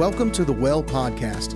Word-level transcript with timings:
Welcome 0.00 0.32
to 0.32 0.46
the 0.46 0.52
Well 0.54 0.82
Podcast. 0.82 1.52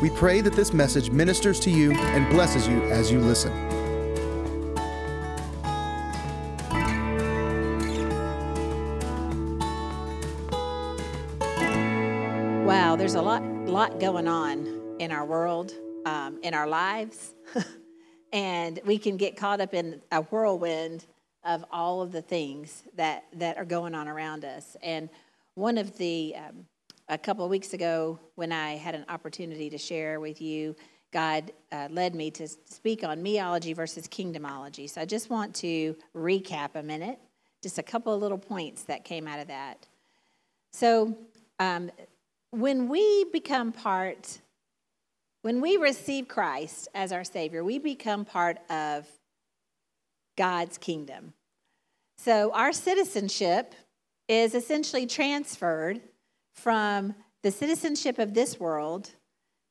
We 0.00 0.10
pray 0.10 0.40
that 0.42 0.52
this 0.52 0.72
message 0.72 1.10
ministers 1.10 1.58
to 1.58 1.68
you 1.68 1.90
and 1.94 2.30
blesses 2.30 2.68
you 2.68 2.80
as 2.84 3.10
you 3.10 3.18
listen. 3.18 3.52
Wow, 12.64 12.94
there's 12.94 13.16
a 13.16 13.20
lot, 13.20 13.42
lot 13.66 13.98
going 13.98 14.28
on 14.28 14.96
in 15.00 15.10
our 15.10 15.24
world, 15.24 15.72
um, 16.06 16.38
in 16.44 16.54
our 16.54 16.68
lives, 16.68 17.34
and 18.32 18.78
we 18.86 18.96
can 18.98 19.16
get 19.16 19.36
caught 19.36 19.60
up 19.60 19.74
in 19.74 20.00
a 20.12 20.22
whirlwind 20.22 21.04
of 21.42 21.64
all 21.72 22.00
of 22.00 22.12
the 22.12 22.22
things 22.22 22.84
that 22.94 23.24
that 23.32 23.58
are 23.58 23.64
going 23.64 23.96
on 23.96 24.06
around 24.06 24.44
us. 24.44 24.76
And 24.84 25.08
one 25.56 25.76
of 25.76 25.98
the 25.98 26.36
um, 26.36 26.66
a 27.08 27.18
couple 27.18 27.44
of 27.44 27.50
weeks 27.50 27.72
ago, 27.72 28.18
when 28.34 28.52
I 28.52 28.76
had 28.76 28.94
an 28.94 29.04
opportunity 29.08 29.70
to 29.70 29.78
share 29.78 30.20
with 30.20 30.40
you, 30.40 30.76
God 31.12 31.52
uh, 31.72 31.88
led 31.90 32.14
me 32.14 32.30
to 32.32 32.46
speak 32.46 33.02
on 33.02 33.22
meology 33.22 33.74
versus 33.74 34.06
kingdomology. 34.06 34.90
So 34.90 35.00
I 35.00 35.06
just 35.06 35.30
want 35.30 35.54
to 35.56 35.96
recap 36.14 36.74
a 36.74 36.82
minute, 36.82 37.18
just 37.62 37.78
a 37.78 37.82
couple 37.82 38.12
of 38.12 38.20
little 38.20 38.38
points 38.38 38.82
that 38.84 39.04
came 39.04 39.26
out 39.26 39.40
of 39.40 39.48
that. 39.48 39.86
So 40.72 41.16
um, 41.58 41.90
when 42.50 42.88
we 42.88 43.24
become 43.32 43.72
part, 43.72 44.38
when 45.42 45.62
we 45.62 45.78
receive 45.78 46.28
Christ 46.28 46.88
as 46.94 47.10
our 47.10 47.24
Savior, 47.24 47.64
we 47.64 47.78
become 47.78 48.26
part 48.26 48.58
of 48.68 49.06
God's 50.36 50.76
kingdom. 50.76 51.32
So 52.18 52.52
our 52.52 52.72
citizenship 52.72 53.74
is 54.28 54.54
essentially 54.54 55.06
transferred 55.06 56.00
from 56.58 57.14
the 57.42 57.50
citizenship 57.50 58.18
of 58.18 58.34
this 58.34 58.58
world 58.58 59.10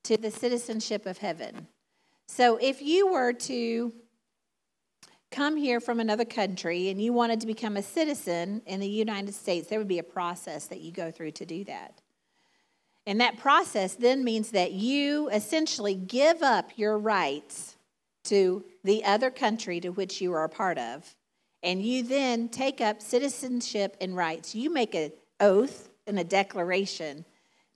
to 0.04 0.18
the 0.18 0.32
citizenship 0.32 1.06
of 1.06 1.18
heaven. 1.18 1.68
So 2.28 2.58
if 2.58 2.82
you 2.82 3.12
were 3.12 3.34
to 3.34 3.94
come 5.32 5.58
here 5.58 5.80
from 5.80 6.00
another 6.00 6.26
country 6.26 6.90
and 6.90 7.02
you 7.02 7.12
wanted 7.14 7.42
to 7.42 7.48
become 7.48 7.78
a 7.78 7.84
citizen 7.84 8.62
in 8.66 8.80
the 8.80 8.88
United 8.88 9.34
States, 9.34 9.68
there 9.68 9.80
would 9.80 9.88
be 9.88 10.00
a 10.00 10.04
process 10.04 10.68
that 10.68 10.82
you 10.82 10.92
go 10.92 11.12
through 11.12 11.32
to 11.32 11.46
do 11.46 11.64
that. 11.66 12.02
And 13.06 13.22
that 13.22 13.38
process 13.38 13.96
then 13.96 14.24
means 14.24 14.52
that 14.52 14.74
you 14.74 15.30
essentially 15.30 15.96
give 15.96 16.42
up 16.44 16.72
your 16.78 16.98
rights 16.98 17.78
to 18.26 18.66
the 18.84 19.06
other 19.06 19.32
country 19.32 19.80
to 19.80 19.90
which 19.90 20.20
you 20.20 20.34
are 20.34 20.44
a 20.44 20.50
part 20.50 20.78
of. 20.78 21.16
And 21.64 21.82
you 21.82 22.04
then 22.04 22.50
take 22.50 22.82
up 22.82 23.02
citizenship 23.02 23.96
and 24.02 24.16
rights. 24.16 24.54
You 24.54 24.70
make 24.70 24.94
an 24.94 25.12
oath 25.40 25.87
and 26.08 26.20
a 26.20 26.24
declaration 26.24 27.26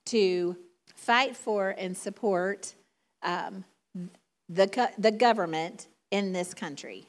to 0.06 0.56
fight 0.94 1.36
for 1.36 1.70
and 1.70 1.96
support 1.96 2.74
um, 3.22 3.64
the, 4.48 4.90
the 4.98 5.10
government 5.10 5.88
in 6.10 6.32
this 6.32 6.54
country. 6.54 7.06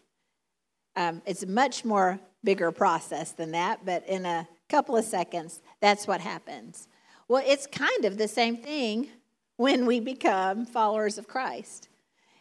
Um, 0.96 1.22
it's 1.26 1.44
a 1.44 1.48
much 1.48 1.84
more 1.84 2.20
bigger 2.44 2.72
process 2.72 3.32
than 3.32 3.52
that, 3.52 3.86
but 3.86 4.08
in 4.08 4.26
a 4.26 4.48
couple 4.70 4.96
of 4.96 5.06
seconds, 5.06 5.62
that's 5.82 6.08
what 6.08 6.22
happens. 6.22 6.88
Well, 7.28 7.44
it's 7.46 7.68
kind 7.68 8.06
of 8.06 8.18
the 8.18 8.28
same 8.28 8.58
thing 8.58 9.10
when 9.58 9.86
we 9.86 10.00
become 10.00 10.66
followers 10.66 11.18
of 11.18 11.28
Christ 11.28 11.90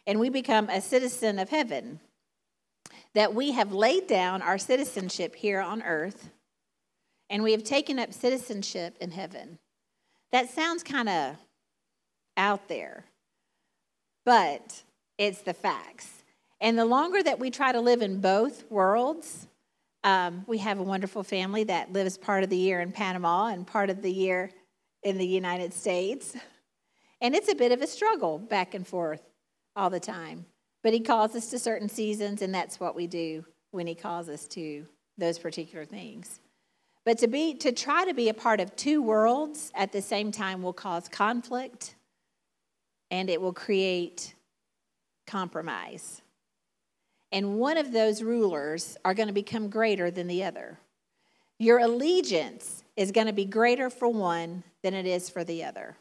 and 0.05 0.19
we 0.19 0.29
become 0.29 0.69
a 0.69 0.81
citizen 0.81 1.39
of 1.39 1.49
heaven. 1.49 1.99
That 3.13 3.35
we 3.35 3.51
have 3.51 3.71
laid 3.71 4.07
down 4.07 4.41
our 4.41 4.57
citizenship 4.57 5.35
here 5.35 5.61
on 5.61 5.83
earth 5.83 6.31
and 7.33 7.41
we 7.41 7.51
have 7.51 7.63
taken 7.63 7.97
up 7.97 8.13
citizenship 8.13 8.95
in 9.01 9.09
heaven. 9.09 9.57
That 10.31 10.51
sounds 10.51 10.83
kind 10.83 11.09
of 11.09 11.35
out 12.37 12.67
there, 12.67 13.05
but 14.23 14.83
it's 15.17 15.41
the 15.41 15.55
facts. 15.55 16.23
And 16.61 16.77
the 16.77 16.85
longer 16.85 17.23
that 17.23 17.39
we 17.39 17.49
try 17.49 17.71
to 17.71 17.81
live 17.81 18.03
in 18.03 18.21
both 18.21 18.69
worlds, 18.69 19.47
um, 20.03 20.45
we 20.47 20.59
have 20.59 20.79
a 20.79 20.83
wonderful 20.83 21.23
family 21.23 21.63
that 21.63 21.91
lives 21.91 22.19
part 22.19 22.43
of 22.43 22.51
the 22.51 22.57
year 22.57 22.81
in 22.81 22.91
Panama 22.91 23.47
and 23.47 23.65
part 23.65 23.89
of 23.89 24.03
the 24.03 24.11
year 24.11 24.51
in 25.01 25.17
the 25.17 25.25
United 25.25 25.73
States. 25.73 26.37
And 27.19 27.33
it's 27.33 27.51
a 27.51 27.55
bit 27.55 27.71
of 27.71 27.81
a 27.81 27.87
struggle 27.87 28.37
back 28.37 28.75
and 28.75 28.87
forth 28.87 29.23
all 29.75 29.89
the 29.89 29.99
time. 29.99 30.45
But 30.83 30.93
He 30.93 30.99
calls 30.99 31.35
us 31.35 31.49
to 31.49 31.57
certain 31.57 31.89
seasons, 31.89 32.43
and 32.43 32.53
that's 32.53 32.79
what 32.79 32.95
we 32.95 33.07
do 33.07 33.43
when 33.71 33.87
He 33.87 33.95
calls 33.95 34.29
us 34.29 34.47
to 34.49 34.85
those 35.17 35.39
particular 35.39 35.85
things. 35.85 36.39
But 37.05 37.17
to 37.19 37.27
be 37.27 37.53
to 37.55 37.71
try 37.71 38.05
to 38.05 38.13
be 38.13 38.29
a 38.29 38.33
part 38.33 38.59
of 38.59 38.75
two 38.75 39.01
worlds 39.01 39.71
at 39.75 39.91
the 39.91 40.01
same 40.01 40.31
time 40.31 40.61
will 40.61 40.73
cause 40.73 41.07
conflict 41.09 41.95
and 43.11 43.29
it 43.29 43.41
will 43.41 43.53
create 43.53 44.33
compromise. 45.27 46.21
And 47.31 47.55
one 47.57 47.77
of 47.77 47.91
those 47.91 48.23
rulers 48.23 48.97
are 49.03 49.13
going 49.13 49.27
to 49.27 49.33
become 49.33 49.69
greater 49.69 50.11
than 50.11 50.27
the 50.27 50.43
other. 50.43 50.79
Your 51.59 51.79
allegiance 51.79 52.83
is 52.95 53.11
going 53.11 53.27
to 53.27 53.33
be 53.33 53.45
greater 53.45 53.89
for 53.89 54.07
one 54.07 54.63
than 54.81 54.93
it 54.93 55.05
is 55.05 55.29
for 55.29 55.43
the 55.43 55.63
other. 55.63 55.97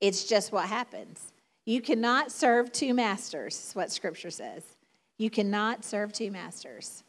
It's 0.00 0.24
just 0.24 0.52
what 0.52 0.66
happens. 0.66 1.32
You 1.66 1.80
cannot 1.80 2.30
serve 2.30 2.70
two 2.72 2.94
masters, 2.94 3.68
is 3.68 3.74
what 3.74 3.90
scripture 3.90 4.30
says. 4.30 4.62
You 5.18 5.30
cannot 5.30 5.84
serve 5.84 6.12
two 6.12 6.30
masters. 6.30 7.02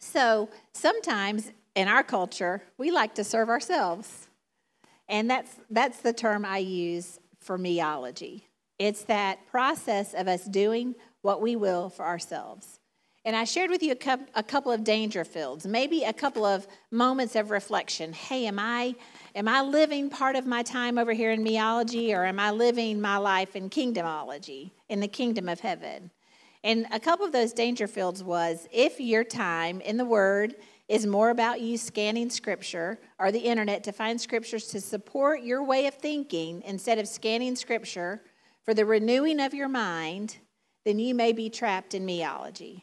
So 0.00 0.48
sometimes 0.72 1.52
in 1.78 1.86
our 1.86 2.02
culture, 2.02 2.60
we 2.76 2.90
like 2.90 3.14
to 3.14 3.22
serve 3.22 3.48
ourselves. 3.48 4.26
And 5.08 5.30
that's, 5.30 5.54
that's 5.70 6.00
the 6.00 6.12
term 6.12 6.44
I 6.44 6.58
use 6.58 7.20
for 7.38 7.56
meology. 7.56 8.42
It's 8.80 9.04
that 9.04 9.46
process 9.46 10.12
of 10.12 10.26
us 10.26 10.44
doing 10.44 10.96
what 11.22 11.40
we 11.40 11.54
will 11.54 11.88
for 11.88 12.04
ourselves. 12.04 12.80
And 13.24 13.36
I 13.36 13.44
shared 13.44 13.70
with 13.70 13.84
you 13.84 13.94
a, 14.34 14.42
couple 14.42 14.72
of 14.72 14.82
danger 14.82 15.24
fields, 15.24 15.68
maybe 15.68 16.02
a 16.02 16.12
couple 16.12 16.44
of 16.44 16.66
moments 16.90 17.36
of 17.36 17.52
reflection. 17.52 18.12
Hey, 18.12 18.46
am 18.46 18.58
I, 18.58 18.96
am 19.36 19.46
I 19.46 19.62
living 19.62 20.10
part 20.10 20.34
of 20.34 20.46
my 20.46 20.64
time 20.64 20.98
over 20.98 21.12
here 21.12 21.30
in 21.30 21.44
meology, 21.44 22.12
or 22.12 22.24
am 22.24 22.40
I 22.40 22.50
living 22.50 23.00
my 23.00 23.18
life 23.18 23.54
in 23.54 23.70
kingdomology, 23.70 24.72
in 24.88 24.98
the 24.98 25.08
kingdom 25.08 25.48
of 25.48 25.60
heaven? 25.60 26.10
And 26.64 26.86
a 26.90 26.98
couple 26.98 27.24
of 27.24 27.30
those 27.30 27.52
danger 27.52 27.86
fields 27.86 28.24
was 28.24 28.66
if 28.72 28.98
your 28.98 29.22
time 29.22 29.80
in 29.80 29.96
the 29.96 30.04
Word 30.04 30.56
is 30.88 31.06
more 31.06 31.30
about 31.30 31.60
you 31.60 31.76
scanning 31.76 32.30
scripture 32.30 32.98
or 33.18 33.30
the 33.30 33.40
internet 33.40 33.84
to 33.84 33.92
find 33.92 34.20
scriptures 34.20 34.66
to 34.68 34.80
support 34.80 35.42
your 35.42 35.62
way 35.62 35.86
of 35.86 35.94
thinking 35.94 36.62
instead 36.62 36.98
of 36.98 37.06
scanning 37.06 37.54
scripture 37.54 38.22
for 38.64 38.74
the 38.74 38.84
renewing 38.84 39.40
of 39.40 39.52
your 39.54 39.68
mind, 39.68 40.38
then 40.84 40.98
you 40.98 41.14
may 41.14 41.32
be 41.32 41.50
trapped 41.50 41.94
in 41.94 42.06
meology. 42.06 42.82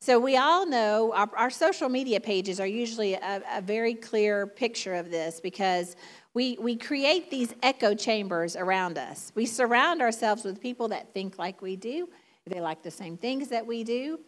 So, 0.00 0.20
we 0.20 0.36
all 0.36 0.66
know 0.66 1.12
our, 1.14 1.30
our 1.36 1.50
social 1.50 1.88
media 1.88 2.20
pages 2.20 2.60
are 2.60 2.66
usually 2.66 3.14
a, 3.14 3.42
a 3.50 3.62
very 3.62 3.94
clear 3.94 4.46
picture 4.46 4.94
of 4.94 5.10
this 5.10 5.40
because 5.40 5.96
we, 6.34 6.58
we 6.60 6.76
create 6.76 7.30
these 7.30 7.54
echo 7.62 7.94
chambers 7.94 8.56
around 8.56 8.98
us. 8.98 9.32
We 9.34 9.46
surround 9.46 10.02
ourselves 10.02 10.44
with 10.44 10.60
people 10.60 10.88
that 10.88 11.14
think 11.14 11.38
like 11.38 11.62
we 11.62 11.76
do, 11.76 12.08
they 12.46 12.60
like 12.60 12.82
the 12.82 12.90
same 12.90 13.16
things 13.16 13.48
that 13.48 13.66
we 13.66 13.84
do. 13.84 14.20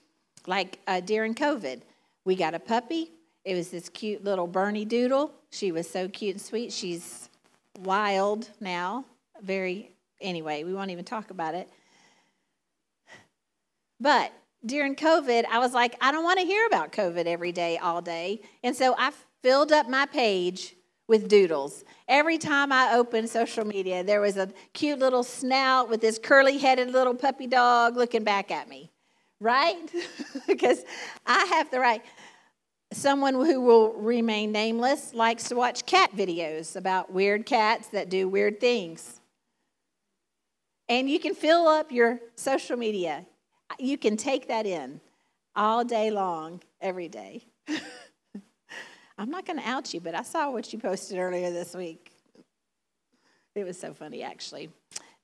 Like 0.46 0.78
uh, 0.86 1.00
during 1.00 1.34
COVID, 1.34 1.82
we 2.28 2.36
got 2.36 2.54
a 2.54 2.58
puppy. 2.58 3.10
It 3.42 3.54
was 3.54 3.70
this 3.70 3.88
cute 3.88 4.22
little 4.22 4.46
Bernedoodle. 4.46 5.30
She 5.50 5.72
was 5.72 5.88
so 5.88 6.08
cute 6.08 6.34
and 6.34 6.42
sweet. 6.42 6.74
She's 6.74 7.30
wild 7.80 8.50
now. 8.60 9.06
Very, 9.40 9.92
anyway, 10.20 10.62
we 10.62 10.74
won't 10.74 10.90
even 10.90 11.06
talk 11.06 11.30
about 11.30 11.54
it. 11.54 11.70
But 13.98 14.30
during 14.66 14.94
COVID, 14.94 15.46
I 15.50 15.58
was 15.58 15.72
like, 15.72 15.96
I 16.02 16.12
don't 16.12 16.22
want 16.22 16.38
to 16.38 16.44
hear 16.44 16.66
about 16.66 16.92
COVID 16.92 17.24
every 17.24 17.50
day, 17.50 17.78
all 17.78 18.02
day. 18.02 18.42
And 18.62 18.76
so 18.76 18.94
I 18.98 19.10
filled 19.42 19.72
up 19.72 19.88
my 19.88 20.04
page 20.04 20.76
with 21.06 21.30
doodles. 21.30 21.82
Every 22.08 22.36
time 22.36 22.70
I 22.72 22.92
opened 22.92 23.30
social 23.30 23.64
media, 23.64 24.04
there 24.04 24.20
was 24.20 24.36
a 24.36 24.50
cute 24.74 24.98
little 24.98 25.22
snout 25.22 25.88
with 25.88 26.02
this 26.02 26.18
curly 26.18 26.58
headed 26.58 26.90
little 26.90 27.14
puppy 27.14 27.46
dog 27.46 27.96
looking 27.96 28.22
back 28.22 28.50
at 28.50 28.68
me, 28.68 28.90
right? 29.40 29.78
because 30.46 30.84
I 31.26 31.44
have 31.46 31.70
the 31.70 31.80
right. 31.80 32.02
Someone 32.92 33.34
who 33.34 33.60
will 33.60 33.92
remain 33.94 34.50
nameless 34.50 35.12
likes 35.12 35.48
to 35.48 35.56
watch 35.56 35.84
cat 35.84 36.16
videos 36.16 36.74
about 36.74 37.12
weird 37.12 37.44
cats 37.44 37.88
that 37.88 38.08
do 38.08 38.28
weird 38.28 38.60
things. 38.60 39.20
And 40.88 41.08
you 41.10 41.20
can 41.20 41.34
fill 41.34 41.68
up 41.68 41.92
your 41.92 42.18
social 42.34 42.78
media. 42.78 43.26
You 43.78 43.98
can 43.98 44.16
take 44.16 44.48
that 44.48 44.64
in 44.64 45.00
all 45.54 45.84
day 45.84 46.10
long, 46.10 46.62
every 46.80 47.08
day. 47.08 47.44
I'm 49.18 49.30
not 49.30 49.44
going 49.44 49.58
to 49.58 49.68
out 49.68 49.92
you, 49.92 50.00
but 50.00 50.14
I 50.14 50.22
saw 50.22 50.50
what 50.50 50.72
you 50.72 50.78
posted 50.78 51.18
earlier 51.18 51.50
this 51.50 51.74
week. 51.74 52.12
It 53.54 53.64
was 53.64 53.78
so 53.78 53.92
funny, 53.92 54.22
actually. 54.22 54.70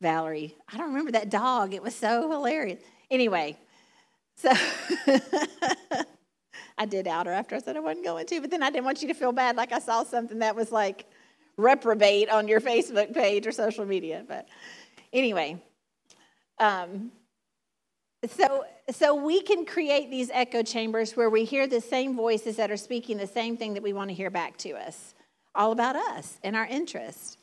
Valerie, 0.00 0.56
I 0.70 0.76
don't 0.76 0.88
remember 0.88 1.12
that 1.12 1.30
dog. 1.30 1.72
It 1.72 1.82
was 1.82 1.94
so 1.94 2.28
hilarious. 2.28 2.82
Anyway, 3.10 3.56
so 4.36 4.52
I 6.78 6.86
did 6.86 7.06
out 7.06 7.26
her 7.26 7.32
after 7.32 7.56
I 7.56 7.60
said 7.60 7.76
I 7.76 7.80
wasn't 7.80 8.04
going 8.04 8.26
to, 8.26 8.40
but 8.40 8.50
then 8.50 8.62
I 8.62 8.70
didn't 8.70 8.84
want 8.84 9.02
you 9.02 9.08
to 9.08 9.14
feel 9.14 9.32
bad 9.32 9.56
like 9.56 9.72
I 9.72 9.78
saw 9.78 10.04
something 10.04 10.40
that 10.40 10.56
was 10.56 10.72
like 10.72 11.06
reprobate 11.56 12.28
on 12.30 12.48
your 12.48 12.60
Facebook 12.60 13.14
page 13.14 13.46
or 13.46 13.52
social 13.52 13.84
media. 13.84 14.24
But 14.26 14.48
anyway, 15.12 15.62
um, 16.58 17.12
so 18.28 18.64
so 18.90 19.14
we 19.14 19.40
can 19.40 19.64
create 19.64 20.10
these 20.10 20.30
echo 20.32 20.62
chambers 20.62 21.16
where 21.16 21.30
we 21.30 21.44
hear 21.44 21.66
the 21.66 21.80
same 21.80 22.14
voices 22.14 22.56
that 22.56 22.70
are 22.70 22.76
speaking 22.76 23.16
the 23.16 23.26
same 23.26 23.56
thing 23.56 23.74
that 23.74 23.82
we 23.82 23.92
want 23.92 24.10
to 24.10 24.14
hear 24.14 24.30
back 24.30 24.56
to 24.58 24.72
us, 24.72 25.14
all 25.54 25.72
about 25.72 25.96
us 25.96 26.38
and 26.42 26.54
our 26.54 26.66
interests. 26.66 27.38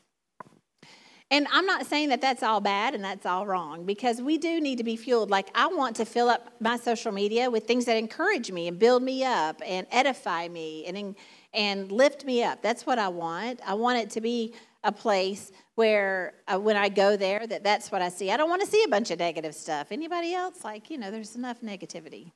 And 1.32 1.48
I'm 1.50 1.66
not 1.66 1.86
saying 1.86 2.10
that 2.10 2.20
that's 2.20 2.44
all 2.44 2.60
bad 2.60 2.94
and 2.94 3.02
that's 3.02 3.26
all 3.26 3.48
wrong 3.48 3.86
because 3.86 4.22
we 4.22 4.38
do 4.38 4.60
need 4.60 4.78
to 4.80 4.84
be 4.84 4.98
fueled. 4.98 5.32
Like, 5.32 5.48
I 5.56 5.68
want 5.68 5.96
to 5.96 6.06
fill 6.06 6.30
up 6.30 6.52
my 6.60 6.76
social 6.76 7.14
media 7.14 7.50
with 7.50 7.66
things 7.66 7.86
that 7.86 7.96
encourage 7.96 8.52
me 8.52 8.68
and 8.68 8.78
build 8.78 9.02
me 9.02 9.24
up 9.24 9.62
and 9.66 9.88
edify 9.92 10.50
me 10.50 10.86
and, 10.86 11.16
and 11.54 11.90
lift 11.90 12.26
me 12.26 12.44
up. 12.44 12.62
That's 12.62 12.86
what 12.86 13.00
I 13.00 13.08
want. 13.08 13.62
I 13.66 13.76
want 13.76 14.00
it 14.00 14.10
to 14.12 14.22
be 14.22 14.54
a 14.84 14.92
place 14.92 15.54
where 15.76 16.34
uh, 16.50 16.60
when 16.60 16.76
I 16.76 16.90
go 16.90 17.16
there 17.16 17.48
that 17.48 17.64
that's 17.64 17.94
what 17.94 18.02
I 18.02 18.10
see. 18.10 18.30
I 18.30 18.36
don't 18.36 18.50
want 18.50 18.62
to 18.64 18.68
see 18.68 18.84
a 18.84 18.90
bunch 18.90 19.10
of 19.10 19.20
negative 19.20 19.56
stuff. 19.56 19.88
Anybody 19.92 20.34
else? 20.34 20.66
Like, 20.66 20.90
you 20.90 20.98
know, 20.98 21.12
there's 21.12 21.38
enough 21.38 21.62
negativity. 21.62 22.34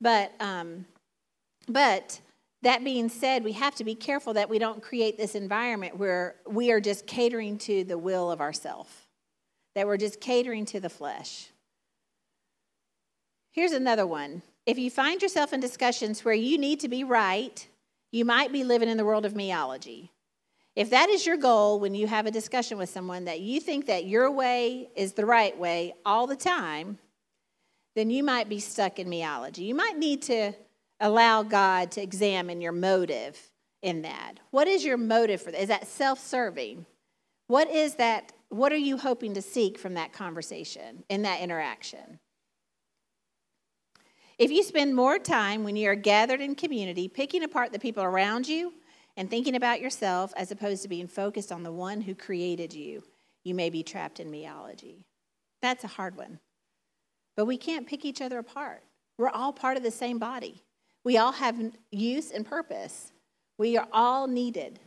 But, 0.00 0.32
um, 0.40 0.86
but 1.68 2.18
that 2.62 2.84
being 2.84 3.08
said, 3.08 3.42
we 3.42 3.52
have 3.52 3.74
to 3.76 3.84
be 3.84 3.94
careful 3.94 4.34
that 4.34 4.50
we 4.50 4.58
don't 4.58 4.82
create 4.82 5.16
this 5.16 5.34
environment 5.34 5.96
where 5.96 6.36
we 6.46 6.70
are 6.70 6.80
just 6.80 7.06
catering 7.06 7.58
to 7.58 7.84
the 7.84 7.96
will 7.96 8.30
of 8.30 8.40
ourself, 8.40 9.08
that 9.74 9.86
we're 9.86 9.96
just 9.96 10.20
catering 10.20 10.66
to 10.66 10.80
the 10.80 10.90
flesh. 10.90 11.48
Here's 13.50 13.72
another 13.72 14.06
one. 14.06 14.42
If 14.66 14.78
you 14.78 14.90
find 14.90 15.22
yourself 15.22 15.52
in 15.52 15.60
discussions 15.60 16.24
where 16.24 16.34
you 16.34 16.58
need 16.58 16.80
to 16.80 16.88
be 16.88 17.02
right, 17.02 17.66
you 18.12 18.24
might 18.24 18.52
be 18.52 18.62
living 18.62 18.88
in 18.88 18.96
the 18.96 19.04
world 19.04 19.24
of 19.24 19.34
meology. 19.34 20.10
If 20.76 20.90
that 20.90 21.08
is 21.08 21.26
your 21.26 21.36
goal 21.36 21.80
when 21.80 21.94
you 21.94 22.06
have 22.06 22.26
a 22.26 22.30
discussion 22.30 22.78
with 22.78 22.90
someone 22.90 23.24
that 23.24 23.40
you 23.40 23.60
think 23.60 23.86
that 23.86 24.04
your 24.04 24.30
way 24.30 24.90
is 24.94 25.14
the 25.14 25.26
right 25.26 25.58
way 25.58 25.94
all 26.04 26.26
the 26.26 26.36
time, 26.36 26.98
then 27.96 28.10
you 28.10 28.22
might 28.22 28.48
be 28.48 28.60
stuck 28.60 28.98
in 28.98 29.08
meology. 29.08 29.60
You 29.60 29.74
might 29.74 29.98
need 29.98 30.22
to 30.22 30.52
allow 31.00 31.42
God 31.42 31.90
to 31.92 32.02
examine 32.02 32.60
your 32.60 32.72
motive 32.72 33.50
in 33.82 34.02
that. 34.02 34.34
What 34.50 34.68
is 34.68 34.84
your 34.84 34.96
motive 34.96 35.40
for 35.40 35.50
that? 35.50 35.62
Is 35.62 35.68
that 35.68 35.86
self 35.86 36.20
serving? 36.20 36.86
What 37.46 37.70
is 37.70 37.94
that? 37.94 38.32
What 38.50 38.72
are 38.72 38.76
you 38.76 38.96
hoping 38.96 39.34
to 39.34 39.42
seek 39.42 39.78
from 39.78 39.94
that 39.94 40.12
conversation, 40.12 41.04
in 41.08 41.22
that 41.22 41.40
interaction? 41.40 42.18
If 44.38 44.50
you 44.50 44.62
spend 44.62 44.96
more 44.96 45.18
time 45.18 45.64
when 45.64 45.76
you 45.76 45.88
are 45.90 45.94
gathered 45.94 46.40
in 46.40 46.54
community 46.54 47.08
picking 47.08 47.44
apart 47.44 47.72
the 47.72 47.78
people 47.78 48.02
around 48.02 48.48
you 48.48 48.72
and 49.16 49.28
thinking 49.28 49.54
about 49.54 49.82
yourself 49.82 50.32
as 50.36 50.50
opposed 50.50 50.82
to 50.82 50.88
being 50.88 51.06
focused 51.06 51.52
on 51.52 51.62
the 51.62 51.72
one 51.72 52.00
who 52.00 52.14
created 52.14 52.72
you, 52.72 53.02
you 53.44 53.54
may 53.54 53.68
be 53.68 53.82
trapped 53.82 54.18
in 54.18 54.30
meology. 54.30 55.04
That's 55.60 55.84
a 55.84 55.88
hard 55.88 56.16
one. 56.16 56.40
But 57.36 57.44
we 57.44 57.58
can't 57.58 57.86
pick 57.86 58.04
each 58.04 58.22
other 58.22 58.38
apart. 58.38 58.82
We're 59.18 59.28
all 59.28 59.52
part 59.52 59.76
of 59.76 59.82
the 59.82 59.90
same 59.90 60.18
body. 60.18 60.62
We 61.04 61.16
all 61.16 61.32
have 61.32 61.58
use 61.90 62.30
and 62.30 62.44
purpose. 62.44 63.12
We 63.58 63.76
are 63.76 63.88
all 63.92 64.26
needed. 64.26 64.78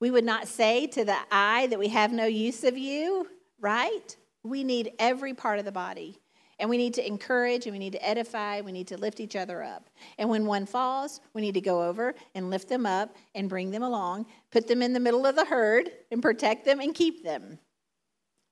We 0.00 0.10
would 0.10 0.24
not 0.24 0.48
say 0.48 0.86
to 0.88 1.04
the 1.04 1.16
eye 1.30 1.66
that 1.68 1.78
we 1.78 1.88
have 1.88 2.12
no 2.12 2.26
use 2.26 2.64
of 2.64 2.78
you, 2.78 3.26
right? 3.60 4.16
We 4.42 4.64
need 4.64 4.92
every 4.98 5.34
part 5.34 5.58
of 5.58 5.64
the 5.64 5.72
body. 5.72 6.20
And 6.60 6.68
we 6.68 6.76
need 6.76 6.94
to 6.94 7.06
encourage 7.06 7.66
and 7.66 7.72
we 7.72 7.78
need 7.78 7.92
to 7.92 8.04
edify, 8.04 8.60
we 8.60 8.72
need 8.72 8.88
to 8.88 8.96
lift 8.96 9.20
each 9.20 9.36
other 9.36 9.62
up. 9.62 9.88
And 10.18 10.28
when 10.28 10.44
one 10.44 10.66
falls, 10.66 11.20
we 11.32 11.40
need 11.40 11.54
to 11.54 11.60
go 11.60 11.84
over 11.84 12.14
and 12.34 12.50
lift 12.50 12.68
them 12.68 12.84
up 12.84 13.14
and 13.34 13.48
bring 13.48 13.70
them 13.70 13.84
along, 13.84 14.26
put 14.50 14.66
them 14.66 14.82
in 14.82 14.92
the 14.92 14.98
middle 14.98 15.24
of 15.24 15.36
the 15.36 15.44
herd 15.44 15.90
and 16.10 16.20
protect 16.20 16.64
them 16.64 16.80
and 16.80 16.94
keep 16.94 17.22
them. 17.22 17.60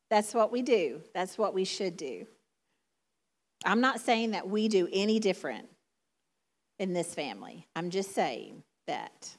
That's 0.08 0.34
what 0.34 0.52
we 0.52 0.62
do. 0.62 1.00
That's 1.14 1.36
what 1.36 1.52
we 1.52 1.64
should 1.64 1.96
do. 1.96 2.26
I'm 3.64 3.80
not 3.80 4.00
saying 4.00 4.32
that 4.32 4.48
we 4.48 4.68
do 4.68 4.88
any 4.92 5.18
different 5.18 5.66
in 6.78 6.92
this 6.92 7.14
family. 7.14 7.66
I'm 7.74 7.90
just 7.90 8.14
saying 8.14 8.62
that. 8.86 9.36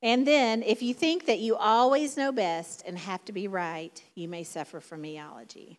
And 0.00 0.26
then, 0.26 0.62
if 0.62 0.80
you 0.80 0.94
think 0.94 1.26
that 1.26 1.40
you 1.40 1.56
always 1.56 2.16
know 2.16 2.30
best 2.30 2.84
and 2.86 2.96
have 2.96 3.24
to 3.24 3.32
be 3.32 3.48
right, 3.48 4.00
you 4.14 4.28
may 4.28 4.44
suffer 4.44 4.80
from 4.80 5.02
meology. 5.02 5.78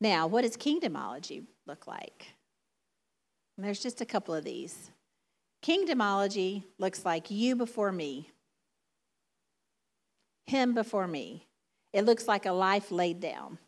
Now, 0.00 0.26
what 0.26 0.42
does 0.42 0.56
kingdomology 0.56 1.44
look 1.66 1.86
like? 1.86 2.26
And 3.56 3.64
there's 3.64 3.82
just 3.82 4.00
a 4.00 4.06
couple 4.06 4.34
of 4.34 4.44
these. 4.44 4.90
Kingdomology 5.62 6.64
looks 6.78 7.04
like 7.04 7.30
you 7.30 7.56
before 7.56 7.90
me, 7.90 8.30
him 10.46 10.74
before 10.74 11.08
me. 11.08 11.46
It 11.92 12.04
looks 12.04 12.28
like 12.28 12.46
a 12.46 12.52
life 12.52 12.92
laid 12.92 13.20
down 13.20 13.58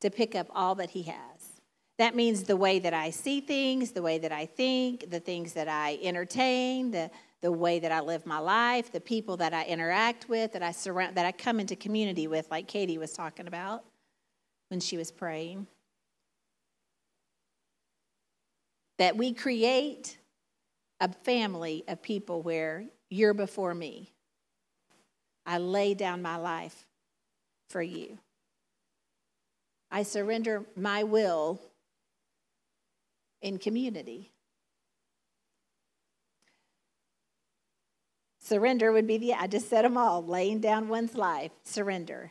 to 0.00 0.10
pick 0.10 0.34
up 0.34 0.46
all 0.54 0.74
that 0.76 0.90
he 0.90 1.02
has. 1.04 1.35
That 1.98 2.14
means 2.14 2.42
the 2.42 2.56
way 2.56 2.78
that 2.78 2.92
I 2.92 3.10
see 3.10 3.40
things, 3.40 3.92
the 3.92 4.02
way 4.02 4.18
that 4.18 4.32
I 4.32 4.46
think, 4.46 5.10
the 5.10 5.20
things 5.20 5.54
that 5.54 5.68
I 5.68 5.98
entertain, 6.02 6.90
the, 6.90 7.10
the 7.40 7.50
way 7.50 7.78
that 7.78 7.90
I 7.90 8.00
live 8.00 8.26
my 8.26 8.38
life, 8.38 8.92
the 8.92 9.00
people 9.00 9.38
that 9.38 9.54
I 9.54 9.64
interact 9.64 10.28
with, 10.28 10.52
that 10.52 10.62
I 10.62 10.72
surround, 10.72 11.16
that 11.16 11.24
I 11.24 11.32
come 11.32 11.58
into 11.58 11.74
community 11.74 12.26
with, 12.26 12.50
like 12.50 12.68
Katie 12.68 12.98
was 12.98 13.12
talking 13.12 13.46
about 13.46 13.82
when 14.68 14.80
she 14.80 14.98
was 14.98 15.10
praying. 15.10 15.66
That 18.98 19.16
we 19.16 19.32
create 19.32 20.18
a 21.00 21.10
family 21.10 21.82
of 21.88 22.02
people 22.02 22.42
where 22.42 22.84
you're 23.08 23.34
before 23.34 23.74
me. 23.74 24.12
I 25.46 25.58
lay 25.58 25.94
down 25.94 26.20
my 26.20 26.36
life 26.36 26.86
for 27.70 27.80
you. 27.80 28.18
I 29.90 30.02
surrender 30.02 30.64
my 30.76 31.04
will 31.04 31.60
in 33.42 33.58
community. 33.58 34.32
Surrender 38.40 38.92
would 38.92 39.06
be 39.08 39.18
the, 39.18 39.34
I 39.34 39.48
just 39.48 39.68
said 39.68 39.84
them 39.84 39.96
all 39.96 40.24
laying 40.24 40.60
down 40.60 40.88
one's 40.88 41.16
life, 41.16 41.50
surrender. 41.64 42.30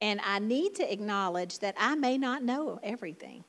And 0.00 0.20
I 0.24 0.40
need 0.40 0.74
to 0.76 0.92
acknowledge 0.92 1.60
that 1.60 1.76
I 1.78 1.94
may 1.94 2.18
not 2.18 2.42
know 2.42 2.80
everything, 2.82 3.44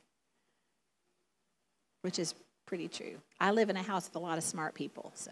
which 2.02 2.20
is 2.20 2.36
pretty 2.68 2.88
true. 2.88 3.16
I 3.40 3.50
live 3.50 3.72
in 3.72 3.78
a 3.78 3.82
house 3.82 4.06
with 4.08 4.16
a 4.16 4.20
lot 4.20 4.38
of 4.38 4.44
smart 4.44 4.76
people, 4.76 5.12
so 5.16 5.32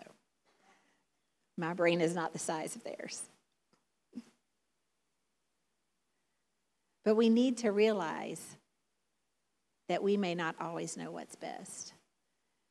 my 1.56 1.74
brain 1.74 2.02
is 2.02 2.16
not 2.16 2.34
the 2.34 2.40
size 2.40 2.76
of 2.76 2.84
theirs. 2.84 3.22
But 7.06 7.16
we 7.16 7.30
need 7.30 7.58
to 7.60 7.72
realize 7.72 8.57
that 9.90 10.04
we 10.04 10.18
may 10.18 10.36
not 10.36 10.56
always 10.60 10.98
know 10.98 11.12
what's 11.12 11.36
best, 11.36 11.94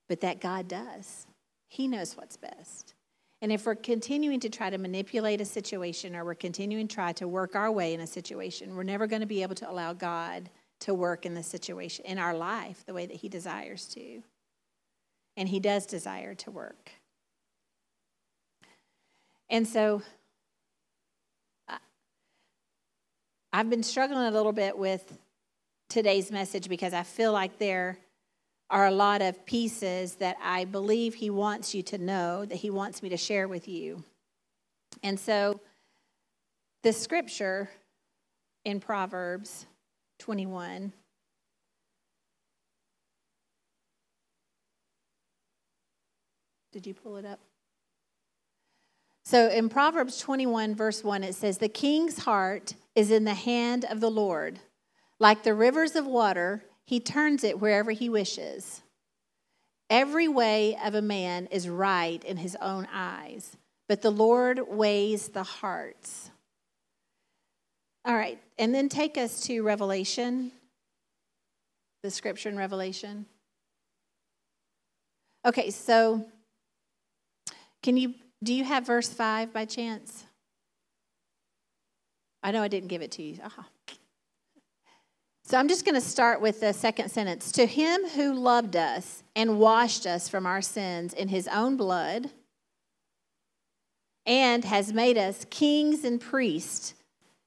but 0.08 0.20
that 0.20 0.40
God 0.40 0.68
does. 0.68 1.26
He 1.68 1.88
knows 1.88 2.16
what's 2.16 2.37
best. 2.37 2.94
And 3.42 3.52
if 3.52 3.66
we're 3.66 3.75
continuing 3.75 4.40
to 4.40 4.49
try 4.49 4.70
to 4.70 4.78
manipulate 4.78 5.40
a 5.40 5.44
situation 5.44 6.16
or 6.16 6.25
we're 6.25 6.35
continuing 6.35 6.88
to 6.88 6.94
try 6.94 7.12
to 7.14 7.28
work 7.28 7.54
our 7.54 7.70
way 7.70 7.92
in 7.92 8.00
a 8.00 8.06
situation, 8.06 8.75
we're 8.75 8.82
never 8.82 9.06
going 9.06 9.20
to 9.20 9.26
be 9.26 9.42
able 9.42 9.54
to 9.56 9.70
allow 9.70 9.92
God 9.92 10.49
to 10.80 10.94
work 10.94 11.26
in 11.26 11.35
the 11.35 11.42
situation, 11.42 12.04
in 12.06 12.18
our 12.18 12.37
life, 12.37 12.85
the 12.87 12.94
way 12.94 13.06
that 13.06 13.16
He 13.16 13.28
desires 13.28 13.87
to. 13.88 14.23
And 15.37 15.49
He 15.49 15.61
does 15.61 15.87
desire 15.87 16.35
to 16.35 16.50
work. 16.50 16.92
And 19.49 19.66
so 19.66 20.02
I've 23.52 23.70
been 23.70 23.82
struggling 23.82 24.26
a 24.26 24.30
little 24.30 24.52
bit 24.52 24.76
with 24.76 25.16
today's 25.88 26.31
message 26.31 26.69
because 26.69 26.93
I 26.93 27.02
feel 27.02 27.33
like 27.33 27.59
there 27.59 27.99
are 28.71 28.87
a 28.87 28.90
lot 28.90 29.23
of 29.23 29.47
pieces 29.47 30.16
that 30.16 30.37
I 30.43 30.64
believe 30.64 31.14
He 31.14 31.31
wants 31.31 31.75
you 31.75 31.83
to 31.85 31.99
know, 31.99 32.45
that 32.45 32.57
He 32.57 32.71
wants 32.71 33.02
me 33.02 33.09
to 33.11 33.16
share 33.16 33.49
with 33.49 33.69
you. 33.69 34.05
And 35.02 35.19
so, 35.19 35.61
the 36.83 36.93
scripture 36.93 37.71
in 38.64 38.81
Proverbs 38.81 39.66
21. 40.19 40.93
Did 46.73 46.87
you 46.87 46.95
pull 46.95 47.16
it 47.16 47.25
up? 47.25 47.40
So 49.25 49.49
in 49.49 49.69
Proverbs 49.69 50.19
21, 50.19 50.75
verse 50.75 51.02
1, 51.02 51.25
it 51.25 51.35
says, 51.35 51.59
The 51.59 51.69
king's 51.69 52.19
heart 52.19 52.75
is 52.95 53.11
in 53.11 53.25
the 53.25 53.35
hand 53.35 53.85
of 53.85 54.00
the 54.00 54.11
Lord 54.11 54.61
like 55.18 55.42
the 55.42 55.54
rivers 55.54 55.96
of 55.96 56.06
water, 56.06 56.64
he 56.85 57.00
turns 57.00 57.44
it 57.44 57.61
wherever 57.61 57.90
he 57.90 58.08
wishes. 58.08 58.82
Every 59.88 60.28
way 60.28 60.76
of 60.85 60.94
a 60.94 61.02
man 61.02 61.46
is 61.46 61.68
right 61.68 62.23
in 62.25 62.38
his 62.38 62.56
own 62.61 62.88
eyes, 62.92 63.56
but 63.88 64.02
the 64.02 64.11
Lord 64.11 64.61
weighs 64.68 65.28
the 65.28 65.44
hearts. 65.44 66.30
All 68.04 68.14
right, 68.14 68.40
and 68.58 68.75
then 68.75 68.88
take 68.88 69.16
us 69.18 69.40
to 69.42 69.62
Revelation, 69.62 70.52
the 72.02 72.11
scripture 72.11 72.49
in 72.49 72.56
Revelation. 72.56 73.26
Okay, 75.44 75.70
so 75.70 76.26
Can 77.82 77.96
you 77.96 78.14
do 78.42 78.52
you 78.52 78.64
have 78.64 78.87
verse 78.87 79.08
5 79.08 79.52
by 79.52 79.64
chance? 79.64 80.25
I 82.42 82.50
know 82.50 82.62
I 82.62 82.68
didn't 82.68 82.88
give 82.88 83.00
it 83.02 83.12
to 83.12 83.23
you. 83.23 83.38
Uh-huh. 83.42 83.62
So 85.49 85.57
I'm 85.57 85.69
just 85.69 85.85
going 85.85 85.95
to 85.95 86.00
start 86.00 86.41
with 86.41 86.59
the 86.59 86.73
second 86.73 87.09
sentence. 87.09 87.53
To 87.53 87.67
him 87.67 88.05
who 88.09 88.35
loved 88.35 88.75
us 88.75 89.23
and 89.37 89.61
washed 89.61 90.05
us 90.05 90.29
from 90.29 90.45
our 90.45 90.61
sins 90.61 91.15
in 91.15 91.29
his 91.29 91.47
own 91.47 91.76
blood 91.76 92.31
and 94.26 94.65
has 94.65 94.93
made 94.93 95.17
us 95.17 95.47
kings 95.49 96.03
and 96.05 96.21
priests 96.21 96.95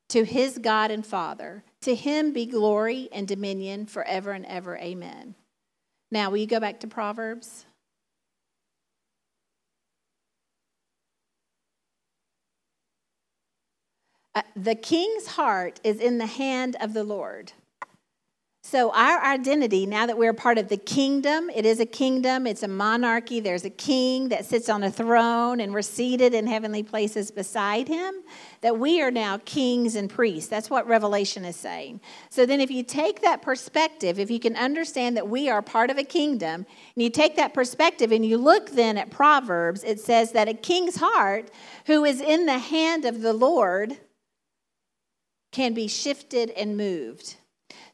to 0.08 0.24
his 0.24 0.60
God 0.60 0.92
and 0.92 1.06
Father. 1.06 1.66
To 1.82 1.94
him 1.94 2.32
be 2.32 2.46
glory 2.46 3.10
and 3.12 3.28
dominion 3.28 3.86
forever 3.86 4.32
and 4.32 4.46
ever. 4.46 4.78
Amen. 4.78 5.36
Now, 6.10 6.30
will 6.30 6.38
you 6.38 6.48
go 6.48 6.62
back 6.62 6.80
to 6.80 6.88
Proverbs? 6.88 7.66
Uh, 14.34 14.44
the 14.56 14.76
king's 14.76 15.28
heart 15.28 15.82
is 15.84 16.00
in 16.00 16.18
the 16.18 16.26
hand 16.26 16.78
of 16.80 16.94
the 16.94 17.04
Lord. 17.04 17.52
So, 18.62 18.92
our 18.92 19.24
identity, 19.24 19.86
now 19.86 20.06
that 20.06 20.18
we're 20.18 20.34
part 20.34 20.58
of 20.58 20.68
the 20.68 20.78
kingdom, 20.78 21.50
it 21.50 21.66
is 21.66 21.80
a 21.80 21.86
kingdom, 21.86 22.46
it's 22.46 22.62
a 22.62 22.68
monarchy. 22.68 23.40
There's 23.40 23.64
a 23.64 23.70
king 23.70 24.30
that 24.30 24.46
sits 24.46 24.68
on 24.68 24.84
a 24.84 24.92
throne, 24.92 25.62
and 25.62 25.74
we're 25.74 25.82
seated 25.82 26.34
in 26.34 26.46
heavenly 26.46 26.84
places 26.84 27.32
beside 27.32 27.88
him. 27.88 28.16
That 28.60 28.78
we 28.78 29.02
are 29.02 29.12
now 29.12 29.40
kings 29.46 29.96
and 29.96 30.10
priests. 30.10 30.50
That's 30.50 30.70
what 30.70 30.86
Revelation 30.88 31.46
is 31.46 31.56
saying. 31.56 32.02
So, 32.30 32.46
then 32.46 32.60
if 32.60 32.70
you 32.70 32.84
take 32.84 33.22
that 33.22 33.42
perspective, 33.42 34.20
if 34.20 34.30
you 34.30 34.42
can 34.42 34.58
understand 34.58 35.16
that 35.16 35.30
we 35.30 35.50
are 35.50 35.62
part 35.62 35.90
of 35.90 35.98
a 35.98 36.04
kingdom, 36.04 36.66
and 36.96 37.04
you 37.04 37.10
take 37.10 37.38
that 37.38 37.54
perspective 37.54 38.12
and 38.12 38.26
you 38.26 38.38
look 38.38 38.72
then 38.72 38.98
at 38.98 39.10
Proverbs, 39.10 39.86
it 39.86 40.02
says 40.02 40.34
that 40.34 40.50
a 40.50 40.54
king's 40.54 40.98
heart, 40.98 41.50
who 41.86 42.04
is 42.04 42.20
in 42.20 42.46
the 42.46 42.60
hand 42.60 43.06
of 43.06 43.22
the 43.22 43.34
Lord, 43.34 43.98
can 45.54 45.74
be 45.74 45.88
shifted 45.88 46.50
and 46.52 46.76
moved 46.76 47.38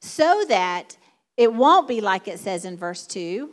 so 0.06 0.46
that 0.48 0.98
it 1.38 1.54
won't 1.54 1.88
be 1.88 2.02
like 2.02 2.28
it 2.28 2.40
says 2.40 2.66
in 2.66 2.78
verse 2.78 3.06
2 3.08 3.52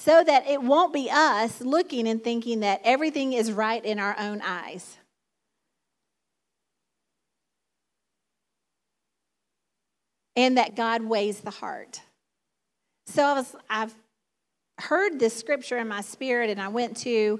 so 0.00 0.24
that 0.24 0.46
it 0.46 0.62
won't 0.62 0.94
be 0.94 1.10
us 1.10 1.60
looking 1.60 2.08
and 2.08 2.24
thinking 2.24 2.60
that 2.60 2.80
everything 2.84 3.34
is 3.34 3.52
right 3.52 3.84
in 3.84 3.98
our 3.98 4.18
own 4.18 4.40
eyes. 4.40 4.96
And 10.34 10.56
that 10.56 10.74
God 10.74 11.02
weighs 11.02 11.40
the 11.40 11.50
heart. 11.50 12.00
So 13.08 13.22
I 13.22 13.34
was, 13.34 13.56
I've 13.68 13.94
heard 14.78 15.20
this 15.20 15.36
scripture 15.36 15.76
in 15.76 15.86
my 15.86 16.00
spirit, 16.00 16.48
and 16.48 16.62
I 16.62 16.68
went 16.68 16.96
to 16.98 17.38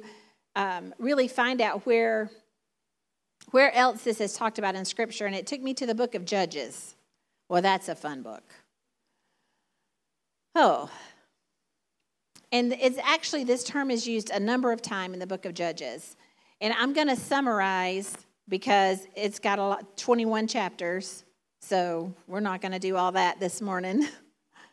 um, 0.54 0.92
really 0.98 1.28
find 1.28 1.62
out 1.62 1.86
where 1.86 2.30
where 3.50 3.74
else 3.74 4.04
this 4.04 4.20
is 4.20 4.34
talked 4.34 4.58
about 4.58 4.74
in 4.74 4.84
Scripture, 4.84 5.26
and 5.26 5.34
it 5.34 5.46
took 5.46 5.60
me 5.60 5.74
to 5.74 5.86
the 5.86 5.94
book 5.94 6.14
of 6.14 6.24
Judges. 6.24 6.94
Well, 7.48 7.62
that's 7.62 7.88
a 7.88 7.94
fun 7.94 8.22
book. 8.22 8.44
Oh. 10.54 10.90
And 12.52 12.72
it's 12.72 12.98
actually, 13.02 13.44
this 13.44 13.64
term 13.64 13.90
is 13.90 14.06
used 14.06 14.30
a 14.30 14.40
number 14.40 14.72
of 14.72 14.82
times 14.82 15.14
in 15.14 15.20
the 15.20 15.26
book 15.26 15.44
of 15.44 15.54
Judges. 15.54 16.16
And 16.60 16.74
I'm 16.74 16.92
going 16.92 17.08
to 17.08 17.16
summarize 17.16 18.16
because 18.48 19.06
it's 19.14 19.38
got 19.38 19.58
a 19.58 19.62
lot, 19.62 19.96
21 19.96 20.48
chapters, 20.48 21.24
so 21.60 22.12
we're 22.26 22.40
not 22.40 22.60
going 22.60 22.72
to 22.72 22.78
do 22.78 22.96
all 22.96 23.12
that 23.12 23.38
this 23.38 23.60
morning. 23.60 24.06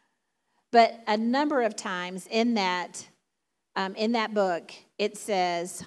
but 0.71 0.99
a 1.07 1.15
number 1.15 1.61
of 1.61 1.75
times 1.75 2.27
in 2.29 2.55
that, 2.55 3.07
um, 3.75 3.95
in 3.95 4.13
that 4.13 4.33
book, 4.33 4.71
it 4.97 5.17
says, 5.17 5.85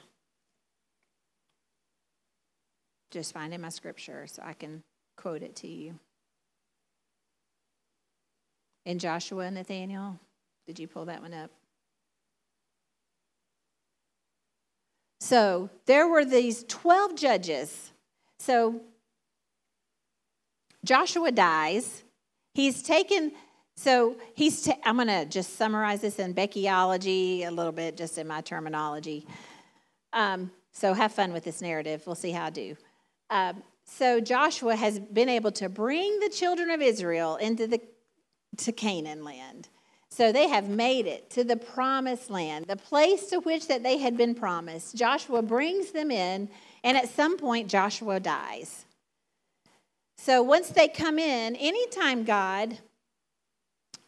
just 3.11 3.33
finding 3.33 3.61
my 3.61 3.69
scripture 3.69 4.27
so 4.27 4.43
I 4.45 4.53
can 4.53 4.83
quote 5.17 5.43
it 5.43 5.57
to 5.57 5.69
you. 5.69 5.99
In 8.87 8.99
Joshua, 8.99 9.45
and 9.45 9.57
Nathaniel, 9.57 10.19
did 10.67 10.79
you 10.79 10.89
pull 10.89 11.05
that 11.07 11.21
one 11.21 11.35
up? 11.35 11.51
So 15.21 15.69
there 15.87 16.09
were 16.09 16.25
these 16.25 16.65
12 16.65 17.15
judges. 17.15 17.93
So 18.39 18.81
Joshua 20.85 21.31
dies. 21.31 22.03
He's 22.55 22.83
taken, 22.83 23.33
so 23.77 24.17
he's, 24.35 24.63
ta- 24.63 24.79
I'm 24.85 24.97
going 24.97 25.09
to 25.09 25.27
just 25.27 25.57
summarize 25.57 26.01
this 26.01 26.19
in 26.19 26.35
Beckyology 26.35 27.47
a 27.47 27.51
little 27.51 27.73
bit, 27.73 27.97
just 27.97 28.17
in 28.19 28.27
my 28.27 28.41
terminology. 28.41 29.27
Um, 30.13 30.51
so 30.73 30.95
have 30.95 31.13
fun 31.13 31.33
with 31.33 31.45
this 31.45 31.61
narrative. 31.61 32.03
We'll 32.07 32.17
see 32.17 32.31
how 32.31 32.47
I 32.47 32.51
do. 32.51 32.77
Um, 33.31 33.63
so 33.85 34.21
Joshua 34.21 34.77
has 34.77 34.99
been 34.99 35.29
able 35.29 35.53
to 35.53 35.69
bring 35.69 36.21
the 36.21 36.29
children 36.29 36.71
of 36.71 36.81
Israel 36.83 37.37
into 37.37 37.67
the 37.67 37.81
to 38.59 38.73
Canaan 38.73 39.25
land. 39.25 39.69
So 40.11 40.33
they 40.33 40.49
have 40.49 40.69
made 40.69 41.07
it 41.07 41.31
to 41.31 41.45
the 41.45 41.57
promised 41.57 42.31
land, 42.31 42.67
the 42.67 42.77
place 42.77 43.31
to 43.31 43.39
which 43.41 43.69
that 43.69 43.85
they 43.85 43.99
had 43.99 44.17
been 44.17 44.35
promised. 44.35 44.97
Joshua 44.97 45.41
brings 45.41 45.93
them 45.93 46.11
in, 46.11 46.49
and 46.83 46.97
at 46.97 47.09
some 47.09 47.39
point 47.39 47.69
Joshua 47.69 48.19
dies. 48.19 48.85
So 50.19 50.43
once 50.43 50.69
they 50.69 50.89
come 50.89 51.19
in, 51.19 51.55
anytime 51.57 52.25
God 52.25 52.79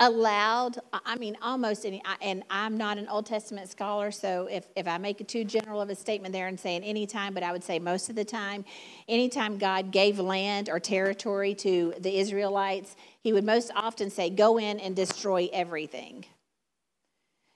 allowed 0.04 0.78
i 1.06 1.16
mean 1.16 1.36
almost 1.42 1.86
any 1.86 2.02
and 2.20 2.42
i'm 2.50 2.76
not 2.76 2.98
an 2.98 3.06
old 3.08 3.24
testament 3.24 3.68
scholar 3.68 4.10
so 4.10 4.48
if, 4.50 4.66
if 4.74 4.88
i 4.88 4.98
make 4.98 5.20
a 5.20 5.24
too 5.24 5.44
general 5.44 5.80
of 5.80 5.90
a 5.90 5.94
statement 5.94 6.32
there 6.32 6.48
and 6.48 6.58
saying 6.58 6.82
any 6.82 7.06
time 7.06 7.32
but 7.32 7.42
i 7.42 7.52
would 7.52 7.62
say 7.62 7.78
most 7.78 8.10
of 8.10 8.16
the 8.16 8.24
time 8.24 8.64
anytime 9.08 9.58
god 9.58 9.92
gave 9.92 10.18
land 10.18 10.68
or 10.68 10.80
territory 10.80 11.54
to 11.54 11.94
the 12.00 12.18
israelites 12.18 12.96
he 13.22 13.32
would 13.32 13.44
most 13.44 13.70
often 13.74 14.10
say 14.10 14.30
go 14.30 14.58
in 14.58 14.80
and 14.80 14.96
destroy 14.96 15.48
everything. 15.52 16.24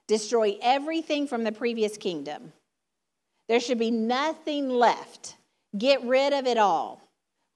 Destroy 0.06 0.56
everything 0.62 1.26
from 1.26 1.42
the 1.42 1.50
previous 1.50 1.96
kingdom. 1.96 2.52
There 3.48 3.58
should 3.58 3.78
be 3.78 3.90
nothing 3.90 4.70
left. 4.70 5.36
Get 5.76 6.02
rid 6.04 6.32
of 6.32 6.46
it 6.46 6.58
all 6.58 7.02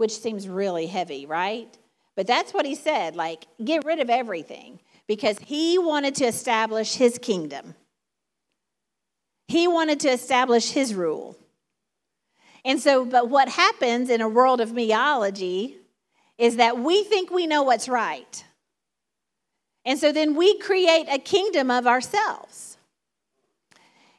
which 0.01 0.19
seems 0.19 0.49
really 0.49 0.87
heavy 0.87 1.27
right 1.27 1.77
but 2.21 2.27
that's 2.27 2.53
what 2.53 2.67
he 2.67 2.75
said 2.75 3.17
like, 3.17 3.47
get 3.65 3.87
rid 3.87 3.99
of 3.99 4.11
everything 4.11 4.79
because 5.07 5.39
he 5.39 5.79
wanted 5.79 6.15
to 6.17 6.27
establish 6.27 6.97
his 6.97 7.17
kingdom. 7.17 7.75
He 9.49 9.67
wanted 9.67 10.01
to 10.01 10.11
establish 10.11 10.73
his 10.73 10.95
rule. 10.95 11.35
And 12.63 12.79
so, 12.79 13.07
but 13.07 13.31
what 13.31 13.49
happens 13.49 14.11
in 14.11 14.21
a 14.21 14.29
world 14.29 14.61
of 14.61 14.73
meology 14.73 15.77
is 16.37 16.57
that 16.57 16.79
we 16.79 17.05
think 17.05 17.31
we 17.31 17.47
know 17.47 17.63
what's 17.63 17.89
right. 17.89 18.45
And 19.87 19.99
so 19.99 20.13
then 20.13 20.35
we 20.35 20.59
create 20.59 21.07
a 21.09 21.19
kingdom 21.19 21.71
of 21.71 21.87
ourselves. 21.87 22.77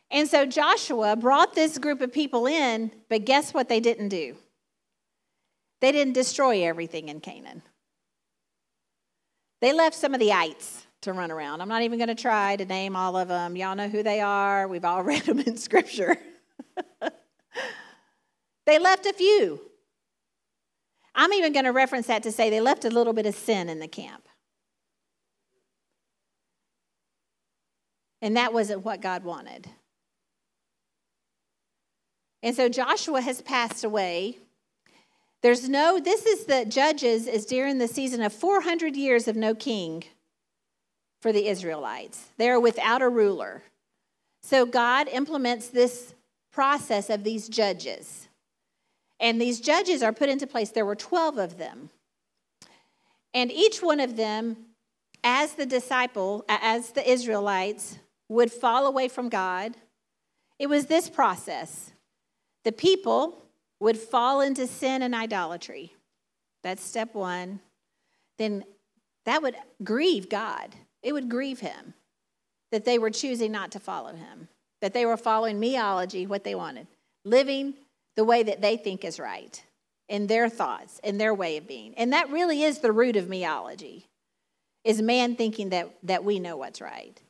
And 0.10 0.28
so 0.28 0.48
Joshua 0.48 1.16
brought 1.16 1.54
this 1.54 1.78
group 1.78 2.02
of 2.02 2.12
people 2.12 2.48
in, 2.48 2.90
but 3.10 3.26
guess 3.26 3.54
what 3.54 3.70
they 3.70 3.80
didn't 3.80 4.10
do? 4.10 4.38
They 5.82 5.92
didn't 5.92 6.14
destroy 6.14 6.64
everything 6.64 7.08
in 7.08 7.20
Canaan. 7.20 7.62
They 9.62 9.74
left 9.74 9.96
some 9.96 10.14
of 10.14 10.20
the 10.20 10.34
ites 10.34 10.88
to 11.02 11.14
run 11.14 11.32
around. 11.32 11.62
I'm 11.62 11.70
not 11.70 11.84
even 11.84 12.00
going 12.00 12.10
to 12.10 12.16
try 12.16 12.56
to 12.56 12.66
name 12.66 12.96
all 12.96 13.16
of 13.16 13.28
them. 13.28 13.56
Y'all 13.56 13.76
know 13.76 13.88
who 13.88 14.04
they 14.04 14.20
are. 14.20 14.68
We've 14.68 14.86
all 14.86 15.04
read 15.04 15.24
them 15.24 15.40
in 15.40 15.58
Scripture. 15.58 16.18
they 18.66 18.80
left 18.80 19.06
a 19.06 19.14
few. 19.14 19.62
I'm 21.14 21.34
even 21.34 21.54
going 21.54 21.66
to 21.66 21.72
reference 21.72 22.08
that 22.08 22.24
to 22.24 22.32
say 22.32 22.50
they 22.50 22.62
left 22.62 22.86
a 22.86 22.90
little 22.90 23.14
bit 23.14 23.26
of 23.26 23.36
sin 23.36 23.70
in 23.70 23.80
the 23.80 23.88
camp. 23.88 24.28
And 28.22 28.38
that 28.38 28.54
wasn't 28.54 28.86
what 28.86 29.02
God 29.02 29.24
wanted. 29.24 29.68
And 32.44 32.56
so 32.56 32.70
Joshua 32.70 33.22
has 33.22 33.42
passed 33.42 33.84
away. 33.84 34.38
There's 35.42 35.68
no, 35.68 36.00
this 36.00 36.26
is 36.26 36.46
the 36.46 36.66
Judges, 36.66 37.28
is 37.28 37.46
during 37.46 37.80
the 37.80 37.88
season 37.88 38.22
of 38.22 38.32
400 38.32 38.96
years 38.96 39.28
of 39.28 39.36
no 39.36 39.56
king 39.56 40.04
for 41.20 41.32
the 41.32 41.48
Israelites. 41.48 42.30
They 42.38 42.50
are 42.50 42.60
without 42.60 43.02
a 43.02 43.10
ruler. 43.10 43.64
So 44.44 44.66
God 44.66 45.08
implements 45.08 45.68
this 45.68 46.14
process 46.52 47.10
of 47.10 47.24
these 47.24 47.48
judges. 47.48 48.28
And 49.20 49.40
these 49.40 49.60
judges 49.60 50.04
are 50.04 50.14
put 50.14 50.30
into 50.30 50.48
place. 50.48 50.72
There 50.72 50.86
were 50.86 50.96
12 50.96 51.38
of 51.38 51.58
them. 51.58 51.90
And 53.34 53.52
each 53.52 53.82
one 53.82 54.00
of 54.00 54.18
them, 54.18 54.58
as 55.24 55.54
the 55.54 55.66
disciple, 55.66 56.44
as 56.50 56.92
the 56.92 57.10
Israelites, 57.10 57.98
would 58.28 58.52
fall 58.52 58.86
away 58.86 59.08
from 59.08 59.30
God. 59.30 59.76
It 60.60 60.68
was 60.68 60.88
this 60.88 61.10
process. 61.10 61.92
The 62.64 62.72
people 62.72 63.42
would 63.82 63.98
fall 63.98 64.40
into 64.40 64.66
sin 64.66 65.02
and 65.02 65.14
idolatry. 65.14 65.94
That's 66.64 66.84
step 66.84 67.14
one. 67.14 67.60
Then 68.38 68.64
that 69.26 69.42
would 69.42 69.56
grieve 69.84 70.30
God. 70.30 70.76
It 71.04 71.12
would 71.14 71.30
grieve 71.30 71.60
him 71.60 71.96
that 72.72 72.86
they 72.86 72.98
were 72.98 73.10
choosing 73.10 73.52
not 73.52 73.72
to 73.72 73.80
follow 73.80 74.14
him. 74.14 74.48
that 74.82 74.94
they 74.94 75.06
were 75.06 75.18
following 75.18 75.62
meology, 75.62 76.28
what 76.28 76.44
they 76.44 76.56
wanted, 76.56 76.88
living 77.24 77.76
the 78.16 78.26
way 78.26 78.44
that 78.44 78.62
they 78.62 78.76
think 78.76 79.06
is 79.06 79.20
right 79.20 79.64
in 80.10 80.28
their 80.28 80.50
thoughts, 80.50 81.00
in 81.04 81.18
their 81.18 81.34
way 81.34 81.58
of 81.58 81.68
being. 81.68 81.94
And 81.96 82.12
that 82.12 82.30
really 82.30 82.64
is 82.64 82.80
the 82.80 82.92
root 82.92 83.16
of 83.16 83.26
meology, 83.26 84.04
is 84.84 85.02
man 85.02 85.36
thinking 85.36 85.70
that, 85.70 85.90
that 86.04 86.26
we 86.26 86.40
know 86.40 86.58
what's 86.58 86.82
right. 86.82 87.22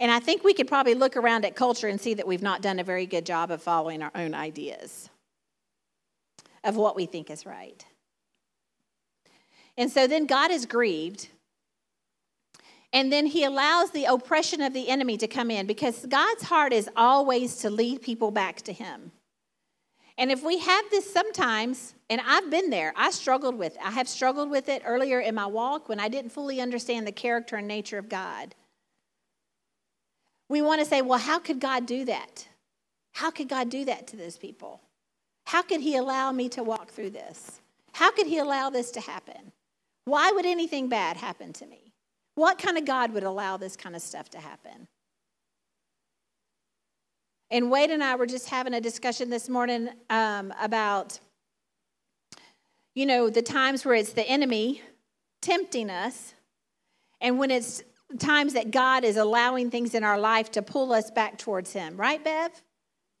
And 0.00 0.10
I 0.10 0.20
think 0.20 0.42
we 0.42 0.54
could 0.54 0.68
probably 0.68 0.94
look 0.94 1.16
around 1.16 1.44
at 1.44 1.54
culture 1.54 1.88
and 1.88 2.00
see 2.00 2.14
that 2.14 2.26
we've 2.26 2.42
not 2.42 2.62
done 2.62 2.78
a 2.78 2.84
very 2.84 3.06
good 3.06 3.26
job 3.26 3.50
of 3.50 3.62
following 3.62 4.02
our 4.02 4.10
own 4.14 4.34
ideas 4.34 5.10
of 6.64 6.76
what 6.76 6.96
we 6.96 7.06
think 7.06 7.30
is 7.30 7.46
right. 7.46 7.84
And 9.76 9.90
so 9.90 10.06
then 10.06 10.26
God 10.26 10.50
is 10.50 10.66
grieved. 10.66 11.28
And 12.92 13.12
then 13.12 13.26
he 13.26 13.42
allows 13.42 13.90
the 13.90 14.04
oppression 14.04 14.62
of 14.62 14.72
the 14.72 14.88
enemy 14.88 15.16
to 15.16 15.26
come 15.26 15.50
in 15.50 15.66
because 15.66 16.06
God's 16.06 16.44
heart 16.44 16.72
is 16.72 16.88
always 16.96 17.56
to 17.56 17.70
lead 17.70 18.02
people 18.02 18.30
back 18.30 18.62
to 18.62 18.72
him. 18.72 19.10
And 20.16 20.30
if 20.30 20.44
we 20.44 20.58
have 20.58 20.84
this 20.90 21.12
sometimes, 21.12 21.94
and 22.08 22.20
I've 22.24 22.48
been 22.50 22.70
there, 22.70 22.92
I 22.96 23.10
struggled 23.10 23.56
with 23.56 23.76
I 23.82 23.90
have 23.90 24.08
struggled 24.08 24.48
with 24.48 24.68
it 24.68 24.82
earlier 24.84 25.18
in 25.18 25.34
my 25.34 25.46
walk 25.46 25.88
when 25.88 25.98
I 25.98 26.08
didn't 26.08 26.30
fully 26.30 26.60
understand 26.60 27.04
the 27.04 27.12
character 27.12 27.56
and 27.56 27.66
nature 27.66 27.98
of 27.98 28.08
God. 28.08 28.54
We 30.48 30.62
want 30.62 30.80
to 30.80 30.86
say, 30.86 31.02
well, 31.02 31.18
how 31.18 31.40
could 31.40 31.58
God 31.58 31.86
do 31.86 32.04
that? 32.04 32.46
How 33.12 33.32
could 33.32 33.48
God 33.48 33.70
do 33.70 33.84
that 33.86 34.06
to 34.08 34.16
those 34.16 34.36
people? 34.36 34.80
How 35.46 35.62
could 35.62 35.80
He 35.80 35.96
allow 35.96 36.32
me 36.32 36.48
to 36.50 36.62
walk 36.62 36.90
through 36.90 37.10
this? 37.10 37.60
How 37.92 38.10
could 38.10 38.26
He 38.26 38.38
allow 38.38 38.70
this 38.70 38.90
to 38.92 39.00
happen? 39.00 39.52
Why 40.04 40.32
would 40.32 40.46
anything 40.46 40.88
bad 40.88 41.16
happen 41.16 41.52
to 41.54 41.66
me? 41.66 41.92
What 42.34 42.58
kind 42.58 42.76
of 42.76 42.84
God 42.84 43.12
would 43.12 43.22
allow 43.22 43.56
this 43.56 43.76
kind 43.76 43.94
of 43.94 44.02
stuff 44.02 44.28
to 44.30 44.38
happen? 44.38 44.88
And 47.50 47.70
Wade 47.70 47.90
and 47.90 48.02
I 48.02 48.16
were 48.16 48.26
just 48.26 48.48
having 48.48 48.74
a 48.74 48.80
discussion 48.80 49.30
this 49.30 49.48
morning 49.48 49.88
um, 50.10 50.52
about, 50.60 51.20
you 52.94 53.06
know, 53.06 53.30
the 53.30 53.42
times 53.42 53.84
where 53.84 53.94
it's 53.94 54.12
the 54.12 54.26
enemy 54.28 54.82
tempting 55.40 55.90
us, 55.90 56.34
and 57.20 57.38
when 57.38 57.50
it's 57.50 57.82
times 58.18 58.54
that 58.54 58.70
God 58.70 59.04
is 59.04 59.16
allowing 59.16 59.70
things 59.70 59.94
in 59.94 60.04
our 60.04 60.18
life 60.18 60.50
to 60.52 60.62
pull 60.62 60.92
us 60.92 61.10
back 61.10 61.38
towards 61.38 61.72
Him. 61.72 61.96
Right, 61.96 62.22
Bev? 62.22 62.50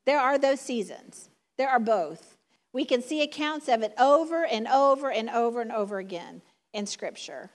There 0.06 0.18
are 0.18 0.38
those 0.38 0.60
seasons. 0.60 1.28
There 1.58 1.68
are 1.68 1.80
both. 1.80 2.36
We 2.72 2.84
can 2.84 3.02
see 3.02 3.22
accounts 3.22 3.68
of 3.68 3.82
it 3.82 3.94
over 3.98 4.44
and 4.44 4.66
over 4.66 5.10
and 5.10 5.30
over 5.30 5.60
and 5.60 5.70
over 5.70 5.98
again 5.98 6.42
in 6.72 6.86
Scripture. 6.86 7.50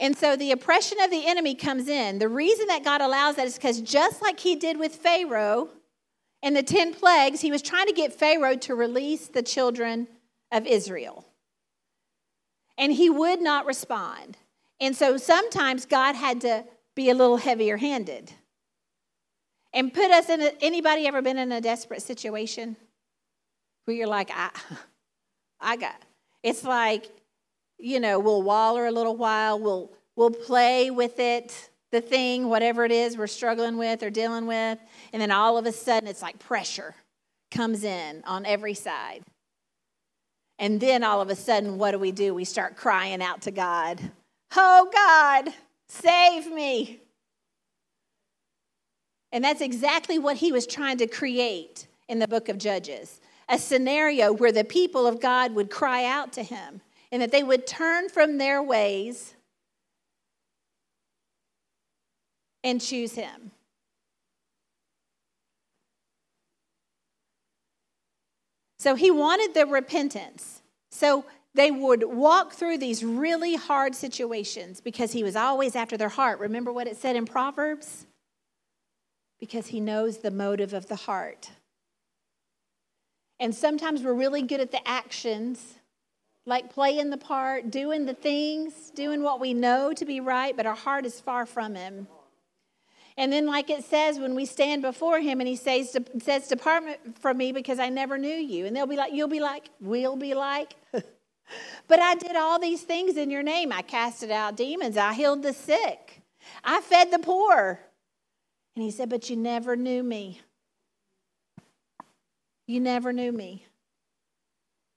And 0.00 0.16
so 0.16 0.36
the 0.36 0.52
oppression 0.52 1.00
of 1.00 1.10
the 1.10 1.26
enemy 1.26 1.54
comes 1.54 1.88
in. 1.88 2.18
The 2.18 2.28
reason 2.28 2.66
that 2.68 2.84
God 2.84 3.00
allows 3.00 3.36
that 3.36 3.46
is 3.46 3.54
because 3.54 3.80
just 3.80 4.22
like 4.22 4.38
he 4.38 4.54
did 4.54 4.78
with 4.78 4.94
Pharaoh 4.94 5.70
and 6.42 6.54
the 6.54 6.62
10 6.62 6.94
plagues, 6.94 7.40
he 7.40 7.50
was 7.50 7.62
trying 7.62 7.86
to 7.86 7.92
get 7.92 8.12
Pharaoh 8.12 8.56
to 8.56 8.74
release 8.74 9.26
the 9.26 9.42
children 9.42 10.06
of 10.52 10.66
Israel. 10.66 11.24
And 12.76 12.92
he 12.92 13.10
would 13.10 13.40
not 13.40 13.66
respond. 13.66 14.36
And 14.80 14.94
so 14.94 15.16
sometimes 15.16 15.84
God 15.84 16.14
had 16.14 16.42
to 16.42 16.64
be 16.94 17.10
a 17.10 17.14
little 17.14 17.38
heavier 17.38 17.78
handed 17.78 18.32
and 19.78 19.94
put 19.94 20.10
us 20.10 20.28
in 20.28 20.42
a, 20.42 20.52
anybody 20.60 21.06
ever 21.06 21.22
been 21.22 21.38
in 21.38 21.52
a 21.52 21.60
desperate 21.60 22.02
situation 22.02 22.76
where 23.84 23.96
you're 23.96 24.08
like, 24.08 24.30
I, 24.34 24.50
I 25.60 25.76
got, 25.76 26.02
it's 26.42 26.64
like 26.64 27.08
you 27.78 28.00
know, 28.00 28.18
we'll 28.18 28.42
waller 28.42 28.86
a 28.86 28.90
little 28.90 29.16
while, 29.16 29.58
we'll, 29.58 29.92
we'll 30.16 30.30
play 30.30 30.90
with 30.90 31.18
it, 31.20 31.70
the 31.92 32.00
thing, 32.00 32.48
whatever 32.48 32.84
it 32.84 32.92
is 32.92 33.16
we're 33.16 33.26
struggling 33.26 33.78
with 33.78 34.02
or 34.02 34.10
dealing 34.10 34.46
with, 34.46 34.78
and 35.12 35.22
then 35.22 35.30
all 35.30 35.56
of 35.56 35.64
a 35.64 35.72
sudden 35.72 36.08
it's 36.08 36.22
like 36.22 36.38
pressure 36.38 36.94
comes 37.50 37.84
in 37.84 38.22
on 38.26 38.44
every 38.44 38.74
side. 38.74 39.22
And 40.58 40.80
then 40.80 41.04
all 41.04 41.20
of 41.20 41.30
a 41.30 41.36
sudden, 41.36 41.78
what 41.78 41.92
do 41.92 42.00
we 42.00 42.10
do? 42.10 42.34
We 42.34 42.44
start 42.44 42.76
crying 42.76 43.22
out 43.22 43.42
to 43.42 43.52
God, 43.52 44.00
Oh 44.56 44.90
God, 44.92 45.54
save 45.88 46.50
me. 46.52 47.00
And 49.32 49.44
that's 49.44 49.60
exactly 49.60 50.18
what 50.18 50.38
he 50.38 50.52
was 50.52 50.66
trying 50.66 50.98
to 50.98 51.06
create 51.06 51.86
in 52.08 52.18
the 52.18 52.28
book 52.28 52.48
of 52.48 52.58
Judges 52.58 53.20
a 53.50 53.58
scenario 53.58 54.30
where 54.30 54.52
the 54.52 54.64
people 54.64 55.06
of 55.06 55.20
God 55.20 55.54
would 55.54 55.70
cry 55.70 56.04
out 56.04 56.34
to 56.34 56.42
him 56.42 56.82
and 57.10 57.22
that 57.22 57.32
they 57.32 57.42
would 57.42 57.66
turn 57.66 58.10
from 58.10 58.36
their 58.36 58.62
ways 58.62 59.34
and 62.64 62.80
choose 62.80 63.14
Him. 63.14 63.52
So 68.78 68.94
He 68.94 69.10
wanted 69.10 69.54
the 69.54 69.66
repentance. 69.66 70.62
So 70.90 71.24
they 71.54 71.70
would 71.70 72.04
walk 72.04 72.52
through 72.52 72.78
these 72.78 73.04
really 73.04 73.56
hard 73.56 73.94
situations 73.94 74.80
because 74.80 75.12
He 75.12 75.24
was 75.24 75.36
always 75.36 75.74
after 75.74 75.96
their 75.96 76.08
heart. 76.08 76.40
Remember 76.40 76.72
what 76.72 76.86
it 76.86 76.96
said 76.96 77.16
in 77.16 77.24
Proverbs? 77.24 78.06
Because 79.40 79.68
He 79.68 79.80
knows 79.80 80.18
the 80.18 80.30
motive 80.30 80.72
of 80.72 80.88
the 80.88 80.96
heart. 80.96 81.50
And 83.40 83.54
sometimes 83.54 84.02
we're 84.02 84.14
really 84.14 84.42
good 84.42 84.60
at 84.60 84.72
the 84.72 84.86
actions 84.86 85.78
like 86.48 86.72
playing 86.72 87.10
the 87.10 87.18
part, 87.18 87.70
doing 87.70 88.06
the 88.06 88.14
things, 88.14 88.90
doing 88.94 89.22
what 89.22 89.38
we 89.38 89.52
know 89.52 89.92
to 89.92 90.04
be 90.06 90.18
right, 90.18 90.56
but 90.56 90.64
our 90.64 90.74
heart 90.74 91.04
is 91.04 91.20
far 91.20 91.44
from 91.44 91.74
Him. 91.74 92.08
And 93.18 93.32
then, 93.32 93.46
like 93.46 93.68
it 93.68 93.84
says, 93.84 94.18
when 94.18 94.34
we 94.34 94.46
stand 94.46 94.80
before 94.80 95.20
Him 95.20 95.40
and 95.40 95.48
He 95.48 95.56
says, 95.56 95.94
says 96.20 96.48
Depart 96.48 96.84
from 97.20 97.36
me 97.36 97.52
because 97.52 97.78
I 97.78 97.90
never 97.90 98.16
knew 98.16 98.34
you. 98.34 98.64
And 98.64 98.74
they'll 98.74 98.86
be 98.86 98.96
like, 98.96 99.12
You'll 99.12 99.28
be 99.28 99.40
like, 99.40 99.68
We'll 99.80 100.16
be 100.16 100.34
like, 100.34 100.74
But 101.86 102.00
I 102.00 102.14
did 102.14 102.34
all 102.34 102.58
these 102.58 102.82
things 102.82 103.16
in 103.16 103.30
your 103.30 103.42
name. 103.42 103.72
I 103.72 103.82
casted 103.82 104.30
out 104.30 104.56
demons, 104.56 104.96
I 104.96 105.12
healed 105.12 105.42
the 105.42 105.52
sick, 105.52 106.22
I 106.64 106.80
fed 106.80 107.10
the 107.12 107.18
poor. 107.18 107.80
And 108.78 108.84
He 108.84 108.92
said, 108.92 109.08
But 109.08 109.28
you 109.28 109.34
never 109.34 109.74
knew 109.74 110.04
me. 110.04 110.40
You 112.68 112.78
never 112.78 113.12
knew 113.12 113.32
me 113.32 113.64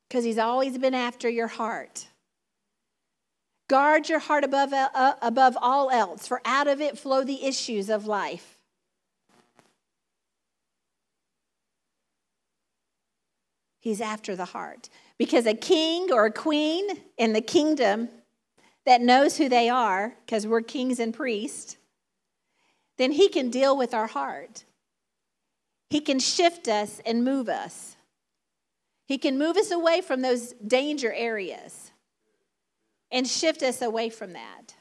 because 0.07 0.23
he's 0.23 0.37
always 0.37 0.77
been 0.77 0.93
after 0.93 1.27
your 1.27 1.47
heart. 1.47 2.05
Guard 3.69 4.07
your 4.07 4.19
heart 4.19 4.43
above, 4.43 4.71
uh, 4.71 5.15
above 5.23 5.57
all 5.59 5.89
else, 5.89 6.27
for 6.27 6.43
out 6.45 6.67
of 6.67 6.79
it 6.79 6.95
flow 6.95 7.23
the 7.23 7.43
issues 7.43 7.89
of 7.89 8.05
life. 8.05 8.59
He's 13.79 13.99
after 13.99 14.35
the 14.35 14.45
heart. 14.45 14.89
Because 15.17 15.47
a 15.47 15.55
king 15.55 16.11
or 16.11 16.25
a 16.25 16.31
queen 16.31 16.87
in 17.17 17.33
the 17.33 17.41
kingdom 17.41 18.09
that 18.85 19.01
knows 19.01 19.37
who 19.37 19.49
they 19.49 19.69
are, 19.69 20.13
because 20.23 20.45
we're 20.45 20.61
kings 20.61 20.99
and 20.99 21.11
priests, 21.11 21.77
then 23.01 23.13
he 23.13 23.29
can 23.29 23.49
deal 23.49 23.75
with 23.75 23.95
our 23.95 24.05
heart. 24.05 24.63
He 25.89 26.01
can 26.01 26.19
shift 26.19 26.67
us 26.67 27.01
and 27.03 27.23
move 27.23 27.49
us. 27.49 27.95
He 29.07 29.17
can 29.17 29.39
move 29.39 29.57
us 29.57 29.71
away 29.71 30.01
from 30.01 30.21
those 30.21 30.53
danger 30.53 31.11
areas 31.11 31.91
and 33.11 33.27
shift 33.27 33.63
us 33.63 33.81
away 33.81 34.11
from 34.11 34.33
that. 34.33 34.75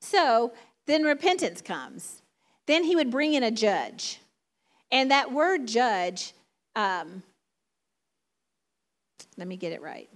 So 0.00 0.52
then 0.86 1.02
repentance 1.02 1.62
comes. 1.62 2.20
Then 2.66 2.84
he 2.84 2.94
would 2.94 3.10
bring 3.10 3.32
in 3.32 3.42
a 3.42 3.50
judge. 3.50 4.20
And 4.90 5.10
that 5.10 5.32
word 5.32 5.66
judge, 5.66 6.34
um, 6.76 7.22
let 9.38 9.48
me 9.48 9.56
get 9.56 9.72
it 9.72 9.80
right. 9.80 10.10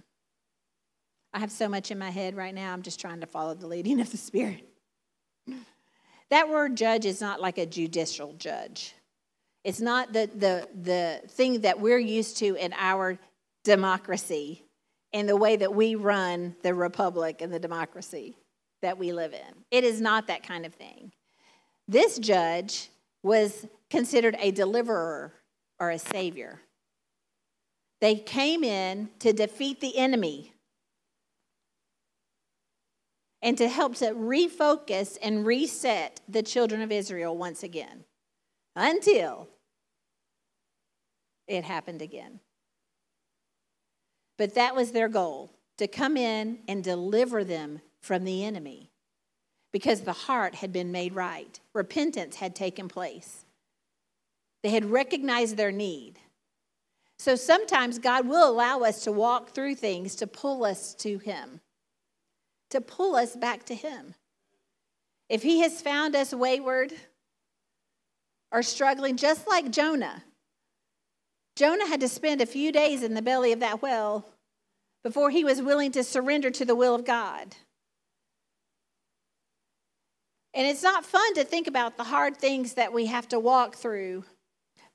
I 1.33 1.39
have 1.39 1.51
so 1.51 1.69
much 1.69 1.91
in 1.91 1.99
my 1.99 2.11
head 2.11 2.37
right 2.37 2.55
now, 2.55 2.75
I'm 2.75 2.83
just 2.83 3.01
trying 3.01 3.21
to 3.21 3.27
follow 3.27 3.55
the 3.55 3.67
leading 3.67 4.01
of 4.03 4.11
the 4.11 4.19
Spirit. 4.19 4.76
That 6.31 6.49
word 6.49 6.77
judge 6.77 7.07
is 7.07 7.21
not 7.21 7.41
like 7.41 7.59
a 7.59 7.67
judicial 7.67 8.33
judge. 8.35 8.95
It's 9.65 9.81
not 9.81 10.13
the, 10.13 10.31
the, 10.35 10.69
the 10.81 11.23
thing 11.29 11.63
that 11.63 11.81
we're 11.81 11.99
used 11.99 12.39
to 12.39 12.55
in 12.55 12.73
our 12.77 13.19
democracy 13.65 14.65
in 15.13 15.27
the 15.27 15.37
way 15.37 15.57
that 15.57 15.75
we 15.75 15.95
run 15.95 16.55
the 16.63 16.75
republic 16.75 17.41
and 17.41 17.53
the 17.53 17.59
democracy 17.59 18.37
that 18.83 18.99
we 18.99 19.13
live 19.13 19.33
in. 19.33 19.65
It 19.71 19.85
is 19.85 20.01
not 20.01 20.27
that 20.27 20.43
kind 20.43 20.67
of 20.67 20.75
thing. 20.75 21.13
This 21.89 22.19
judge 22.19 22.91
was 23.23 23.67
considered 23.91 24.37
a 24.39 24.51
deliverer 24.51 25.33
or 25.81 25.91
a 25.91 25.99
savior. 25.99 26.61
They 28.01 28.17
came 28.17 28.63
in 28.63 29.11
to 29.21 29.33
defeat 29.33 29.81
the 29.81 29.97
enemy 29.97 30.53
and 33.47 33.57
to 33.57 33.69
help 33.69 33.95
to 33.95 34.07
refocus 34.07 35.17
and 35.23 35.47
reset 35.47 36.21
the 36.29 36.43
children 36.43 36.83
of 36.83 36.91
Israel 36.91 37.37
once 37.37 37.63
again 37.63 38.05
until 38.75 39.49
it 41.47 41.63
happened 41.63 42.03
again. 42.03 42.41
But 44.37 44.57
that 44.57 44.75
was 44.75 44.91
their 44.91 45.09
goal 45.09 45.53
to 45.79 45.87
come 45.87 46.17
in 46.17 46.59
and 46.67 46.83
deliver 46.83 47.45
them 47.45 47.81
from 48.01 48.25
the 48.25 48.45
enemy. 48.45 48.91
because 49.73 50.01
the 50.01 50.13
heart 50.13 50.55
had 50.55 50.73
been 50.73 50.91
made 50.91 51.15
right. 51.15 51.61
Repentance 51.75 52.37
had 52.37 52.57
taken 52.57 52.89
place. 52.89 53.45
They 54.63 54.71
had 54.71 54.87
recognized 54.87 55.59
their 55.59 55.71
need. 55.71 56.19
So 57.19 57.37
sometimes 57.37 57.99
God 57.99 58.27
will 58.27 58.49
allow 58.49 58.81
us 58.81 59.05
to 59.05 59.13
walk 59.13 59.51
through 59.51 59.75
things 59.75 60.15
to 60.17 60.27
pull 60.27 60.65
us 60.65 60.95
to 60.95 61.19
Him, 61.19 61.61
to 62.71 62.81
pull 62.81 63.17
us 63.17 63.37
back 63.37 63.65
to 63.67 63.75
Him. 63.75 64.15
If 65.29 65.43
He 65.43 65.61
has 65.61 65.83
found 65.83 66.15
us 66.15 66.33
wayward 66.33 66.93
or 68.53 68.63
struggling, 68.63 69.17
just 69.17 69.49
like 69.49 69.71
Jonah, 69.71 70.23
Jonah 71.57 71.89
had 71.89 72.01
to 72.01 72.09
spend 72.09 72.41
a 72.41 72.47
few 72.47 72.71
days 72.71 73.03
in 73.03 73.15
the 73.15 73.23
belly 73.23 73.51
of 73.53 73.61
that 73.61 73.81
well 73.81 74.27
before 75.03 75.31
he 75.31 75.45
was 75.45 75.63
willing 75.63 75.91
to 75.93 76.05
surrender 76.05 76.51
to 76.51 76.65
the 76.65 76.75
will 76.75 76.95
of 76.95 77.05
God. 77.05 77.57
And 80.53 80.67
it's 80.67 80.83
not 80.83 81.07
fun 81.07 81.35
to 81.35 81.45
think 81.45 81.67
about 81.67 81.97
the 81.97 82.05
hard 82.05 82.37
things 82.37 82.75
that 82.75 82.93
we 82.93 83.07
have 83.07 83.29
to 83.29 83.41
walk 83.41 83.77
through, 83.77 84.25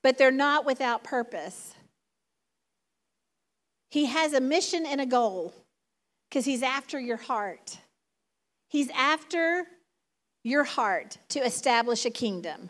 but 0.03 0.17
they're 0.17 0.31
not 0.31 0.65
without 0.65 1.03
purpose. 1.03 1.73
He 3.89 4.05
has 4.05 4.33
a 4.33 4.41
mission 4.41 4.85
and 4.85 5.01
a 5.01 5.05
goal 5.05 5.53
because 6.31 6.45
he's 6.45 6.63
after 6.63 6.97
your 6.97 7.17
heart. 7.17 7.77
He's 8.69 8.89
after 8.91 9.65
your 10.43 10.63
heart 10.63 11.17
to 11.29 11.39
establish 11.39 12.05
a 12.05 12.09
kingdom. 12.09 12.69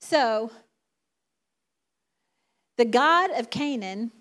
So, 0.00 0.50
the 2.78 2.86
god 2.86 3.30
of 3.32 3.50
Canaan 3.50 4.12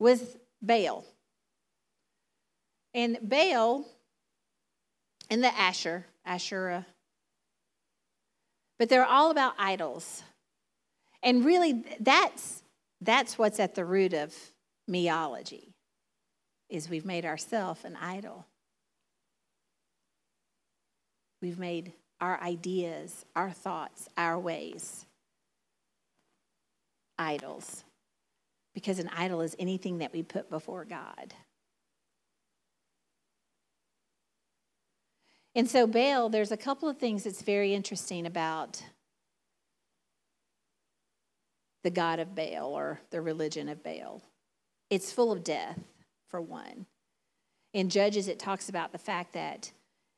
was 0.00 0.36
Baal. 0.60 1.04
And 2.92 3.18
Baal 3.22 3.86
and 5.30 5.44
the 5.44 5.56
Asher, 5.56 6.06
Asherah, 6.26 6.86
but 8.80 8.88
they're 8.88 9.06
all 9.06 9.30
about 9.30 9.54
idols. 9.58 10.24
And 11.22 11.44
really 11.44 11.84
that's 12.00 12.63
that's 13.04 13.38
what's 13.38 13.60
at 13.60 13.74
the 13.74 13.84
root 13.84 14.14
of 14.14 14.34
meology 14.90 15.72
is 16.68 16.88
we've 16.88 17.04
made 17.04 17.24
ourselves 17.24 17.84
an 17.84 17.96
idol. 17.96 18.46
We've 21.40 21.58
made 21.58 21.92
our 22.20 22.40
ideas, 22.40 23.24
our 23.36 23.50
thoughts, 23.50 24.08
our 24.16 24.38
ways 24.38 25.06
idols. 27.18 27.84
Because 28.74 28.98
an 28.98 29.10
idol 29.16 29.40
is 29.40 29.54
anything 29.58 29.98
that 29.98 30.12
we 30.12 30.22
put 30.22 30.50
before 30.50 30.84
God. 30.84 31.32
And 35.54 35.70
so, 35.70 35.86
Baal, 35.86 36.28
there's 36.28 36.50
a 36.50 36.56
couple 36.56 36.88
of 36.88 36.98
things 36.98 37.22
that's 37.22 37.42
very 37.42 37.72
interesting 37.74 38.26
about 38.26 38.82
the 41.84 41.90
God 41.90 42.18
of 42.18 42.34
Baal 42.34 42.74
or 42.74 42.98
the 43.10 43.20
religion 43.20 43.68
of 43.68 43.84
Baal. 43.84 44.22
It's 44.90 45.12
full 45.12 45.30
of 45.30 45.44
death, 45.44 45.78
for 46.28 46.40
one. 46.40 46.86
In 47.72 47.90
Judges, 47.90 48.26
it 48.26 48.38
talks 48.38 48.68
about 48.68 48.90
the 48.90 48.98
fact 48.98 49.34
that 49.34 49.70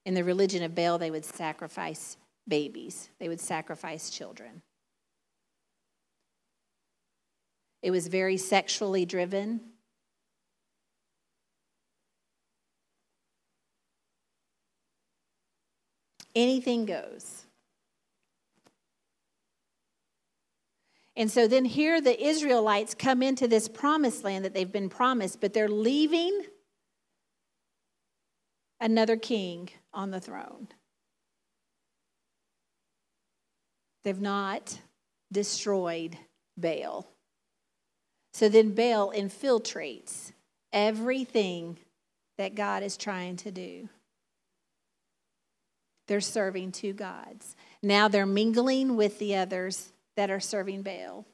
in 0.06 0.14
the 0.14 0.24
religion 0.24 0.62
of 0.62 0.74
Baal, 0.74 0.96
they 0.96 1.10
would 1.10 1.24
sacrifice 1.24 2.16
babies, 2.48 3.10
they 3.18 3.28
would 3.28 3.40
sacrifice 3.40 4.08
children. 4.08 4.62
It 7.82 7.90
was 7.90 8.06
very 8.06 8.36
sexually 8.36 9.04
driven. 9.04 9.60
Anything 16.34 16.84
goes. 16.84 17.45
And 21.16 21.30
so 21.30 21.48
then 21.48 21.64
here 21.64 22.00
the 22.00 22.22
Israelites 22.22 22.94
come 22.94 23.22
into 23.22 23.48
this 23.48 23.68
promised 23.68 24.22
land 24.22 24.44
that 24.44 24.52
they've 24.52 24.70
been 24.70 24.90
promised, 24.90 25.40
but 25.40 25.54
they're 25.54 25.68
leaving 25.68 26.42
another 28.80 29.16
king 29.16 29.70
on 29.94 30.10
the 30.10 30.20
throne. 30.20 30.68
They've 34.04 34.20
not 34.20 34.78
destroyed 35.32 36.16
Baal. 36.56 37.08
So 38.34 38.50
then 38.50 38.72
Baal 38.72 39.10
infiltrates 39.12 40.32
everything 40.72 41.78
that 42.36 42.54
God 42.54 42.82
is 42.82 42.98
trying 42.98 43.36
to 43.38 43.50
do. 43.50 43.88
They're 46.06 46.20
serving 46.20 46.72
two 46.72 46.92
gods. 46.92 47.56
Now 47.82 48.08
they're 48.08 48.26
mingling 48.26 48.96
with 48.96 49.18
the 49.18 49.34
others 49.36 49.92
that 50.16 50.30
are 50.30 50.40
serving 50.40 50.82
Baal. 50.82 51.26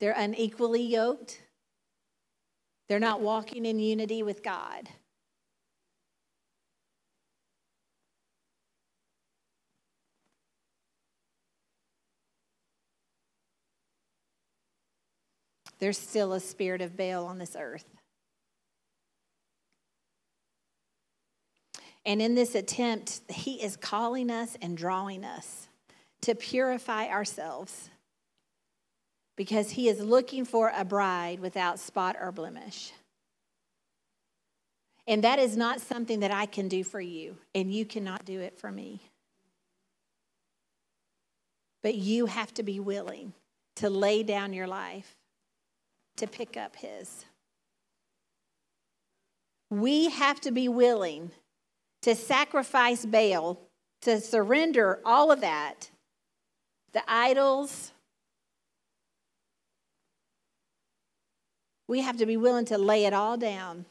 They're 0.00 0.14
unequally 0.16 0.82
yoked. 0.82 1.42
They're 2.88 2.98
not 2.98 3.20
walking 3.20 3.66
in 3.66 3.78
unity 3.78 4.22
with 4.22 4.42
God. 4.42 4.88
There's 15.80 15.98
still 15.98 16.32
a 16.32 16.40
spirit 16.40 16.80
of 16.80 16.96
Baal 16.96 17.26
on 17.26 17.38
this 17.38 17.56
earth. 17.58 17.84
And 22.04 22.22
in 22.22 22.34
this 22.34 22.54
attempt, 22.54 23.20
he 23.28 23.62
is 23.62 23.76
calling 23.76 24.30
us 24.30 24.56
and 24.60 24.76
drawing 24.76 25.24
us 25.24 25.68
to 26.22 26.34
purify 26.34 27.06
ourselves 27.06 27.90
because 29.38 29.70
he 29.70 29.88
is 29.88 30.00
looking 30.00 30.44
for 30.44 30.72
a 30.76 30.84
bride 30.84 31.38
without 31.38 31.78
spot 31.78 32.16
or 32.20 32.32
blemish. 32.32 32.90
And 35.06 35.22
that 35.22 35.38
is 35.38 35.56
not 35.56 35.80
something 35.80 36.20
that 36.20 36.32
I 36.32 36.44
can 36.44 36.66
do 36.66 36.82
for 36.82 37.00
you, 37.00 37.36
and 37.54 37.72
you 37.72 37.86
cannot 37.86 38.24
do 38.24 38.40
it 38.40 38.58
for 38.58 38.72
me. 38.72 39.00
But 41.84 41.94
you 41.94 42.26
have 42.26 42.52
to 42.54 42.64
be 42.64 42.80
willing 42.80 43.32
to 43.76 43.88
lay 43.88 44.24
down 44.24 44.52
your 44.52 44.66
life 44.66 45.16
to 46.16 46.26
pick 46.26 46.56
up 46.56 46.74
his. 46.74 47.24
We 49.70 50.10
have 50.10 50.40
to 50.40 50.50
be 50.50 50.68
willing 50.68 51.30
to 52.02 52.16
sacrifice 52.16 53.06
Baal, 53.06 53.60
to 54.02 54.20
surrender 54.20 54.98
all 55.04 55.30
of 55.30 55.42
that, 55.42 55.90
the 56.92 57.02
idols. 57.06 57.92
We 61.88 62.02
have 62.02 62.18
to 62.18 62.26
be 62.26 62.36
willing 62.36 62.66
to 62.66 62.78
lay 62.78 63.06
it 63.06 63.12
all 63.12 63.36
down 63.36 63.86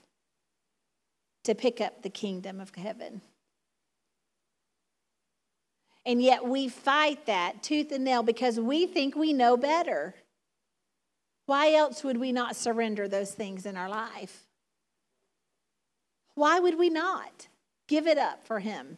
to 1.43 1.55
pick 1.55 1.81
up 1.81 2.03
the 2.03 2.10
kingdom 2.10 2.62
of 2.62 2.73
heaven. 2.75 3.21
And 6.05 6.21
yet 6.21 6.47
we 6.47 6.69
fight 6.69 7.25
that 7.25 7.63
tooth 7.63 7.91
and 7.91 8.05
nail 8.05 8.23
because 8.23 8.60
we 8.60 8.86
think 8.86 9.15
we 9.15 9.33
know 9.33 9.57
better. 9.57 10.15
Why 11.47 11.73
else 11.73 12.03
would 12.03 12.17
we 12.17 12.31
not 12.31 12.55
surrender 12.55 13.07
those 13.07 13.31
things 13.31 13.65
in 13.65 13.75
our 13.75 13.89
life? 13.89 14.45
Why 16.36 16.60
would 16.60 16.77
we 16.77 16.89
not 16.89 17.47
give 17.88 18.05
it 18.05 18.17
up 18.17 18.45
for 18.45 18.60
Him? 18.60 18.97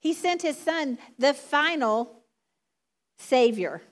He 0.00 0.14
sent 0.14 0.42
His 0.42 0.56
Son, 0.56 0.98
the 1.18 1.34
final 1.34 2.22
Savior. 3.18 3.82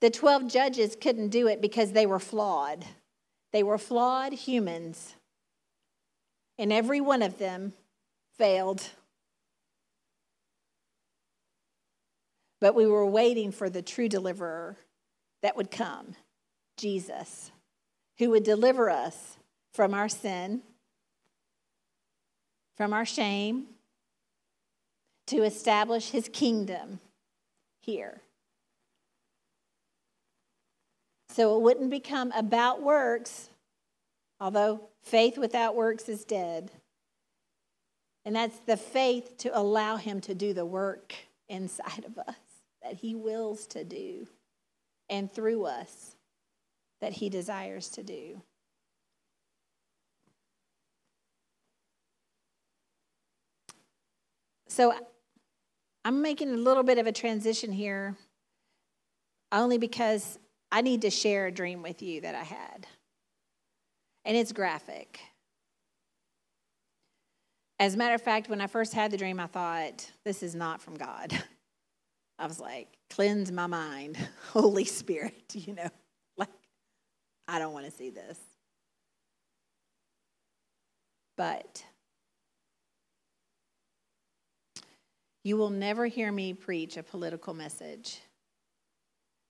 The 0.00 0.10
12 0.10 0.48
judges 0.48 0.96
couldn't 1.00 1.28
do 1.28 1.46
it 1.46 1.60
because 1.60 1.92
they 1.92 2.06
were 2.06 2.18
flawed. 2.18 2.84
They 3.52 3.62
were 3.62 3.78
flawed 3.78 4.32
humans, 4.32 5.14
and 6.58 6.72
every 6.72 7.00
one 7.00 7.22
of 7.22 7.38
them 7.38 7.72
failed. 8.38 8.88
But 12.60 12.74
we 12.74 12.86
were 12.86 13.06
waiting 13.06 13.52
for 13.52 13.68
the 13.68 13.82
true 13.82 14.08
deliverer 14.08 14.76
that 15.42 15.56
would 15.56 15.70
come. 15.70 16.14
Jesus, 16.76 17.50
who 18.18 18.30
would 18.30 18.44
deliver 18.44 18.88
us 18.88 19.36
from 19.74 19.92
our 19.92 20.08
sin, 20.08 20.62
from 22.76 22.92
our 22.92 23.04
shame, 23.04 23.66
to 25.26 25.42
establish 25.42 26.10
his 26.10 26.28
kingdom 26.28 27.00
here. 27.82 28.22
So 31.32 31.56
it 31.56 31.62
wouldn't 31.62 31.90
become 31.90 32.32
about 32.32 32.82
works, 32.82 33.50
although 34.40 34.88
faith 35.02 35.38
without 35.38 35.76
works 35.76 36.08
is 36.08 36.24
dead. 36.24 36.72
And 38.24 38.34
that's 38.34 38.58
the 38.60 38.76
faith 38.76 39.38
to 39.38 39.56
allow 39.56 39.96
Him 39.96 40.20
to 40.22 40.34
do 40.34 40.52
the 40.52 40.66
work 40.66 41.14
inside 41.48 42.04
of 42.04 42.18
us 42.18 42.34
that 42.82 42.94
He 42.94 43.14
wills 43.14 43.66
to 43.68 43.84
do 43.84 44.26
and 45.08 45.32
through 45.32 45.66
us 45.66 46.16
that 47.00 47.12
He 47.12 47.28
desires 47.28 47.88
to 47.90 48.02
do. 48.02 48.42
So 54.66 54.92
I'm 56.04 56.22
making 56.22 56.50
a 56.50 56.56
little 56.56 56.82
bit 56.82 56.98
of 56.98 57.06
a 57.06 57.12
transition 57.12 57.70
here 57.70 58.16
only 59.52 59.78
because 59.78 60.38
I 60.72 60.82
need 60.82 61.02
to 61.02 61.10
share 61.10 61.46
a 61.46 61.52
dream 61.52 61.82
with 61.82 62.02
you 62.02 62.20
that 62.20 62.34
I 62.34 62.44
had. 62.44 62.86
And 64.24 64.36
it's 64.36 64.52
graphic. 64.52 65.20
As 67.78 67.94
a 67.94 67.96
matter 67.96 68.14
of 68.14 68.22
fact, 68.22 68.48
when 68.48 68.60
I 68.60 68.66
first 68.66 68.92
had 68.92 69.10
the 69.10 69.16
dream, 69.16 69.40
I 69.40 69.46
thought, 69.46 70.10
this 70.24 70.42
is 70.42 70.54
not 70.54 70.82
from 70.82 70.96
God. 70.96 71.32
I 72.38 72.46
was 72.46 72.60
like, 72.60 72.88
cleanse 73.08 73.50
my 73.50 73.66
mind, 73.66 74.16
Holy 74.52 74.84
Spirit, 74.84 75.42
you 75.54 75.74
know, 75.74 75.88
like, 76.36 76.48
I 77.48 77.58
don't 77.58 77.72
want 77.72 77.86
to 77.86 77.90
see 77.90 78.10
this. 78.10 78.38
But 81.36 81.84
you 85.42 85.56
will 85.56 85.70
never 85.70 86.06
hear 86.06 86.30
me 86.30 86.52
preach 86.52 86.98
a 86.98 87.02
political 87.02 87.54
message. 87.54 88.20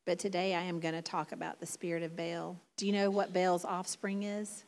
But 0.06 0.18
today 0.18 0.54
I 0.54 0.62
am 0.62 0.80
going 0.80 0.94
to 0.94 1.02
talk 1.02 1.32
about 1.32 1.60
the 1.60 1.66
spirit 1.66 2.02
of 2.02 2.16
Baal. 2.16 2.56
Do 2.76 2.86
you 2.86 2.92
know 2.92 3.10
what 3.10 3.32
Baal's 3.32 3.64
offspring 3.64 4.22
is? 4.22 4.64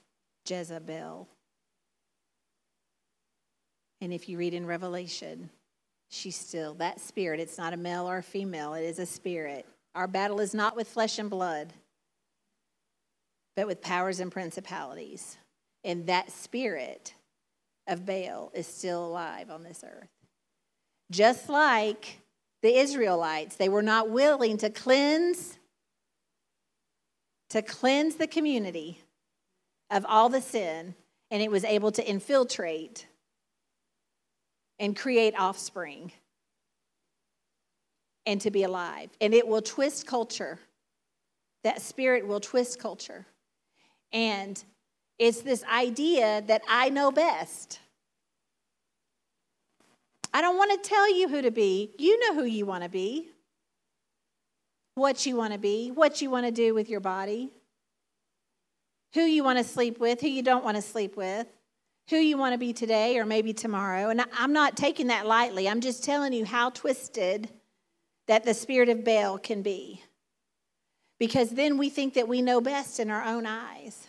Jezebel. 0.46 1.28
And 4.00 4.12
if 4.12 4.28
you 4.28 4.36
read 4.36 4.54
in 4.54 4.66
Revelation, 4.66 5.48
she's 6.10 6.36
still 6.36 6.74
that 6.74 7.00
spirit. 7.00 7.40
It's 7.40 7.58
not 7.58 7.72
a 7.72 7.76
male 7.76 8.08
or 8.08 8.18
a 8.18 8.22
female, 8.22 8.74
it 8.74 8.82
is 8.82 8.98
a 8.98 9.06
spirit. 9.06 9.66
Our 9.94 10.08
battle 10.08 10.40
is 10.40 10.54
not 10.54 10.74
with 10.74 10.88
flesh 10.88 11.18
and 11.18 11.30
blood, 11.30 11.72
but 13.54 13.66
with 13.66 13.80
powers 13.80 14.20
and 14.20 14.32
principalities. 14.32 15.36
And 15.84 16.06
that 16.06 16.30
spirit 16.30 17.14
of 17.86 18.06
Baal 18.06 18.50
is 18.54 18.66
still 18.66 19.04
alive 19.04 19.50
on 19.50 19.62
this 19.62 19.84
earth. 19.86 20.08
Just 21.10 21.48
like 21.48 22.21
the 22.62 22.78
Israelites, 22.78 23.56
they 23.56 23.68
were 23.68 23.82
not 23.82 24.10
willing 24.10 24.56
to 24.58 24.70
cleanse 24.70 25.58
to 27.50 27.60
cleanse 27.60 28.14
the 28.14 28.26
community 28.26 28.98
of 29.90 30.06
all 30.08 30.30
the 30.30 30.40
sin, 30.40 30.94
and 31.30 31.42
it 31.42 31.50
was 31.50 31.64
able 31.64 31.92
to 31.92 32.08
infiltrate 32.08 33.06
and 34.78 34.96
create 34.96 35.34
offspring 35.38 36.10
and 38.24 38.40
to 38.40 38.50
be 38.50 38.62
alive. 38.62 39.10
And 39.20 39.34
it 39.34 39.46
will 39.46 39.60
twist 39.60 40.06
culture. 40.06 40.58
That 41.62 41.82
spirit 41.82 42.26
will 42.26 42.40
twist 42.40 42.78
culture. 42.78 43.26
And 44.12 44.62
it's 45.18 45.42
this 45.42 45.62
idea 45.64 46.42
that 46.46 46.62
I 46.66 46.88
know 46.88 47.12
best. 47.12 47.80
I 50.32 50.40
don't 50.40 50.56
want 50.56 50.82
to 50.82 50.88
tell 50.88 51.14
you 51.14 51.28
who 51.28 51.42
to 51.42 51.50
be. 51.50 51.94
You 51.98 52.18
know 52.20 52.34
who 52.34 52.44
you 52.44 52.64
want 52.64 52.84
to 52.84 52.88
be, 52.88 53.28
what 54.94 55.26
you 55.26 55.36
want 55.36 55.52
to 55.52 55.58
be, 55.58 55.90
what 55.90 56.22
you 56.22 56.30
want 56.30 56.46
to 56.46 56.52
do 56.52 56.74
with 56.74 56.88
your 56.88 57.00
body, 57.00 57.50
who 59.14 59.22
you 59.22 59.44
want 59.44 59.58
to 59.58 59.64
sleep 59.64 60.00
with, 60.00 60.20
who 60.20 60.28
you 60.28 60.42
don't 60.42 60.64
want 60.64 60.76
to 60.76 60.82
sleep 60.82 61.16
with, 61.16 61.46
who 62.08 62.16
you 62.16 62.38
want 62.38 62.54
to 62.54 62.58
be 62.58 62.72
today 62.72 63.18
or 63.18 63.26
maybe 63.26 63.52
tomorrow. 63.52 64.08
And 64.08 64.24
I'm 64.38 64.52
not 64.52 64.76
taking 64.76 65.08
that 65.08 65.26
lightly. 65.26 65.68
I'm 65.68 65.80
just 65.80 66.02
telling 66.02 66.32
you 66.32 66.44
how 66.44 66.70
twisted 66.70 67.50
that 68.26 68.44
the 68.44 68.54
spirit 68.54 68.88
of 68.88 69.04
Baal 69.04 69.38
can 69.38 69.62
be. 69.62 70.02
Because 71.18 71.50
then 71.50 71.76
we 71.76 71.90
think 71.90 72.14
that 72.14 72.26
we 72.26 72.42
know 72.42 72.60
best 72.60 72.98
in 72.98 73.10
our 73.10 73.22
own 73.22 73.46
eyes. 73.46 74.08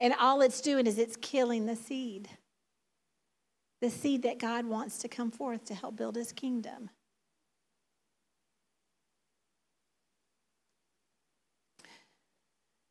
And 0.00 0.14
all 0.18 0.40
it's 0.40 0.60
doing 0.60 0.86
is 0.86 0.98
it's 0.98 1.16
killing 1.16 1.66
the 1.66 1.76
seed 1.76 2.28
the 3.82 3.90
seed 3.90 4.22
that 4.22 4.38
God 4.38 4.64
wants 4.64 4.98
to 4.98 5.08
come 5.08 5.32
forth 5.32 5.64
to 5.64 5.74
help 5.74 5.96
build 5.96 6.14
his 6.14 6.30
kingdom. 6.30 6.88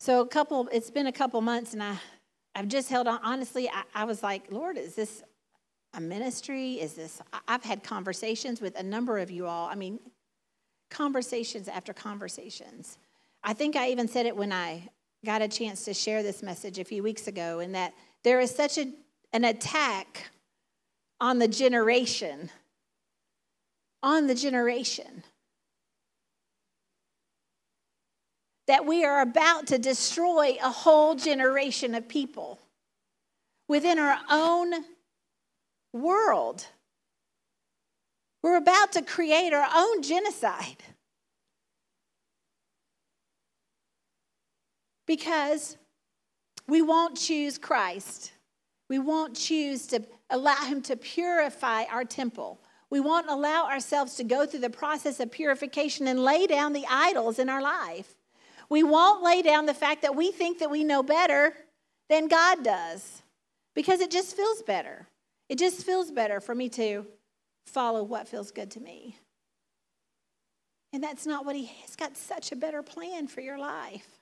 So 0.01 0.19
a 0.19 0.27
couple, 0.27 0.67
it's 0.73 0.91
been 0.91 1.08
a 1.08 1.12
couple 1.13 1.39
months, 1.39 1.71
and 1.71 1.82
I, 1.82 1.95
I've 2.56 2.67
just 2.67 2.89
held 2.89 3.08
on. 3.08 3.21
Honestly, 3.23 3.69
I, 3.69 3.84
I 3.95 4.04
was 4.04 4.21
like, 4.21 4.51
Lord, 4.51 4.77
is 4.77 4.93
this 4.93 5.23
a 5.93 6.01
ministry? 6.01 6.73
Is 6.73 6.93
this? 6.93 7.21
I've 7.47 7.63
had 7.63 7.84
conversations 7.84 8.60
with 8.60 8.77
a 8.77 8.84
number 8.84 9.17
of 9.19 9.32
you 9.32 9.47
all. 9.47 9.69
I 9.69 9.75
mean, 9.75 9.97
conversations 10.89 11.69
after 11.69 11.93
conversations. 11.93 12.97
I 13.45 13.54
think 13.54 13.77
I 13.77 13.91
even 13.91 14.10
said 14.10 14.25
it 14.25 14.36
when 14.36 14.51
I 14.51 14.89
got 15.23 15.41
a 15.41 15.47
chance 15.47 15.86
to 15.86 15.93
share 15.93 16.21
this 16.21 16.43
message 16.43 16.80
a 16.80 16.84
few 16.84 17.01
weeks 17.01 17.27
ago, 17.27 17.60
and 17.60 17.73
that 17.75 17.93
there 18.23 18.41
is 18.41 18.54
such 18.54 18.77
a, 18.77 18.91
an 19.32 19.45
attack 19.45 20.32
on 21.22 21.38
the 21.38 21.48
generation. 21.48 22.50
On 24.02 24.26
the 24.26 24.36
generation. 24.36 25.24
That 28.68 28.86
we 28.86 29.06
are 29.06 29.22
about 29.22 29.68
to 29.68 29.78
destroy 29.78 30.58
a 30.62 30.72
whole 30.72 31.16
generation 31.16 31.94
of 31.94 32.08
people 32.08 32.60
within 33.68 34.00
our 34.00 34.18
own 34.30 34.74
world. 35.94 36.66
We're 38.42 38.58
about 38.58 38.94
to 38.94 39.04
create 39.04 39.54
our 39.54 39.68
own 39.76 40.02
genocide. 40.02 40.84
Because 45.06 45.78
we 46.68 46.82
won't 46.82 47.18
choose 47.18 47.60
Christ. 47.60 48.32
We 48.91 48.99
won't 48.99 49.38
choose 49.38 49.88
to 49.88 50.04
allow 50.30 50.65
Him 50.65 50.82
to 50.82 50.97
purify 50.97 51.86
our 51.86 52.04
temple. 52.04 52.60
We 52.89 52.99
won't 52.99 53.30
allow 53.30 53.69
ourselves 53.69 54.15
to 54.15 54.25
go 54.25 54.45
through 54.45 54.60
the 54.60 54.69
process 54.69 55.21
of 55.21 55.32
purification 55.32 56.08
and 56.08 56.25
lay 56.25 56.45
down 56.45 56.73
the 56.73 56.86
idols 56.89 57.39
in 57.39 57.47
our 57.47 57.62
life. 57.62 58.15
We 58.67 58.84
won't 58.84 59.23
lay 59.23 59.43
down 59.43 59.65
the 59.65 59.73
fact 59.73 60.01
that 60.01 60.17
we 60.17 60.34
think 60.34 60.60
that 60.60 60.69
we 60.69 60.84
know 60.84 61.04
better 61.04 61.54
than 62.10 62.27
God 62.27 62.65
does 62.65 63.21
because 63.75 64.01
it 64.01 64.12
just 64.12 64.36
feels 64.36 64.62
better. 64.62 65.08
It 65.47 65.58
just 65.58 65.86
feels 65.86 66.12
better 66.12 66.41
for 66.41 66.54
me 66.54 66.67
to 66.71 67.06
follow 67.65 68.04
what 68.04 68.27
feels 68.27 68.51
good 68.51 68.71
to 68.71 68.82
me. 68.82 69.15
And 70.91 71.01
that's 71.01 71.25
not 71.25 71.45
what 71.45 71.56
He 71.56 71.67
has 71.84 71.95
got 71.95 72.17
such 72.17 72.51
a 72.51 72.58
better 72.58 72.84
plan 72.84 73.27
for 73.27 73.39
your 73.39 73.58
life. 73.58 74.19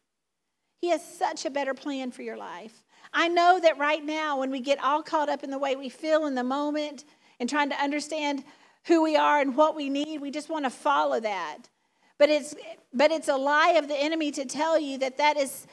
He 0.79 0.89
has 0.89 1.03
such 1.03 1.43
a 1.45 1.49
better 1.49 1.73
plan 1.73 2.11
for 2.11 2.21
your 2.21 2.37
life. 2.37 2.83
I 3.13 3.27
know 3.27 3.59
that 3.59 3.77
right 3.77 4.03
now, 4.03 4.39
when 4.39 4.51
we 4.51 4.59
get 4.59 4.83
all 4.83 5.01
caught 5.01 5.29
up 5.29 5.43
in 5.43 5.51
the 5.51 5.57
way 5.57 5.75
we 5.75 5.89
feel 5.89 6.25
in 6.25 6.35
the 6.35 6.43
moment 6.43 7.05
and 7.39 7.49
trying 7.49 7.69
to 7.69 7.81
understand 7.81 8.43
who 8.85 9.03
we 9.03 9.15
are 9.15 9.41
and 9.41 9.55
what 9.55 9.75
we 9.75 9.89
need, 9.89 10.21
we 10.21 10.31
just 10.31 10.49
want 10.49 10.65
to 10.65 10.69
follow 10.69 11.19
that. 11.19 11.69
But 12.17 12.29
it's, 12.29 12.55
but 12.93 13.11
it's 13.11 13.27
a 13.27 13.35
lie 13.35 13.71
of 13.77 13.87
the 13.87 13.99
enemy 13.99 14.31
to 14.31 14.45
tell 14.45 14.79
you 14.79 14.97
that 14.99 15.17
that 15.17 15.37
is 15.37 15.65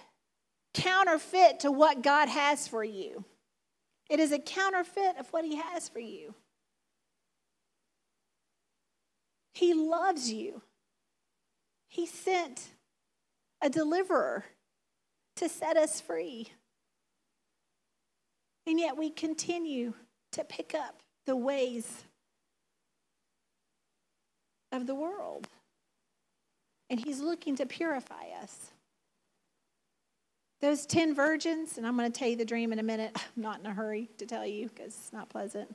counterfeit 0.75 1.61
to 1.61 1.73
what 1.73 2.03
God 2.03 2.29
has 2.29 2.69
for 2.69 2.85
you. 2.85 3.25
It 4.09 4.21
is 4.21 4.33
a 4.33 4.39
counterfeit 4.39 5.17
of 5.19 5.29
what 5.33 5.45
He 5.45 5.57
has 5.57 5.89
for 5.89 5.99
you. 5.99 6.35
He 9.53 9.73
loves 9.75 10.31
you. 10.31 10.63
He 11.89 12.07
sent 12.07 12.69
a 13.63 13.71
deliverer 13.71 14.45
to 15.37 15.49
set 15.49 15.77
us 15.77 16.01
free. 16.01 16.49
And 18.67 18.81
yet 18.81 18.97
we 18.97 19.11
continue 19.11 19.95
to 20.33 20.45
pick 20.45 20.75
up 20.75 21.03
the 21.25 21.37
ways 21.37 22.05
of 24.73 24.87
the 24.87 24.95
world. 24.95 25.49
And 26.91 27.01
he's 27.01 27.21
looking 27.21 27.57
to 27.57 27.67
purify 27.67 28.29
us. 28.43 28.73
Those 30.61 30.87
10 30.87 31.15
virgins, 31.15 31.77
and 31.77 31.87
I'm 31.87 31.97
going 31.97 32.11
to 32.11 32.19
tell 32.19 32.29
you 32.29 32.37
the 32.37 32.45
dream 32.45 32.73
in 32.73 32.79
a 32.79 32.85
minute. 32.85 33.13
I'm 33.37 33.43
not 33.43 33.61
in 33.61 33.67
a 33.67 33.75
hurry 33.75 34.09
to 34.19 34.27
tell 34.27 34.47
you 34.47 34.69
because 34.69 34.95
it's 34.95 35.13
not 35.13 35.29
pleasant. 35.29 35.75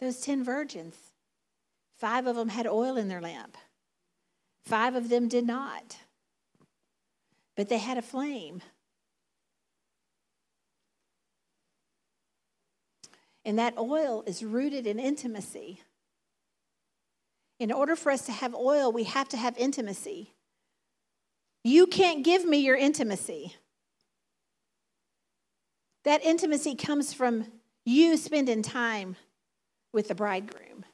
Those 0.00 0.20
10 0.20 0.44
virgins, 0.44 0.96
five 1.98 2.26
of 2.26 2.36
them 2.36 2.48
had 2.48 2.66
oil 2.66 2.96
in 2.96 3.08
their 3.08 3.20
lamp, 3.20 3.56
five 4.64 4.94
of 4.94 5.08
them 5.08 5.28
did 5.28 5.46
not. 5.46 5.96
But 7.56 7.68
they 7.68 7.78
had 7.78 7.98
a 7.98 8.02
flame. 8.02 8.62
And 13.50 13.58
that 13.58 13.76
oil 13.76 14.22
is 14.28 14.44
rooted 14.44 14.86
in 14.86 15.00
intimacy. 15.00 15.80
In 17.58 17.72
order 17.72 17.96
for 17.96 18.12
us 18.12 18.26
to 18.26 18.30
have 18.30 18.54
oil, 18.54 18.92
we 18.92 19.02
have 19.02 19.28
to 19.30 19.36
have 19.36 19.58
intimacy. 19.58 20.36
You 21.64 21.88
can't 21.88 22.24
give 22.24 22.44
me 22.44 22.58
your 22.58 22.76
intimacy. 22.76 23.56
That 26.04 26.24
intimacy 26.24 26.76
comes 26.76 27.12
from 27.12 27.44
you 27.84 28.16
spending 28.18 28.62
time 28.62 29.16
with 29.92 30.06
the 30.06 30.14
bridegroom. 30.14 30.84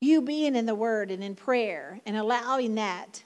You 0.00 0.22
being 0.22 0.56
in 0.56 0.64
the 0.64 0.74
word 0.74 1.10
and 1.10 1.22
in 1.22 1.34
prayer 1.34 2.00
and 2.06 2.16
allowing 2.16 2.76
that 2.76 3.22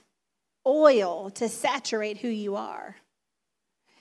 oil 0.66 1.30
to 1.36 1.48
saturate 1.48 2.18
who 2.18 2.26
you 2.26 2.56
are. 2.56 2.96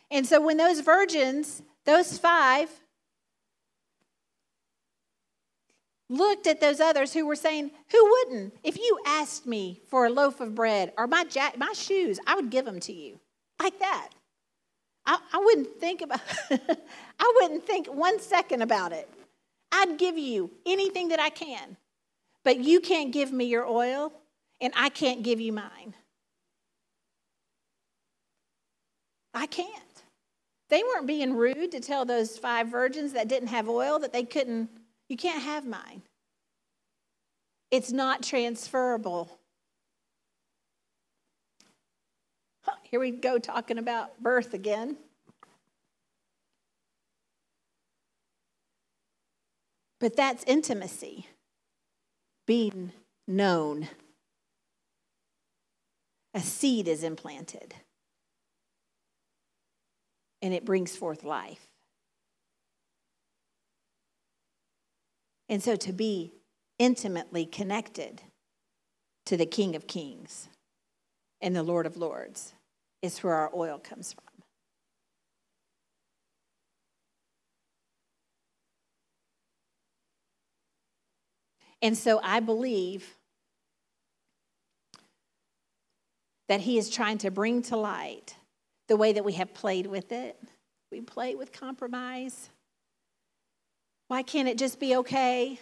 And 0.10 0.26
so 0.26 0.42
when 0.42 0.58
those 0.58 0.80
virgins, 0.80 1.62
those 1.86 2.18
five, 2.18 2.72
looked 6.10 6.48
at 6.48 6.60
those 6.60 6.80
others 6.80 7.14
who 7.14 7.26
were 7.26 7.36
saying, 7.36 7.72
Who 7.92 8.10
wouldn't? 8.10 8.56
If 8.64 8.78
you 8.78 9.00
asked 9.06 9.46
me 9.46 9.82
for 9.88 10.06
a 10.06 10.10
loaf 10.10 10.42
of 10.42 10.56
bread 10.56 10.92
or 10.98 11.08
my, 11.08 11.24
jack, 11.24 11.58
my 11.58 11.72
shoes, 11.74 12.20
I 12.28 12.36
would 12.36 12.50
give 12.50 12.66
them 12.66 12.80
to 12.82 12.94
you. 12.94 13.20
Like 13.62 13.80
that. 13.80 14.10
I, 15.06 15.20
I 15.34 15.38
wouldn't 15.40 15.80
think 15.80 16.02
about 16.02 16.22
I 16.52 17.34
wouldn't 17.42 17.66
think 17.66 17.88
one 17.88 18.20
second 18.20 18.62
about 18.62 18.92
it. 18.92 19.10
I'd 19.72 19.98
give 19.98 20.18
you 20.18 20.52
anything 20.66 21.10
that 21.10 21.20
I 21.20 21.30
can. 21.30 21.78
But 22.44 22.60
you 22.60 22.80
can't 22.80 23.12
give 23.12 23.32
me 23.32 23.46
your 23.46 23.68
oil, 23.68 24.14
and 24.62 24.74
I 24.76 24.90
can't 24.90 25.24
give 25.24 25.40
you 25.40 25.52
mine. 25.52 25.94
I 29.34 29.46
can't. 29.46 29.70
They 30.70 30.84
weren't 30.84 31.08
being 31.08 31.36
rude 31.36 31.72
to 31.72 31.80
tell 31.80 32.06
those 32.06 32.38
five 32.38 32.68
virgins 32.68 33.14
that 33.14 33.28
didn't 33.28 33.50
have 33.50 33.68
oil 33.68 34.00
that 34.00 34.14
they 34.14 34.24
couldn't, 34.24 34.70
you 35.10 35.18
can't 35.18 35.44
have 35.44 35.66
mine. 35.66 36.04
It's 37.72 37.92
not 37.92 38.24
transferable. 38.24 39.40
Here 42.84 43.00
we 43.00 43.12
go 43.12 43.38
talking 43.38 43.78
about 43.78 44.22
birth 44.22 44.54
again. 44.54 44.98
But 50.00 50.16
that's 50.16 50.44
intimacy, 50.46 51.28
being 52.48 52.94
known. 53.28 53.90
A 56.34 56.40
seed 56.40 56.88
is 56.88 57.04
implanted, 57.04 57.74
and 60.42 60.54
it 60.54 60.64
brings 60.64 60.96
forth 60.96 61.24
life. 61.24 61.69
And 65.50 65.64
so 65.64 65.76
to 65.76 65.92
be 65.92 66.32
intimately 66.78 67.46
connected 67.46 68.22
to 69.26 69.36
the 69.36 69.48
King 69.48 69.76
of 69.76 69.88
Kings 69.88 70.48
and 71.42 71.56
the 71.56 71.64
Lord 71.64 71.86
of 71.86 71.98
Lords 71.98 72.54
is 73.02 73.20
where 73.20 73.34
our 73.34 73.52
oil 73.56 73.80
comes 73.80 74.14
from. 74.14 74.24
And 81.82 81.98
so 81.98 82.20
I 82.24 82.42
believe 82.42 83.16
that 86.50 86.62
he 86.62 86.78
is 86.78 86.90
trying 86.90 87.18
to 87.20 87.32
bring 87.32 87.62
to 87.64 87.78
light 87.78 88.36
the 88.88 88.98
way 88.98 89.14
that 89.14 89.24
we 89.24 89.34
have 89.34 89.54
played 89.54 89.88
with 89.88 90.12
it. 90.12 90.38
We 90.92 91.02
play 91.02 91.36
with 91.36 91.52
compromise. 91.52 92.50
Why 94.10 94.24
can't 94.24 94.48
it 94.48 94.58
just 94.58 94.80
be 94.80 94.96
okay? 94.98 95.60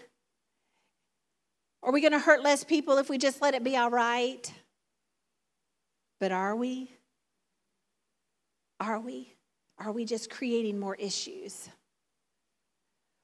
Are 1.83 1.91
we 1.91 1.99
going 1.99 2.13
to 2.13 2.19
hurt 2.19 2.41
less 2.41 2.63
people 2.63 2.97
if 2.97 3.09
we 3.09 3.17
just 3.17 3.41
let 3.41 3.53
it 3.53 3.63
be 3.63 3.75
all 3.75 3.91
right? 3.91 4.51
But 6.21 6.31
are 6.31 6.55
we? 6.55 6.89
Are 8.79 9.01
we? 9.01 9.33
Are 9.77 9.91
we 9.91 10.05
just 10.05 10.29
creating 10.29 10.79
more 10.79 10.95
issues? 10.95 11.67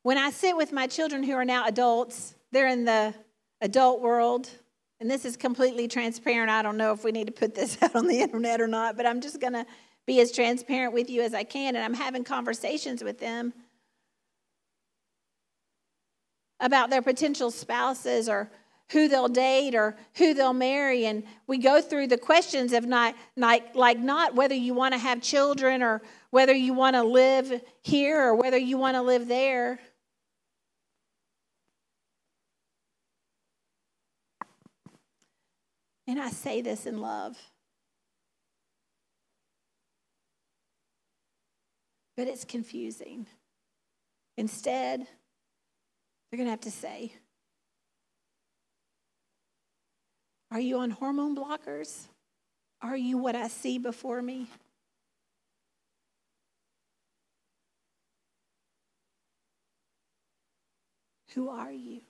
When 0.02 0.18
I 0.18 0.30
sit 0.30 0.58
with 0.58 0.74
my 0.74 0.88
children 0.88 1.24
who 1.24 1.34
are 1.34 1.46
now 1.46 1.68
adults, 1.68 2.36
they're 2.52 2.68
in 2.68 2.84
the 2.84 3.14
adult 3.62 4.02
world, 4.02 4.50
and 5.00 5.10
this 5.10 5.24
is 5.24 5.38
completely 5.38 5.88
transparent. 5.88 6.52
I 6.52 6.62
don't 6.62 6.76
know 6.76 6.92
if 6.92 7.06
we 7.06 7.14
need 7.14 7.28
to 7.28 7.34
put 7.34 7.56
this 7.56 7.78
out 7.82 7.96
on 7.96 8.08
the 8.08 8.20
internet 8.20 8.60
or 8.60 8.68
not, 8.68 8.98
but 8.98 9.06
I'm 9.06 9.22
just 9.22 9.40
going 9.40 9.54
to 9.54 9.66
be 10.06 10.20
as 10.20 10.34
transparent 10.34 10.94
with 10.94 11.10
you 11.10 11.22
as 11.22 11.34
I 11.34 11.46
can, 11.46 11.78
and 11.78 11.86
I'm 11.86 11.94
having 11.94 12.26
conversations 12.26 13.02
with 13.06 13.20
them 13.20 13.54
about 16.64 16.90
their 16.90 17.02
potential 17.02 17.52
spouses 17.52 18.30
or 18.30 18.50
who 18.92 19.10
they'll 19.10 19.28
date 19.28 19.76
or 19.76 19.98
who 20.16 20.34
they'll 20.34 20.54
marry. 20.54 21.06
And 21.06 21.24
we 21.46 21.58
go 21.58 21.82
through 21.82 22.08
the 22.08 22.18
questions 22.18 22.72
of 22.72 22.86
not 22.86 23.16
like 23.36 23.76
like 23.76 24.00
not 24.00 24.34
whether 24.34 24.56
you 24.56 24.74
want 24.74 24.94
to 24.94 24.98
have 24.98 25.22
children 25.22 25.84
or 25.84 26.02
whether 26.32 26.54
you 26.54 26.74
want 26.74 26.96
to 26.96 27.04
live 27.04 27.62
here 27.82 28.20
or 28.22 28.36
whether 28.36 28.58
you 28.58 28.78
want 28.78 28.96
to 28.96 29.02
live 29.02 29.28
there. 29.28 29.80
And 36.08 36.20
i 36.22 36.30
say 36.30 36.62
this 36.62 36.86
in 36.86 37.00
love. 37.00 37.38
But 42.16 42.28
it's 42.28 42.46
confusing. 42.46 43.28
Instead 44.38 45.08
they're 46.34 46.40
going 46.40 46.48
to 46.48 46.52
have 46.52 46.62
to 46.62 46.72
say 46.72 47.14
Are 50.50 50.60
you 50.60 50.80
on 50.80 50.90
hormone 50.90 51.36
blockers? 51.36 52.08
Are 52.82 52.98
you 52.98 53.20
what 53.20 53.36
I 53.36 53.50
see 53.50 53.78
before 53.78 54.20
me? 54.20 54.48
Who 61.36 61.50
are 61.50 61.72
you? 61.72 62.02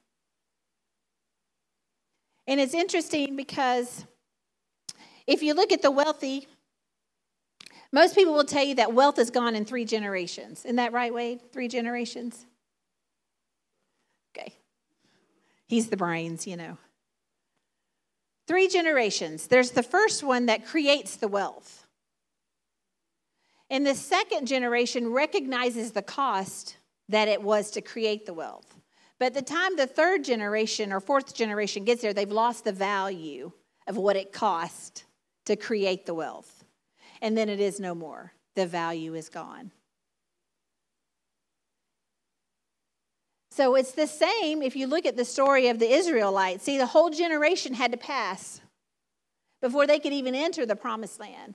And 2.48 2.62
it's 2.62 2.74
interesting 2.74 3.36
because 3.36 4.06
if 5.28 5.44
you 5.44 5.54
look 5.54 5.74
at 5.74 5.82
the 5.82 5.92
wealthy, 5.92 6.48
most 7.92 8.16
people 8.16 8.34
will 8.34 8.46
tell 8.46 8.64
you 8.64 8.76
that 8.76 8.94
wealth 8.94 9.20
is 9.20 9.30
gone 9.32 9.54
in 9.54 9.66
three 9.66 9.84
generations. 9.84 10.64
Isn't 10.64 10.78
that 10.78 10.94
right, 10.94 11.14
Wade? 11.14 11.42
Three 11.52 11.68
generations? 11.68 12.46
Okay. 14.36 14.54
He's 15.68 15.90
the 15.90 15.98
brains, 15.98 16.46
you 16.46 16.58
know. 16.58 16.78
Three 18.48 18.68
generations. 18.68 19.48
There's 19.48 19.72
the 19.72 19.84
first 19.84 20.24
one 20.24 20.48
that 20.48 20.66
creates 20.66 21.16
the 21.16 21.28
wealth. 21.28 21.88
And 23.70 23.86
the 23.88 23.96
second 23.96 24.46
generation 24.48 25.12
recognizes 25.12 25.92
the 25.92 26.02
cost 26.02 26.78
that 27.10 27.28
it 27.28 27.42
was 27.42 27.72
to 27.72 27.82
create 27.82 28.26
the 28.26 28.34
wealth. 28.34 28.76
But 29.20 29.34
the 29.34 29.42
time 29.42 29.76
the 29.76 29.88
third 29.88 30.24
generation 30.24 30.92
or 30.92 31.00
fourth 31.00 31.34
generation 31.34 31.86
gets 31.86 32.02
there, 32.02 32.14
they've 32.14 32.30
lost 32.30 32.66
the 32.66 32.72
value 32.72 33.52
of 33.88 33.98
what 33.98 34.16
it 34.16 34.34
cost 34.34 35.06
to 35.46 35.56
create 35.56 36.06
the 36.06 36.14
wealth. 36.14 36.64
And 37.22 37.38
then 37.38 37.50
it 37.50 37.60
is 37.60 37.80
no 37.80 37.96
more. 37.96 38.34
The 38.56 38.66
value 38.66 39.16
is 39.16 39.30
gone. 39.30 39.72
So 43.56 43.76
it's 43.76 43.92
the 43.92 44.08
same 44.08 44.64
if 44.64 44.76
you 44.76 44.88
look 44.88 45.06
at 45.06 45.16
the 45.16 45.24
story 45.24 45.68
of 45.68 45.78
the 45.78 45.88
Israelites. 45.88 46.64
See, 46.64 46.80
the 46.80 46.88
whole 46.88 47.12
generation 47.12 47.76
had 47.76 47.92
to 47.92 48.00
pass 48.00 48.62
before 49.62 49.86
they 49.86 50.00
could 50.00 50.12
even 50.12 50.34
enter 50.34 50.66
the 50.66 50.76
promised 50.76 51.20
land 51.20 51.54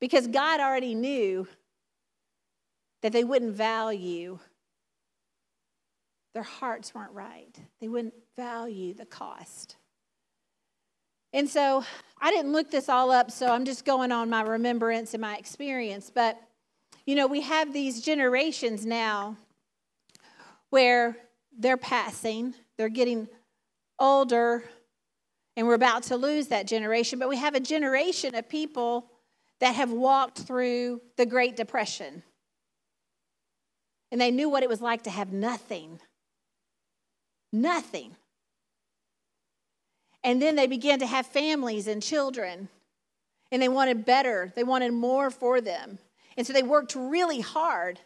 because 0.00 0.26
God 0.26 0.58
already 0.58 0.96
knew 0.96 1.46
that 3.02 3.12
they 3.12 3.22
wouldn't 3.22 3.54
value, 3.54 4.40
their 6.34 6.42
hearts 6.42 6.92
weren't 6.92 7.12
right. 7.12 7.56
They 7.80 7.86
wouldn't 7.86 8.14
value 8.34 8.94
the 8.94 9.06
cost. 9.06 9.76
And 11.32 11.48
so 11.48 11.84
I 12.20 12.32
didn't 12.32 12.50
look 12.50 12.68
this 12.68 12.88
all 12.88 13.12
up, 13.12 13.30
so 13.30 13.52
I'm 13.52 13.64
just 13.64 13.84
going 13.84 14.10
on 14.10 14.28
my 14.28 14.42
remembrance 14.42 15.14
and 15.14 15.20
my 15.20 15.36
experience. 15.36 16.10
But, 16.12 16.36
you 17.06 17.14
know, 17.14 17.28
we 17.28 17.42
have 17.42 17.72
these 17.72 18.00
generations 18.00 18.84
now 18.84 19.36
where 20.70 21.16
they're 21.56 21.76
passing, 21.76 22.54
they're 22.76 22.88
getting 22.88 23.28
older, 23.98 24.64
and 25.56 25.66
we're 25.66 25.74
about 25.74 26.04
to 26.04 26.16
lose 26.16 26.48
that 26.48 26.66
generation. 26.66 27.18
But 27.18 27.28
we 27.28 27.36
have 27.36 27.54
a 27.54 27.60
generation 27.60 28.34
of 28.34 28.48
people 28.48 29.10
that 29.60 29.74
have 29.74 29.90
walked 29.90 30.38
through 30.38 31.00
the 31.16 31.26
Great 31.26 31.56
Depression. 31.56 32.22
And 34.12 34.20
they 34.20 34.30
knew 34.30 34.48
what 34.48 34.62
it 34.62 34.68
was 34.68 34.80
like 34.80 35.02
to 35.02 35.10
have 35.10 35.32
nothing. 35.32 36.00
Nothing. 37.52 38.14
And 40.22 40.40
then 40.40 40.56
they 40.56 40.66
began 40.66 41.00
to 41.00 41.06
have 41.06 41.26
families 41.26 41.88
and 41.88 42.02
children. 42.02 42.68
And 43.50 43.60
they 43.60 43.68
wanted 43.68 44.04
better, 44.04 44.52
they 44.54 44.64
wanted 44.64 44.92
more 44.92 45.30
for 45.30 45.60
them. 45.60 45.98
And 46.36 46.46
so 46.46 46.52
they 46.52 46.62
worked 46.62 46.94
really 46.94 47.40
hard 47.40 47.98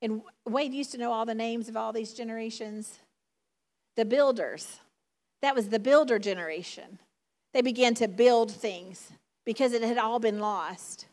and 0.00 0.22
Wade 0.46 0.72
used 0.72 0.92
to 0.92 0.98
know 0.98 1.12
all 1.12 1.26
the 1.26 1.34
names 1.34 1.68
of 1.68 1.76
all 1.76 1.92
these 1.92 2.12
generations. 2.12 2.98
The 3.96 4.04
builders. 4.04 4.78
That 5.42 5.54
was 5.54 5.68
the 5.68 5.78
builder 5.78 6.18
generation. 6.18 6.98
They 7.52 7.62
began 7.62 7.94
to 7.94 8.08
build 8.08 8.50
things 8.50 9.10
because 9.44 9.72
it 9.72 9.82
had 9.82 9.98
all 9.98 10.18
been 10.18 10.40
lost. 10.40 11.06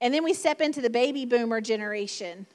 And 0.00 0.14
then 0.14 0.24
we 0.24 0.34
step 0.34 0.60
into 0.60 0.80
the 0.80 0.90
baby 0.90 1.24
boomer 1.24 1.60
generation 1.60 2.46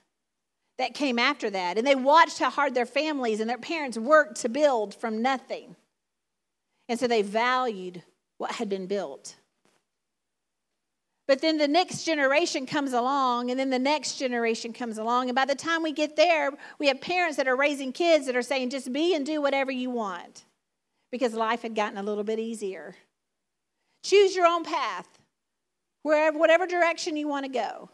that 0.78 0.94
came 0.94 1.20
after 1.20 1.50
that. 1.50 1.78
And 1.78 1.86
they 1.86 1.96
watched 1.96 2.40
how 2.40 2.50
hard 2.50 2.74
their 2.74 2.86
families 2.86 3.40
and 3.40 3.50
their 3.50 3.58
parents 3.58 3.98
worked 3.98 4.42
to 4.42 4.50
build 4.50 4.94
from 4.94 5.22
nothing. 5.22 5.76
And 6.88 7.00
so 7.00 7.08
they 7.08 7.22
valued 7.22 8.04
what 8.38 8.52
had 8.54 8.70
been 8.70 8.88
built. 8.88 9.36
But 11.28 11.42
then 11.42 11.58
the 11.58 11.68
next 11.68 12.04
generation 12.04 12.68
comes 12.68 12.94
along, 12.94 13.50
and 13.50 13.60
then 13.60 13.72
the 13.72 13.80
next 13.80 14.18
generation 14.18 14.74
comes 14.74 15.00
along. 15.00 15.30
And 15.30 15.36
by 15.36 15.46
the 15.46 15.56
time 15.56 15.82
we 15.82 15.92
get 15.92 16.16
there, 16.16 16.52
we 16.78 16.88
have 16.88 17.02
parents 17.02 17.38
that 17.38 17.48
are 17.48 17.56
raising 17.56 17.92
kids 17.92 18.28
that 18.28 18.36
are 18.36 18.44
saying, 18.44 18.70
just 18.70 18.94
be 18.94 19.16
and 19.16 19.26
do 19.26 19.42
whatever 19.42 19.72
you 19.72 19.90
want 19.90 20.46
because 21.12 21.34
life 21.34 21.64
had 21.64 21.76
gotten 21.76 21.98
a 21.98 22.04
little 22.04 22.24
bit 22.24 22.38
easier. 22.38 22.94
Choose 24.04 24.36
your 24.36 24.46
own 24.46 24.64
path, 24.64 25.08
wherever, 26.04 26.38
whatever 26.38 26.68
direction 26.68 27.18
you 27.18 27.28
want 27.28 27.46
to 27.46 27.52
go. 27.52 27.90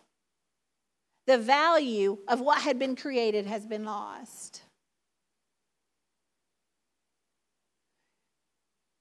The 1.28 1.38
value 1.38 2.18
of 2.28 2.42
what 2.42 2.62
had 2.62 2.80
been 2.80 2.98
created 2.98 3.46
has 3.46 3.66
been 3.66 3.86
lost. 3.86 4.64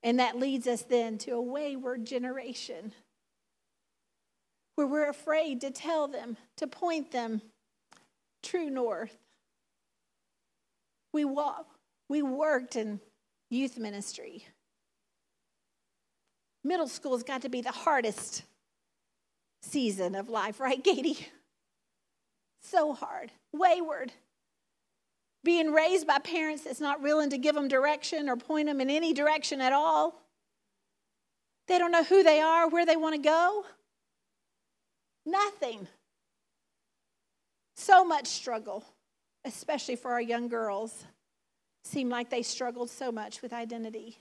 And 0.05 0.21
that 0.21 0.39
leads 0.39 0.69
us 0.69 0.83
then 0.83 1.19
to 1.19 1.33
a 1.33 1.43
wayward 1.43 2.05
generation 2.05 2.93
where 4.81 4.87
we're 4.87 5.11
afraid 5.11 5.61
to 5.61 5.71
tell 5.71 6.09
them, 6.09 6.39
to 6.57 6.67
point 6.67 7.11
them 7.11 7.43
true 8.43 8.71
north. 8.71 9.15
We, 11.13 11.27
walk, 11.27 11.67
we 12.09 12.23
worked 12.23 12.77
in 12.77 12.99
youth 13.51 13.77
ministry. 13.77 14.47
Middle 16.65 16.89
school's 16.89 17.23
got 17.23 17.43
to 17.43 17.51
be 17.51 17.61
the 17.61 17.71
hardest 17.71 18.45
season 19.61 20.15
of 20.15 20.31
life, 20.31 20.61
right, 20.61 20.83
Katie? 20.83 21.29
So 22.63 22.95
hard, 22.95 23.33
wayward. 23.53 24.13
Being 25.45 25.73
raised 25.73 26.07
by 26.07 26.21
parents 26.21 26.65
that's 26.65 26.81
not 26.81 27.03
willing 27.03 27.29
to 27.31 27.39
give 27.39 27.55
them 27.55 27.69
direction 27.69 28.31
or 28.31 28.37
point 28.37 28.67
them 28.67 28.81
in 28.81 28.89
any 28.89 29.13
direction 29.13 29.61
at 29.61 29.75
all. 29.75 30.23
They 31.69 31.79
don't 31.79 31.93
know 31.93 32.05
who 32.05 32.23
they 32.23 32.41
are, 32.41 32.67
where 32.67 32.87
they 32.87 32.97
want 32.97 33.15
to 33.17 33.21
go. 33.21 33.67
Nothing. 35.31 35.87
So 37.77 38.05
much 38.05 38.27
struggle, 38.27 38.85
especially 39.45 39.97
for 39.97 40.13
our 40.13 40.21
young 40.21 40.49
girls. 40.49 41.05
Seem 41.85 42.09
like 42.09 42.29
they 42.31 42.43
struggled 42.43 42.91
so 42.91 43.11
much 43.11 43.41
with 43.41 43.53
identity 43.53 44.19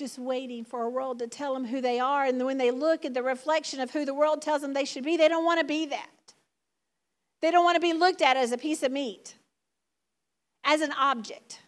just 0.00 0.18
waiting 0.18 0.64
for 0.64 0.82
a 0.82 0.88
world 0.88 1.18
to 1.18 1.26
tell 1.26 1.52
them 1.52 1.66
who 1.66 1.82
they 1.82 2.00
are. 2.00 2.24
And 2.24 2.42
when 2.44 2.56
they 2.56 2.70
look 2.70 3.04
at 3.04 3.12
the 3.12 3.22
reflection 3.22 3.80
of 3.80 3.90
who 3.90 4.06
the 4.06 4.14
world 4.14 4.40
tells 4.40 4.62
them 4.62 4.72
they 4.72 4.86
should 4.86 5.04
be, 5.04 5.18
they 5.18 5.28
don't 5.28 5.44
want 5.44 5.60
to 5.60 5.66
be 5.66 5.86
that. 5.86 6.08
They 7.42 7.50
don't 7.50 7.64
want 7.64 7.76
to 7.76 7.80
be 7.80 7.92
looked 7.92 8.22
at 8.22 8.36
as 8.36 8.50
a 8.50 8.58
piece 8.58 8.82
of 8.82 8.90
meat, 8.90 9.34
as 10.64 10.80
an 10.80 10.92
object. 10.98 11.60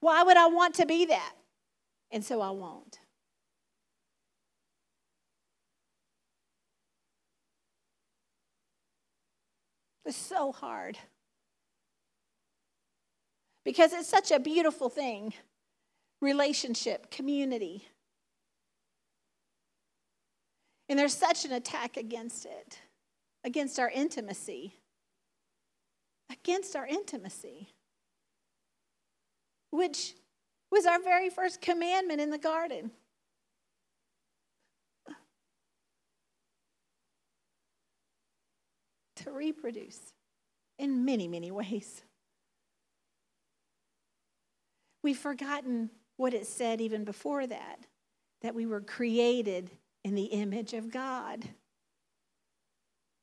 Why 0.00 0.22
would 0.22 0.38
I 0.38 0.46
want 0.46 0.74
to 0.76 0.86
be 0.86 1.04
that? 1.06 1.32
And 2.10 2.24
so 2.24 2.40
I 2.40 2.50
won't. 2.50 2.98
It's 10.06 10.16
so 10.16 10.52
hard 10.52 10.96
because 13.64 13.92
it's 13.92 14.08
such 14.08 14.30
a 14.30 14.38
beautiful 14.38 14.88
thing 14.88 15.34
relationship, 16.22 17.10
community. 17.10 17.88
And 20.88 20.98
there's 20.98 21.12
such 21.12 21.44
an 21.44 21.52
attack 21.52 21.96
against 21.96 22.46
it, 22.46 22.78
against 23.44 23.78
our 23.78 23.90
intimacy. 23.90 24.74
Against 26.30 26.74
our 26.74 26.86
intimacy, 26.86 27.68
which 29.70 30.14
was 30.72 30.84
our 30.84 31.00
very 31.00 31.30
first 31.30 31.60
commandment 31.60 32.20
in 32.20 32.30
the 32.30 32.38
garden. 32.38 32.90
To 39.26 39.32
reproduce 39.32 39.98
in 40.78 41.04
many, 41.04 41.26
many 41.26 41.50
ways. 41.50 42.02
We've 45.02 45.18
forgotten 45.18 45.90
what 46.16 46.32
it 46.32 46.46
said 46.46 46.80
even 46.80 47.04
before 47.04 47.44
that 47.44 47.80
that 48.42 48.54
we 48.54 48.66
were 48.66 48.80
created 48.80 49.72
in 50.04 50.14
the 50.14 50.26
image 50.26 50.74
of 50.74 50.92
God. 50.92 51.44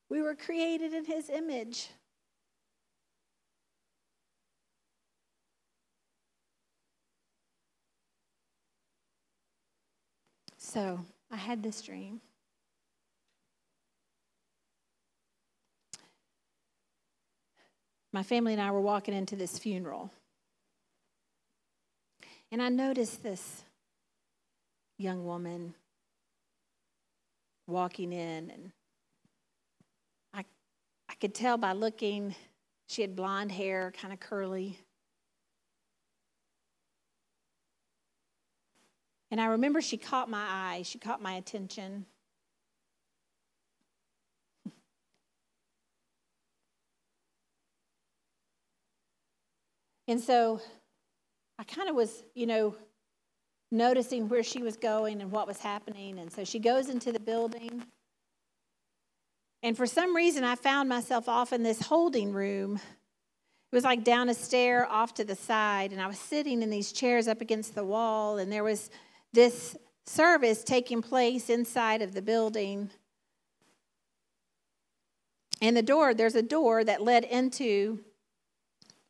We 0.09 0.21
were 0.21 0.35
created 0.35 0.93
in 0.93 1.05
His 1.05 1.29
image. 1.29 1.87
So 10.57 10.99
I 11.31 11.37
had 11.37 11.63
this 11.63 11.81
dream. 11.81 12.19
My 18.13 18.21
family 18.21 18.53
and 18.53 18.61
I 18.61 18.69
were 18.69 18.79
walking 18.79 19.15
into 19.15 19.35
this 19.35 19.57
funeral. 19.57 20.11
And 22.51 22.61
I 22.61 22.69
noticed 22.69 23.23
this 23.23 23.63
young 24.99 25.25
woman 25.25 25.73
walking 27.65 28.13
in, 28.13 28.51
and 28.51 28.71
I, 30.31 30.45
I 31.09 31.15
could 31.15 31.33
tell 31.33 31.57
by 31.57 31.73
looking, 31.73 32.35
she 32.87 33.01
had 33.01 33.15
blonde 33.15 33.51
hair, 33.51 33.91
kind 33.99 34.13
of 34.13 34.19
curly. 34.19 34.77
And 39.31 39.41
I 39.41 39.45
remember 39.45 39.81
she 39.81 39.97
caught 39.97 40.29
my 40.29 40.45
eye, 40.47 40.83
she 40.83 40.99
caught 40.99 41.19
my 41.19 41.33
attention. 41.33 42.05
And 50.07 50.19
so 50.19 50.61
I 51.57 51.63
kind 51.63 51.89
of 51.89 51.95
was, 51.95 52.23
you 52.35 52.45
know, 52.45 52.75
noticing 53.71 54.29
where 54.29 54.43
she 54.43 54.61
was 54.61 54.77
going 54.77 55.21
and 55.21 55.31
what 55.31 55.47
was 55.47 55.59
happening. 55.59 56.19
And 56.19 56.31
so 56.31 56.43
she 56.43 56.59
goes 56.59 56.89
into 56.89 57.11
the 57.11 57.19
building. 57.19 57.83
And 59.63 59.77
for 59.77 59.87
some 59.87 60.15
reason, 60.15 60.43
I 60.43 60.55
found 60.55 60.89
myself 60.89 61.29
off 61.29 61.53
in 61.53 61.63
this 61.63 61.81
holding 61.81 62.33
room. 62.33 62.75
It 62.75 63.75
was 63.75 63.83
like 63.83 64.03
down 64.03 64.29
a 64.29 64.33
stair 64.33 64.85
off 64.85 65.13
to 65.15 65.23
the 65.23 65.35
side. 65.35 65.91
And 65.91 66.01
I 66.01 66.07
was 66.07 66.19
sitting 66.19 66.61
in 66.61 66.69
these 66.69 66.91
chairs 66.91 67.27
up 67.27 67.41
against 67.41 67.73
the 67.73 67.83
wall. 67.83 68.37
And 68.37 68.51
there 68.51 68.63
was 68.63 68.89
this 69.31 69.75
service 70.05 70.63
taking 70.63 71.01
place 71.01 71.49
inside 71.49 72.01
of 72.01 72.13
the 72.13 72.21
building. 72.21 72.89
And 75.61 75.77
the 75.77 75.81
door, 75.81 76.13
there's 76.13 76.35
a 76.35 76.41
door 76.41 76.83
that 76.83 77.01
led 77.01 77.23
into 77.23 78.03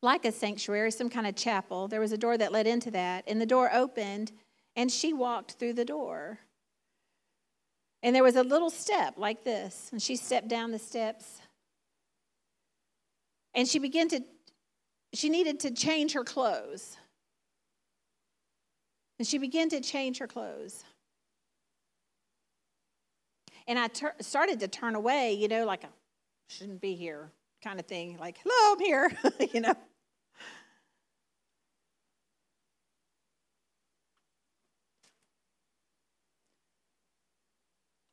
like 0.04 0.24
a 0.24 0.30
sanctuary, 0.30 0.92
some 0.92 1.08
kind 1.08 1.26
of 1.26 1.34
chapel. 1.34 1.88
There 1.88 2.00
was 2.00 2.12
a 2.12 2.18
door 2.18 2.38
that 2.38 2.52
led 2.52 2.66
into 2.66 2.90
that, 2.92 3.24
and 3.26 3.40
the 3.40 3.46
door 3.46 3.70
opened, 3.72 4.30
and 4.76 4.90
she 4.90 5.12
walked 5.12 5.52
through 5.52 5.72
the 5.72 5.84
door. 5.84 6.38
And 8.02 8.14
there 8.14 8.22
was 8.22 8.36
a 8.36 8.42
little 8.42 8.70
step 8.70 9.14
like 9.16 9.42
this, 9.44 9.88
and 9.90 10.00
she 10.00 10.14
stepped 10.14 10.48
down 10.48 10.70
the 10.70 10.78
steps. 10.78 11.40
And 13.54 13.66
she 13.66 13.78
began 13.78 14.08
to, 14.08 14.20
she 15.14 15.28
needed 15.28 15.60
to 15.60 15.70
change 15.70 16.12
her 16.12 16.22
clothes. 16.22 16.96
And 19.18 19.26
she 19.26 19.38
began 19.38 19.68
to 19.70 19.80
change 19.80 20.18
her 20.18 20.26
clothes. 20.26 20.84
And 23.66 23.78
I 23.78 23.88
ter- 23.88 24.16
started 24.20 24.60
to 24.60 24.68
turn 24.68 24.94
away, 24.94 25.32
you 25.32 25.48
know, 25.48 25.64
like 25.64 25.84
I 25.84 25.88
shouldn't 26.48 26.80
be 26.80 26.94
here 26.94 27.30
kind 27.62 27.80
of 27.80 27.86
thing, 27.86 28.18
like, 28.20 28.36
hello, 28.44 28.74
I'm 28.74 28.80
here, 28.80 29.10
you 29.54 29.60
know. 29.62 29.74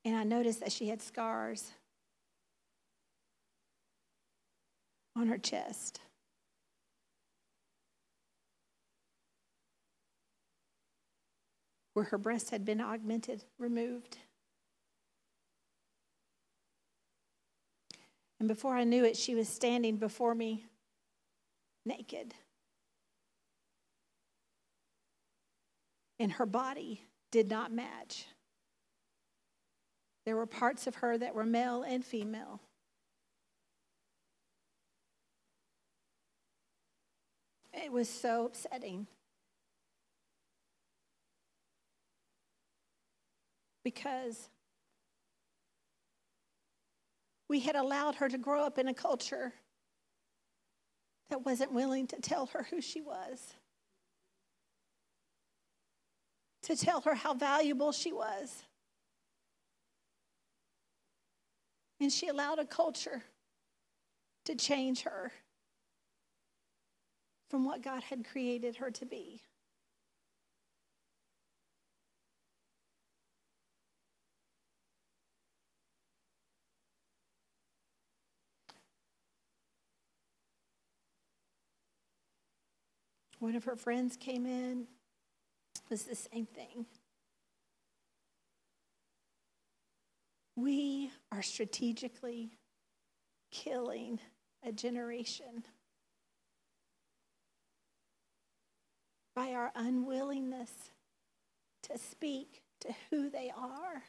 And 0.04 0.16
I 0.16 0.24
noticed 0.24 0.60
that 0.62 0.72
she 0.72 0.88
had 0.88 1.02
scars 1.02 1.72
on 5.16 5.28
her 5.28 5.38
chest. 5.38 6.00
Where 11.94 12.06
her 12.06 12.18
breast 12.18 12.50
had 12.50 12.66
been 12.66 12.82
augmented, 12.82 13.44
removed. 13.60 14.18
And 18.40 18.48
before 18.48 18.76
I 18.76 18.86
knew 18.86 19.04
it, 19.04 19.16
she 19.16 19.36
was 19.36 19.48
standing 19.48 19.98
before 19.98 20.34
me 20.34 20.66
naked. 21.86 22.34
And 26.18 26.32
her 26.32 26.48
body 26.48 27.04
did 27.30 27.50
not 27.52 27.72
match. 27.72 28.26
There 30.26 30.36
were 30.36 30.46
parts 30.46 30.88
of 30.88 30.96
her 30.96 31.18
that 31.18 31.34
were 31.34 31.46
male 31.46 31.84
and 31.84 32.06
female. 32.06 32.62
It 37.74 37.92
was 37.92 38.08
so 38.08 38.46
upsetting. 38.46 39.08
because 43.84 44.50
we 47.48 47.60
had 47.60 47.76
allowed 47.76 48.16
her 48.16 48.30
to 48.30 48.38
grow 48.38 48.64
up 48.64 48.78
in 48.78 48.88
a 48.88 48.94
culture 48.94 49.54
that 51.30 51.46
wasn't 51.46 51.72
willing 51.72 52.08
to 52.08 52.18
tell 52.18 52.48
her 52.48 52.68
who 52.70 52.82
she 52.82 53.02
was, 53.02 53.54
to 56.64 56.76
tell 56.76 57.02
her 57.02 57.16
how 57.16 57.34
valuable 57.34 57.92
she 57.92 58.12
was. 58.12 58.64
And 62.02 62.12
she 62.12 62.30
allowed 62.30 62.58
a 62.58 62.66
culture 62.66 63.22
to 64.46 64.56
change 64.56 65.02
her 65.02 65.32
from 67.48 67.64
what 67.64 67.84
God 67.84 68.02
had 68.02 68.26
created 68.28 68.78
her 68.78 68.90
to 68.90 69.06
be. 69.06 69.44
One 83.38 83.56
of 83.56 83.66
her 83.66 83.76
friends 83.76 84.18
came 84.18 84.48
in, 84.48 84.88
it 85.76 85.90
was 85.92 86.04
the 86.04 86.16
same 86.16 86.48
thing. 86.48 86.88
We 90.56 91.12
are 91.32 91.42
strategically 91.42 92.52
killing 93.52 94.20
a 94.64 94.72
generation 94.72 95.64
by 99.36 99.54
our 99.54 99.72
unwillingness 99.76 100.72
to 101.84 101.98
speak 101.98 102.62
to 102.82 102.94
who 103.10 103.30
they 103.30 103.52
are 103.56 104.04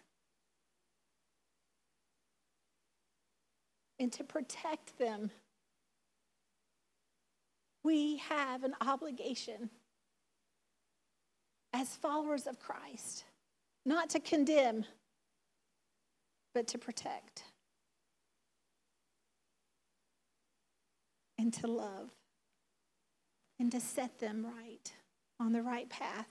and 3.99 4.13
to 4.13 4.25
protect 4.25 4.99
them. 4.99 5.31
We 7.85 8.19
have 8.29 8.65
an 8.65 8.75
obligation 8.81 9.71
as 11.73 11.95
followers 11.97 12.47
of 12.47 12.59
Christ, 12.59 13.25
not 13.87 14.11
to 14.11 14.21
condemn, 14.21 14.85
but 16.55 16.67
to 16.69 16.79
protect 16.79 17.45
and 21.39 21.53
to 21.53 21.67
love 21.67 22.11
and 23.59 23.73
to 23.73 23.81
set 23.81 24.19
them 24.19 24.45
right 24.45 24.93
on 25.41 25.53
the 25.53 25.63
right 25.63 25.89
path. 25.89 26.29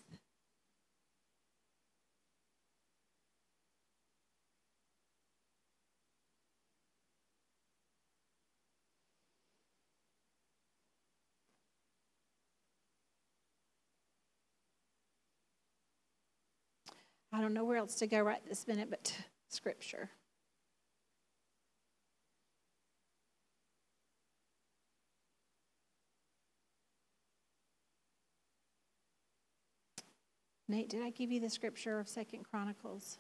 I 17.33 17.41
don't 17.41 17.53
know 17.53 17.63
where 17.63 17.77
else 17.77 17.95
to 17.95 18.07
go 18.07 18.21
right 18.21 18.41
this 18.47 18.67
minute 18.67 18.89
but 18.89 19.15
Scripture. 19.51 20.09
Nate, 30.69 30.89
did 30.89 31.03
I 31.03 31.09
give 31.09 31.33
you 31.33 31.41
the 31.41 31.49
scripture 31.49 31.99
of 31.99 32.07
Second 32.07 32.45
Chronicles? 32.49 33.17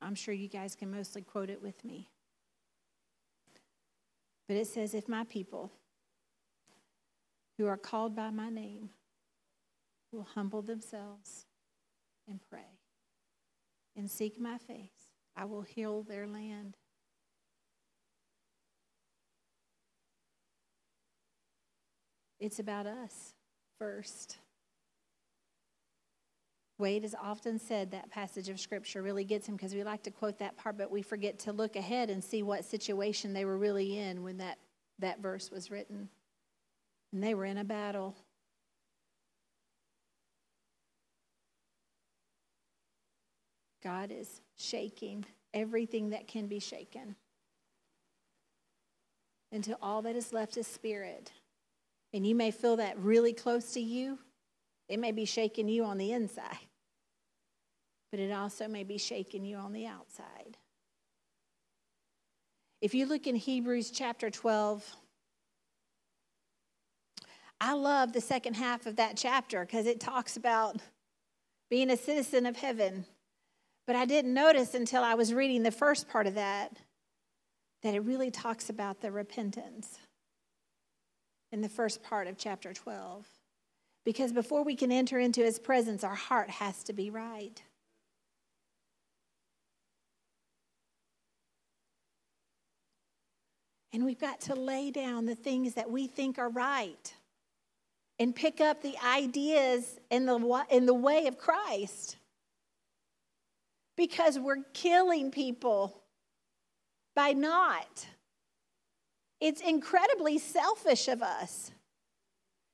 I'm 0.00 0.14
sure 0.14 0.32
you 0.32 0.48
guys 0.48 0.74
can 0.74 0.90
mostly 0.90 1.20
quote 1.20 1.50
it 1.50 1.60
with 1.60 1.84
me. 1.84 2.08
But 4.48 4.56
it 4.56 4.66
says, 4.66 4.94
If 4.94 5.10
my 5.10 5.24
people 5.24 5.72
who 7.58 7.66
are 7.66 7.76
called 7.76 8.16
by 8.16 8.30
my 8.30 8.48
name 8.48 8.88
will 10.10 10.26
humble 10.34 10.62
themselves 10.62 11.44
and 12.26 12.40
pray 12.48 12.79
and 14.00 14.10
seek 14.10 14.40
my 14.40 14.56
face, 14.56 15.10
I 15.36 15.44
will 15.44 15.60
heal 15.60 16.02
their 16.02 16.26
land. 16.26 16.78
It's 22.40 22.58
about 22.58 22.86
us 22.86 23.34
first. 23.78 24.38
Wade 26.78 27.02
has 27.02 27.14
often 27.22 27.58
said 27.58 27.90
that 27.90 28.10
passage 28.10 28.48
of 28.48 28.58
scripture 28.58 29.02
really 29.02 29.24
gets 29.24 29.46
him 29.46 29.54
because 29.54 29.74
we 29.74 29.84
like 29.84 30.02
to 30.04 30.10
quote 30.10 30.38
that 30.38 30.56
part, 30.56 30.78
but 30.78 30.90
we 30.90 31.02
forget 31.02 31.38
to 31.40 31.52
look 31.52 31.76
ahead 31.76 32.08
and 32.08 32.24
see 32.24 32.42
what 32.42 32.64
situation 32.64 33.34
they 33.34 33.44
were 33.44 33.58
really 33.58 33.98
in 33.98 34.22
when 34.22 34.38
that, 34.38 34.56
that 34.98 35.20
verse 35.20 35.50
was 35.50 35.70
written. 35.70 36.08
And 37.12 37.22
they 37.22 37.34
were 37.34 37.44
in 37.44 37.58
a 37.58 37.64
battle. 37.64 38.16
God 43.82 44.10
is 44.12 44.40
shaking 44.56 45.24
everything 45.54 46.10
that 46.10 46.28
can 46.28 46.46
be 46.46 46.58
shaken 46.58 47.16
until 49.52 49.78
all 49.82 50.02
that 50.02 50.16
is 50.16 50.32
left 50.32 50.56
is 50.56 50.66
spirit. 50.66 51.32
And 52.12 52.26
you 52.26 52.34
may 52.34 52.50
feel 52.50 52.76
that 52.76 52.98
really 52.98 53.32
close 53.32 53.72
to 53.72 53.80
you. 53.80 54.18
It 54.88 54.98
may 54.98 55.12
be 55.12 55.24
shaking 55.24 55.68
you 55.68 55.84
on 55.84 55.98
the 55.98 56.12
inside, 56.12 56.58
but 58.10 58.20
it 58.20 58.32
also 58.32 58.66
may 58.66 58.82
be 58.82 58.98
shaking 58.98 59.44
you 59.44 59.56
on 59.56 59.72
the 59.72 59.86
outside. 59.86 60.56
If 62.80 62.94
you 62.94 63.06
look 63.06 63.26
in 63.26 63.36
Hebrews 63.36 63.90
chapter 63.90 64.30
12, 64.30 64.96
I 67.60 67.74
love 67.74 68.12
the 68.12 68.20
second 68.20 68.54
half 68.54 68.86
of 68.86 68.96
that 68.96 69.16
chapter 69.16 69.64
because 69.64 69.86
it 69.86 70.00
talks 70.00 70.36
about 70.36 70.76
being 71.68 71.90
a 71.90 71.96
citizen 71.96 72.46
of 72.46 72.56
heaven 72.56 73.04
but 73.90 73.96
I 73.96 74.04
didn't 74.04 74.34
notice 74.34 74.74
until 74.74 75.02
I 75.02 75.14
was 75.14 75.34
reading 75.34 75.64
the 75.64 75.72
first 75.72 76.08
part 76.08 76.28
of 76.28 76.36
that 76.36 76.70
that 77.82 77.92
it 77.92 78.04
really 78.04 78.30
talks 78.30 78.70
about 78.70 79.00
the 79.00 79.10
repentance 79.10 79.98
in 81.50 81.60
the 81.60 81.68
first 81.68 82.00
part 82.00 82.28
of 82.28 82.38
chapter 82.38 82.72
12. 82.72 83.26
Because 84.04 84.32
before 84.32 84.62
we 84.62 84.76
can 84.76 84.92
enter 84.92 85.18
into 85.18 85.42
his 85.42 85.58
presence, 85.58 86.04
our 86.04 86.14
heart 86.14 86.50
has 86.50 86.84
to 86.84 86.92
be 86.92 87.10
right. 87.10 87.60
And 93.92 94.04
we've 94.04 94.20
got 94.20 94.40
to 94.42 94.54
lay 94.54 94.92
down 94.92 95.26
the 95.26 95.34
things 95.34 95.74
that 95.74 95.90
we 95.90 96.06
think 96.06 96.38
are 96.38 96.48
right 96.48 97.12
and 98.20 98.36
pick 98.36 98.60
up 98.60 98.82
the 98.82 98.94
ideas 99.04 99.98
in 100.12 100.26
the, 100.26 100.64
in 100.70 100.86
the 100.86 100.94
way 100.94 101.26
of 101.26 101.38
Christ 101.38 102.18
because 104.00 104.38
we're 104.38 104.64
killing 104.72 105.30
people 105.30 106.02
by 107.14 107.32
not. 107.32 108.06
It's 109.42 109.60
incredibly 109.60 110.38
selfish 110.38 111.06
of 111.06 111.20
us 111.20 111.70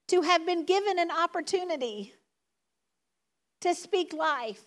to 0.07 0.23
have 0.23 0.47
been 0.47 0.65
given 0.65 1.01
an 1.01 1.11
opportunity 1.11 2.15
to 3.61 3.75
speak 3.75 4.13
life 4.13 4.63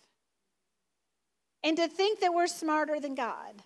and 1.64 1.78
to 1.78 1.88
think 1.88 2.20
that 2.20 2.34
we're 2.34 2.48
smarter 2.48 3.00
than 3.00 3.16
God. 3.16 3.64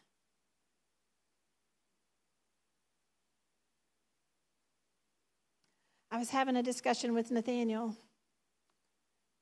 I 6.11 6.19
was 6.19 6.29
having 6.29 6.57
a 6.57 6.61
discussion 6.61 7.15
with 7.15 7.31
Nathaniel. 7.31 7.95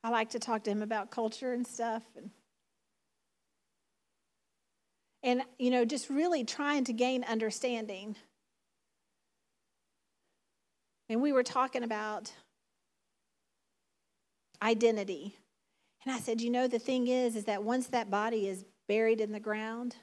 I 0.05 0.09
like 0.09 0.29
to 0.29 0.39
talk 0.39 0.63
to 0.63 0.71
him 0.71 0.81
about 0.81 1.11
culture 1.11 1.51
and 1.51 1.67
stuff. 1.67 2.03
And 2.15 2.31
and, 5.23 5.43
you 5.59 5.69
know, 5.69 5.85
just 5.85 6.09
really 6.09 6.43
trying 6.43 6.83
to 6.85 6.93
gain 6.93 7.23
understanding. 7.23 8.15
And 11.09 11.21
we 11.21 11.31
were 11.31 11.43
talking 11.43 11.83
about 11.83 12.31
identity. 14.61 15.35
And 16.05 16.13
I 16.13 16.19
said, 16.19 16.41
you 16.41 16.49
know, 16.49 16.67
the 16.67 16.79
thing 16.79 17.07
is, 17.07 17.35
is 17.35 17.45
that 17.45 17.63
once 17.63 17.87
that 17.87 18.09
body 18.09 18.47
is 18.47 18.65
buried 18.87 19.21
in 19.21 19.31
the 19.31 19.39
ground, 19.39 19.95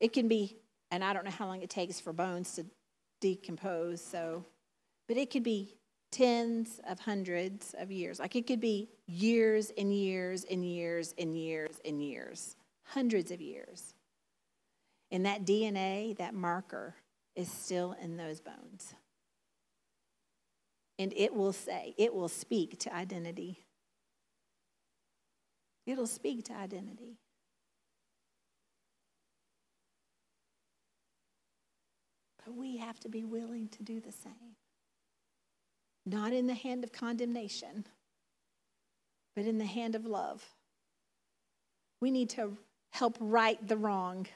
it 0.00 0.12
can 0.12 0.28
be, 0.28 0.56
and 0.90 1.04
I 1.04 1.12
don't 1.12 1.24
know 1.24 1.30
how 1.30 1.46
long 1.46 1.62
it 1.62 1.70
takes 1.70 2.00
for 2.00 2.12
bones 2.12 2.54
to 2.54 2.66
decompose, 3.20 4.00
so, 4.00 4.44
but 5.06 5.16
it 5.16 5.30
could 5.30 5.42
be 5.42 5.76
tens 6.10 6.80
of 6.88 7.00
hundreds 7.00 7.74
of 7.78 7.92
years. 7.92 8.18
Like 8.18 8.34
it 8.36 8.46
could 8.46 8.60
be 8.60 8.88
years 9.06 9.70
and 9.76 9.92
years 9.92 10.44
and 10.44 10.64
years 10.64 11.14
and 11.18 11.36
years 11.36 11.80
and 11.84 12.02
years 12.02 12.56
hundreds 12.88 13.30
of 13.30 13.40
years. 13.40 13.94
And 15.10 15.24
that 15.26 15.44
DNA, 15.44 16.16
that 16.18 16.34
marker, 16.34 16.94
is 17.34 17.50
still 17.50 17.94
in 18.02 18.16
those 18.16 18.40
bones. 18.40 18.94
And 20.98 21.12
it 21.16 21.34
will 21.34 21.52
say, 21.52 21.94
it 21.96 22.12
will 22.12 22.28
speak 22.28 22.78
to 22.80 22.94
identity. 22.94 23.60
It'll 25.86 26.06
speak 26.06 26.44
to 26.46 26.54
identity. 26.54 27.18
But 32.44 32.56
we 32.56 32.78
have 32.78 32.98
to 33.00 33.08
be 33.08 33.24
willing 33.24 33.68
to 33.68 33.82
do 33.82 34.00
the 34.00 34.12
same. 34.12 34.56
Not 36.04 36.32
in 36.32 36.46
the 36.46 36.54
hand 36.54 36.84
of 36.84 36.92
condemnation, 36.92 37.86
but 39.36 39.44
in 39.44 39.58
the 39.58 39.66
hand 39.66 39.94
of 39.94 40.04
love. 40.04 40.44
We 42.00 42.10
need 42.10 42.30
to 42.30 42.56
help 42.90 43.16
right 43.20 43.58
the 43.66 43.76
wrong. 43.76 44.26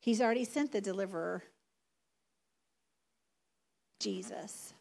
He's 0.00 0.20
already 0.20 0.44
sent 0.44 0.72
the 0.72 0.80
deliverer, 0.80 1.42
Jesus. 4.00 4.72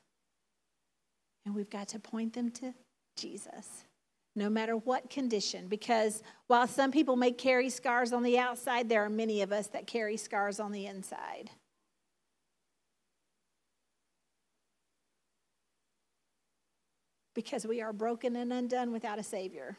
And 1.46 1.54
we've 1.56 1.70
got 1.70 1.90
to 1.90 2.00
point 2.00 2.34
them 2.34 2.52
to 2.52 2.74
Jesus, 3.18 3.84
no 4.36 4.50
matter 4.50 4.78
what 4.78 5.10
condition. 5.10 5.68
Because 5.68 6.24
while 6.48 6.68
some 6.68 6.92
people 6.92 7.16
may 7.16 7.32
carry 7.32 7.70
scars 7.70 8.14
on 8.14 8.24
the 8.24 8.40
outside, 8.40 8.88
there 8.88 9.04
are 9.04 9.10
many 9.10 9.42
of 9.42 9.52
us 9.52 9.68
that 9.68 9.88
carry 9.88 10.16
scars 10.16 10.60
on 10.60 10.72
the 10.72 10.86
inside. 10.86 11.50
Because 17.36 17.66
we 17.66 17.82
are 17.82 17.94
broken 17.94 18.36
and 18.36 18.54
undone 18.54 18.92
without 18.92 19.20
a 19.20 19.24
Savior. 19.24 19.78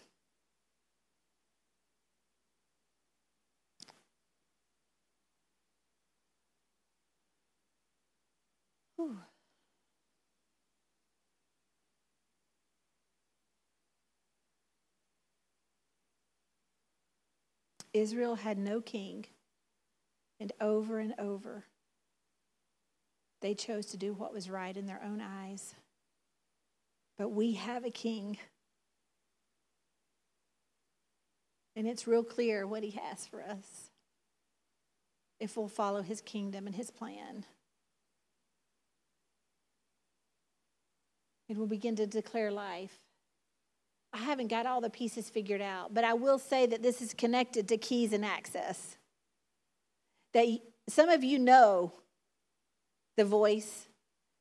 Israel 17.93 18.37
had 18.37 18.59
no 18.59 18.81
king, 18.81 19.27
and 20.39 20.53
over 20.61 20.99
and 20.99 21.15
over, 21.19 21.65
they 23.41 23.55
chose 23.55 23.87
to 23.87 23.97
do 23.97 24.13
what 24.13 24.33
was 24.33 24.51
right 24.51 24.77
in 24.77 24.87
their 24.87 25.01
own 25.05 25.21
eyes. 25.21 25.75
But 27.19 27.31
we 27.31 27.53
have 27.55 27.85
a 27.85 27.91
king, 27.91 28.39
and 31.75 31.87
it's 31.87 32.07
real 32.07 32.25
clear 32.25 32.67
what 32.67 32.83
he 32.83 32.91
has 32.91 33.27
for 33.27 33.43
us 33.43 33.91
if 35.41 35.57
we'll 35.57 35.69
follow 35.69 36.03
his 36.03 36.21
kingdom 36.21 36.67
and 36.67 36.77
his 36.77 36.91
plan. 36.91 37.45
And 41.49 41.59
we'll 41.59 41.67
begin 41.67 41.97
to 41.97 42.07
declare 42.07 42.53
life. 42.53 42.97
I 44.13 44.19
haven't 44.19 44.49
got 44.49 44.67
all 44.67 44.81
the 44.81 44.91
pieces 44.91 45.31
figured 45.31 45.61
out, 45.61 45.95
but 45.95 46.05
I 46.05 46.15
will 46.15 46.39
say 46.39 46.67
that 46.67 46.83
this 46.83 47.01
is 47.01 47.15
connected 47.15 47.69
to 47.69 47.77
keys 47.77 48.13
and 48.13 48.25
access. 48.25 48.97
That 50.33 50.47
some 50.89 51.09
of 51.09 51.23
you 51.23 51.39
know 51.39 51.93
the 53.17 53.25
voice, 53.25 53.87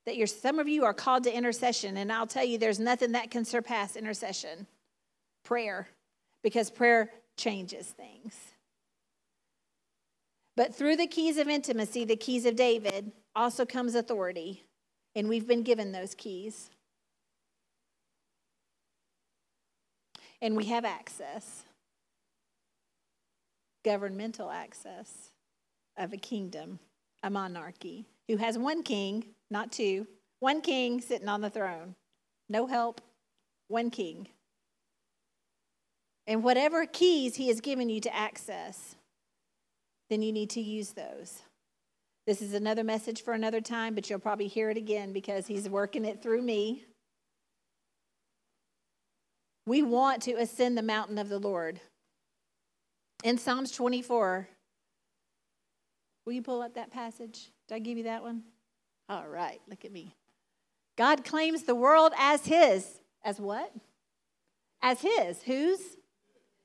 that 0.06 0.18
you're, 0.18 0.28
some 0.28 0.58
of 0.58 0.68
you 0.68 0.86
are 0.86 0.94
called 0.94 1.24
to 1.26 1.36
intercession, 1.36 1.98
and 1.98 2.12
I'll 2.12 2.28
tell 2.28 2.46
you 2.46 2.58
there's 2.58 2.80
nothing 2.80 3.12
that 3.12 3.30
can 3.30 3.46
surpass 3.46 3.96
intercession, 3.96 4.66
prayer, 5.44 5.88
because 6.42 6.72
prayer 6.72 7.12
changes 7.38 7.88
things. 7.88 8.36
But 10.56 10.74
through 10.74 10.98
the 10.98 11.08
keys 11.08 11.38
of 11.38 11.48
intimacy, 11.48 12.06
the 12.06 12.16
keys 12.16 12.46
of 12.46 12.56
David, 12.56 13.12
also 13.36 13.66
comes 13.66 13.96
authority, 13.96 14.66
and 15.16 15.30
we've 15.30 15.48
been 15.48 15.64
given 15.64 15.92
those 15.92 16.16
keys. 16.16 16.72
And 20.42 20.56
we 20.56 20.66
have 20.66 20.86
access, 20.86 21.66
governmental 23.84 24.50
access 24.50 25.32
of 25.98 26.14
a 26.14 26.18
kingdom, 26.18 26.80
a 27.24 27.30
monarchy, 27.30 28.06
who 28.28 28.38
has 28.38 28.58
one 28.58 28.84
king, 28.84 29.26
not 29.52 29.72
two, 29.72 30.08
one 30.40 30.62
king 30.62 31.02
sitting 31.02 31.28
on 31.28 31.42
the 31.42 31.50
throne. 31.50 31.96
No 32.48 32.68
help, 32.68 33.02
one 33.68 33.90
king. 33.90 34.28
And 36.26 36.44
whatever 36.44 36.86
keys 36.86 37.36
he 37.36 37.48
has 37.50 37.60
given 37.60 37.90
you 37.90 38.00
to 38.02 38.16
access, 38.16 38.96
then 40.10 40.22
you 40.22 40.32
need 40.32 40.52
to 40.52 40.62
use 40.62 40.92
those. 40.92 41.42
This 42.26 42.42
is 42.42 42.54
another 42.54 42.84
message 42.84 43.24
for 43.24 43.34
another 43.34 43.62
time, 43.62 43.96
but 43.96 44.10
you'll 44.10 44.20
probably 44.20 44.48
hear 44.48 44.70
it 44.70 44.78
again 44.78 45.12
because 45.12 45.48
he's 45.48 45.68
working 45.68 46.06
it 46.06 46.22
through 46.22 46.44
me. 46.44 46.86
We 49.70 49.84
want 49.84 50.24
to 50.24 50.32
ascend 50.32 50.80
the 50.80 50.82
mountain 50.82 51.20
of 51.20 51.30
the 51.30 51.38
Lord. 51.38 51.80
In 53.24 53.38
Psalms 53.38 53.70
24, 53.70 54.50
will 56.26 56.34
you 56.34 56.42
pull 56.42 56.64
up 56.64 56.74
that 56.74 56.90
passage? 56.90 57.52
Did 57.68 57.76
I 57.76 57.78
give 57.78 57.96
you 57.96 58.06
that 58.06 58.24
one? 58.24 58.42
All 59.08 59.28
right, 59.28 59.62
look 59.68 59.86
at 59.86 59.92
me. 59.92 60.16
God 60.98 61.24
claims 61.24 61.66
the 61.66 61.76
world 61.76 62.14
as 62.18 62.48
his. 62.48 63.00
As 63.24 63.40
what? 63.40 63.72
As 64.82 65.02
his. 65.02 65.44
Whose? 65.44 65.82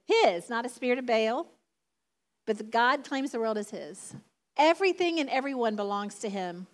His, 0.06 0.48
not 0.48 0.64
a 0.64 0.70
spirit 0.70 0.98
of 0.98 1.04
Baal. 1.04 1.46
But 2.46 2.70
God 2.70 3.04
claims 3.04 3.32
the 3.32 3.38
world 3.38 3.58
as 3.58 3.68
his. 3.68 4.16
Everything 4.56 5.20
and 5.20 5.28
everyone 5.28 5.76
belongs 5.76 6.20
to 6.20 6.30
him. 6.30 6.68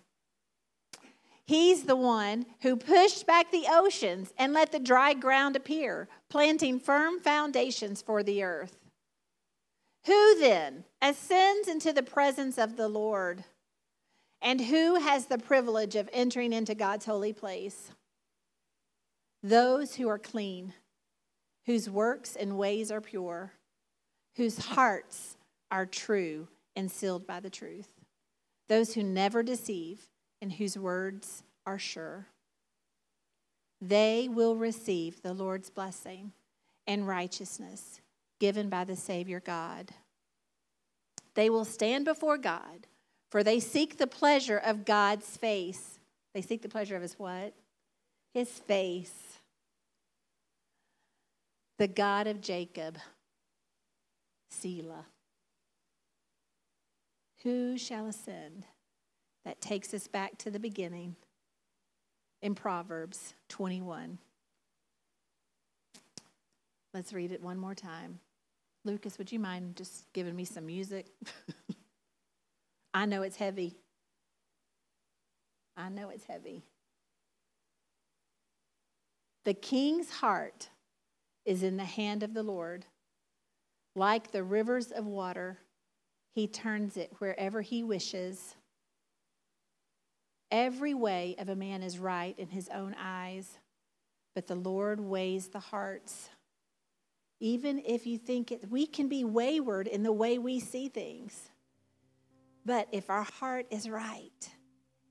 He's 1.45 1.83
the 1.83 1.95
one 1.95 2.45
who 2.61 2.75
pushed 2.77 3.27
back 3.27 3.51
the 3.51 3.65
oceans 3.69 4.33
and 4.37 4.53
let 4.53 4.71
the 4.71 4.79
dry 4.79 5.13
ground 5.13 5.55
appear, 5.55 6.07
planting 6.29 6.79
firm 6.79 7.19
foundations 7.19 8.01
for 8.01 8.23
the 8.23 8.43
earth. 8.43 8.77
Who 10.05 10.39
then 10.39 10.85
ascends 11.01 11.67
into 11.67 11.93
the 11.93 12.03
presence 12.03 12.57
of 12.57 12.77
the 12.77 12.87
Lord? 12.87 13.43
And 14.41 14.61
who 14.61 14.95
has 14.95 15.27
the 15.27 15.37
privilege 15.37 15.95
of 15.95 16.09
entering 16.11 16.53
into 16.53 16.73
God's 16.73 17.05
holy 17.05 17.33
place? 17.33 17.91
Those 19.43 19.95
who 19.95 20.07
are 20.07 20.19
clean, 20.19 20.73
whose 21.65 21.89
works 21.89 22.35
and 22.35 22.57
ways 22.57 22.91
are 22.91 23.01
pure, 23.01 23.53
whose 24.35 24.57
hearts 24.57 25.37
are 25.69 25.85
true 25.85 26.47
and 26.75 26.89
sealed 26.89 27.27
by 27.27 27.39
the 27.39 27.49
truth. 27.49 27.89
Those 28.69 28.93
who 28.93 29.03
never 29.03 29.43
deceive 29.43 30.07
and 30.41 30.53
whose 30.53 30.77
words 30.77 31.43
are 31.65 31.79
sure. 31.79 32.27
They 33.79 34.27
will 34.29 34.55
receive 34.55 35.21
the 35.21 35.33
Lord's 35.33 35.69
blessing 35.69 36.31
and 36.87 37.07
righteousness 37.07 38.01
given 38.39 38.69
by 38.69 38.83
the 38.83 38.95
Savior 38.95 39.39
God. 39.39 39.91
They 41.35 41.49
will 41.49 41.65
stand 41.65 42.05
before 42.05 42.37
God, 42.37 42.87
for 43.29 43.43
they 43.43 43.59
seek 43.59 43.97
the 43.97 44.07
pleasure 44.07 44.57
of 44.57 44.85
God's 44.85 45.37
face. 45.37 45.99
They 46.33 46.41
seek 46.41 46.61
the 46.61 46.69
pleasure 46.69 46.95
of 46.95 47.01
his 47.01 47.13
what? 47.17 47.53
His 48.33 48.49
face. 48.49 49.37
The 51.77 51.87
God 51.87 52.27
of 52.27 52.41
Jacob, 52.41 52.97
Selah. 54.49 55.05
Who 57.43 57.77
shall 57.77 58.07
ascend? 58.07 58.65
That 59.45 59.61
takes 59.61 59.93
us 59.93 60.07
back 60.07 60.37
to 60.39 60.51
the 60.51 60.59
beginning 60.59 61.15
in 62.41 62.55
Proverbs 62.55 63.33
21. 63.49 64.17
Let's 66.93 67.13
read 67.13 67.31
it 67.31 67.41
one 67.41 67.57
more 67.57 67.75
time. 67.75 68.19
Lucas, 68.83 69.17
would 69.17 69.31
you 69.31 69.39
mind 69.39 69.75
just 69.75 70.11
giving 70.13 70.35
me 70.35 70.43
some 70.43 70.65
music? 70.65 71.07
I 72.93 73.05
know 73.05 73.21
it's 73.21 73.37
heavy. 73.37 73.77
I 75.77 75.89
know 75.89 76.09
it's 76.09 76.25
heavy. 76.25 76.63
The 79.45 79.53
king's 79.53 80.09
heart 80.09 80.69
is 81.45 81.63
in 81.63 81.77
the 81.77 81.85
hand 81.85 82.23
of 82.23 82.33
the 82.33 82.43
Lord. 82.43 82.85
Like 83.95 84.31
the 84.31 84.43
rivers 84.43 84.91
of 84.91 85.05
water, 85.05 85.59
he 86.33 86.47
turns 86.47 86.97
it 86.97 87.13
wherever 87.19 87.61
he 87.61 87.83
wishes. 87.83 88.55
Every 90.51 90.93
way 90.93 91.35
of 91.39 91.47
a 91.47 91.55
man 91.55 91.81
is 91.81 91.97
right 91.97 92.37
in 92.37 92.49
his 92.49 92.67
own 92.67 92.93
eyes, 92.99 93.57
but 94.35 94.47
the 94.47 94.55
Lord 94.55 94.99
weighs 94.99 95.47
the 95.47 95.59
hearts. 95.59 96.29
Even 97.39 97.81
if 97.85 98.05
you 98.05 98.17
think 98.17 98.51
it, 98.51 98.69
we 98.69 98.85
can 98.85 99.07
be 99.07 99.23
wayward 99.23 99.87
in 99.87 100.03
the 100.03 100.11
way 100.11 100.37
we 100.37 100.59
see 100.59 100.89
things. 100.89 101.49
But 102.65 102.89
if 102.91 103.09
our 103.09 103.23
heart 103.23 103.65
is 103.71 103.89
right, 103.89 104.49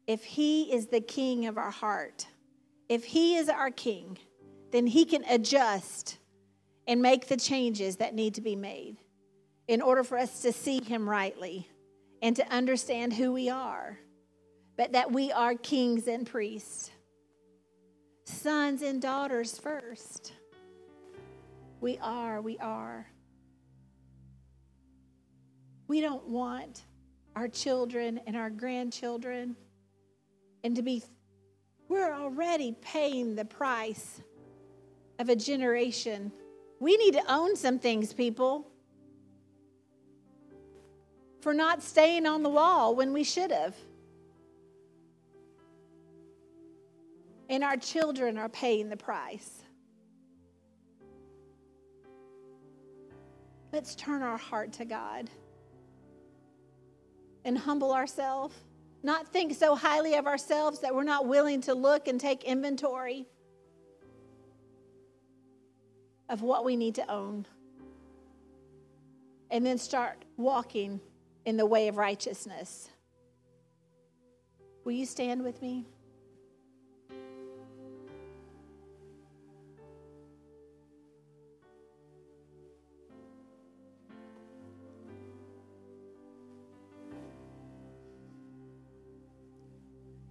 if 0.06 0.22
He 0.22 0.72
is 0.72 0.86
the 0.86 1.00
king 1.00 1.46
of 1.46 1.56
our 1.56 1.70
heart, 1.70 2.26
if 2.88 3.04
He 3.04 3.36
is 3.36 3.48
our 3.48 3.70
king, 3.70 4.18
then 4.70 4.86
He 4.86 5.06
can 5.06 5.24
adjust 5.24 6.18
and 6.86 7.00
make 7.00 7.28
the 7.28 7.36
changes 7.36 7.96
that 7.96 8.14
need 8.14 8.34
to 8.34 8.40
be 8.40 8.56
made 8.56 8.98
in 9.66 9.80
order 9.80 10.04
for 10.04 10.18
us 10.18 10.42
to 10.42 10.52
see 10.52 10.82
Him 10.82 11.08
rightly 11.08 11.68
and 12.22 12.36
to 12.36 12.46
understand 12.52 13.14
who 13.14 13.32
we 13.32 13.48
are 13.48 13.98
but 14.80 14.92
that 14.92 15.12
we 15.12 15.30
are 15.30 15.54
kings 15.56 16.08
and 16.08 16.26
priests, 16.26 16.90
sons 18.24 18.80
and 18.80 19.02
daughters 19.02 19.58
first. 19.58 20.32
We 21.82 21.98
are, 22.00 22.40
we 22.40 22.56
are. 22.56 23.06
We 25.86 26.00
don't 26.00 26.26
want 26.26 26.84
our 27.36 27.46
children 27.46 28.22
and 28.26 28.34
our 28.34 28.48
grandchildren 28.48 29.54
and 30.64 30.74
to 30.76 30.80
be, 30.80 31.02
we're 31.90 32.14
already 32.14 32.74
paying 32.80 33.34
the 33.34 33.44
price 33.44 34.22
of 35.18 35.28
a 35.28 35.36
generation. 35.36 36.32
We 36.80 36.96
need 36.96 37.12
to 37.12 37.30
own 37.30 37.54
some 37.54 37.78
things, 37.78 38.14
people, 38.14 38.66
for 41.42 41.52
not 41.52 41.82
staying 41.82 42.24
on 42.24 42.42
the 42.42 42.48
wall 42.48 42.96
when 42.96 43.12
we 43.12 43.24
should 43.24 43.50
have. 43.50 43.76
And 47.50 47.64
our 47.64 47.76
children 47.76 48.38
are 48.38 48.48
paying 48.48 48.88
the 48.88 48.96
price. 48.96 49.64
Let's 53.72 53.96
turn 53.96 54.22
our 54.22 54.38
heart 54.38 54.72
to 54.74 54.84
God 54.84 55.28
and 57.44 57.58
humble 57.58 57.92
ourselves, 57.92 58.54
not 59.02 59.26
think 59.26 59.56
so 59.56 59.74
highly 59.74 60.14
of 60.14 60.28
ourselves 60.28 60.78
that 60.80 60.94
we're 60.94 61.02
not 61.02 61.26
willing 61.26 61.60
to 61.62 61.74
look 61.74 62.06
and 62.06 62.20
take 62.20 62.44
inventory 62.44 63.26
of 66.28 66.42
what 66.42 66.64
we 66.64 66.76
need 66.76 66.94
to 66.94 67.10
own. 67.10 67.46
And 69.50 69.66
then 69.66 69.78
start 69.78 70.24
walking 70.36 71.00
in 71.44 71.56
the 71.56 71.66
way 71.66 71.88
of 71.88 71.96
righteousness. 71.96 72.88
Will 74.84 74.92
you 74.92 75.04
stand 75.04 75.42
with 75.42 75.60
me? 75.60 75.88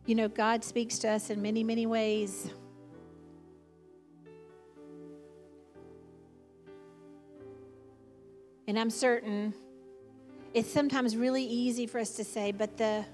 You 0.10 0.16
know, 0.16 0.28
God 0.28 0.64
speaks 0.64 0.98
to 1.00 1.08
us 1.08 1.30
in 1.30 1.40
many, 1.40 1.64
many 1.64 1.86
ways. 1.86 2.50
And 8.68 8.80
I'm 8.80 8.90
certain 8.90 9.54
it's 10.56 10.72
sometimes 10.72 11.16
really 11.16 11.44
easy 11.44 11.86
for 11.86 12.00
us 12.00 12.16
to 12.16 12.24
say, 12.24 12.52
but 12.52 12.76
the, 12.76 13.06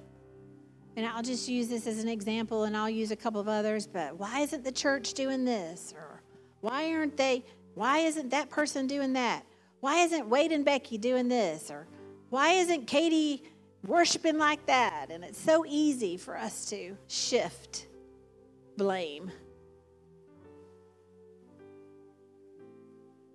and 0.95 1.05
I'll 1.05 1.21
just 1.21 1.49
use 1.49 1.67
this 1.67 1.85
as 1.85 2.01
an 2.01 2.07
example 2.07 2.63
and 2.63 2.77
I'll 2.77 2.89
use 2.89 3.11
a 3.11 3.17
couple 3.17 3.41
of 3.41 3.49
others, 3.49 3.85
but 3.87 4.17
why 4.17 4.39
isn't 4.39 4.63
the 4.63 4.71
church 4.71 5.15
doing 5.15 5.43
this? 5.43 5.93
Or 5.97 6.21
why 6.61 6.93
aren't 6.93 7.17
they, 7.17 7.43
why 7.73 7.97
isn't 7.97 8.29
that 8.29 8.49
person 8.49 8.87
doing 8.87 9.11
that? 9.11 9.43
Why 9.81 9.97
isn't 9.97 10.29
Wade 10.29 10.53
and 10.53 10.63
Becky 10.63 10.97
doing 10.97 11.27
this? 11.27 11.69
Or 11.69 11.87
why 12.29 12.51
isn't 12.51 12.87
Katie 12.87 13.43
worshiping 13.87 14.37
like 14.37 14.65
that. 14.65 15.07
And 15.09 15.23
it's 15.23 15.39
so 15.39 15.65
easy 15.67 16.17
for 16.17 16.37
us 16.37 16.69
to 16.69 16.97
shift 17.07 17.87
blame. 18.77 19.31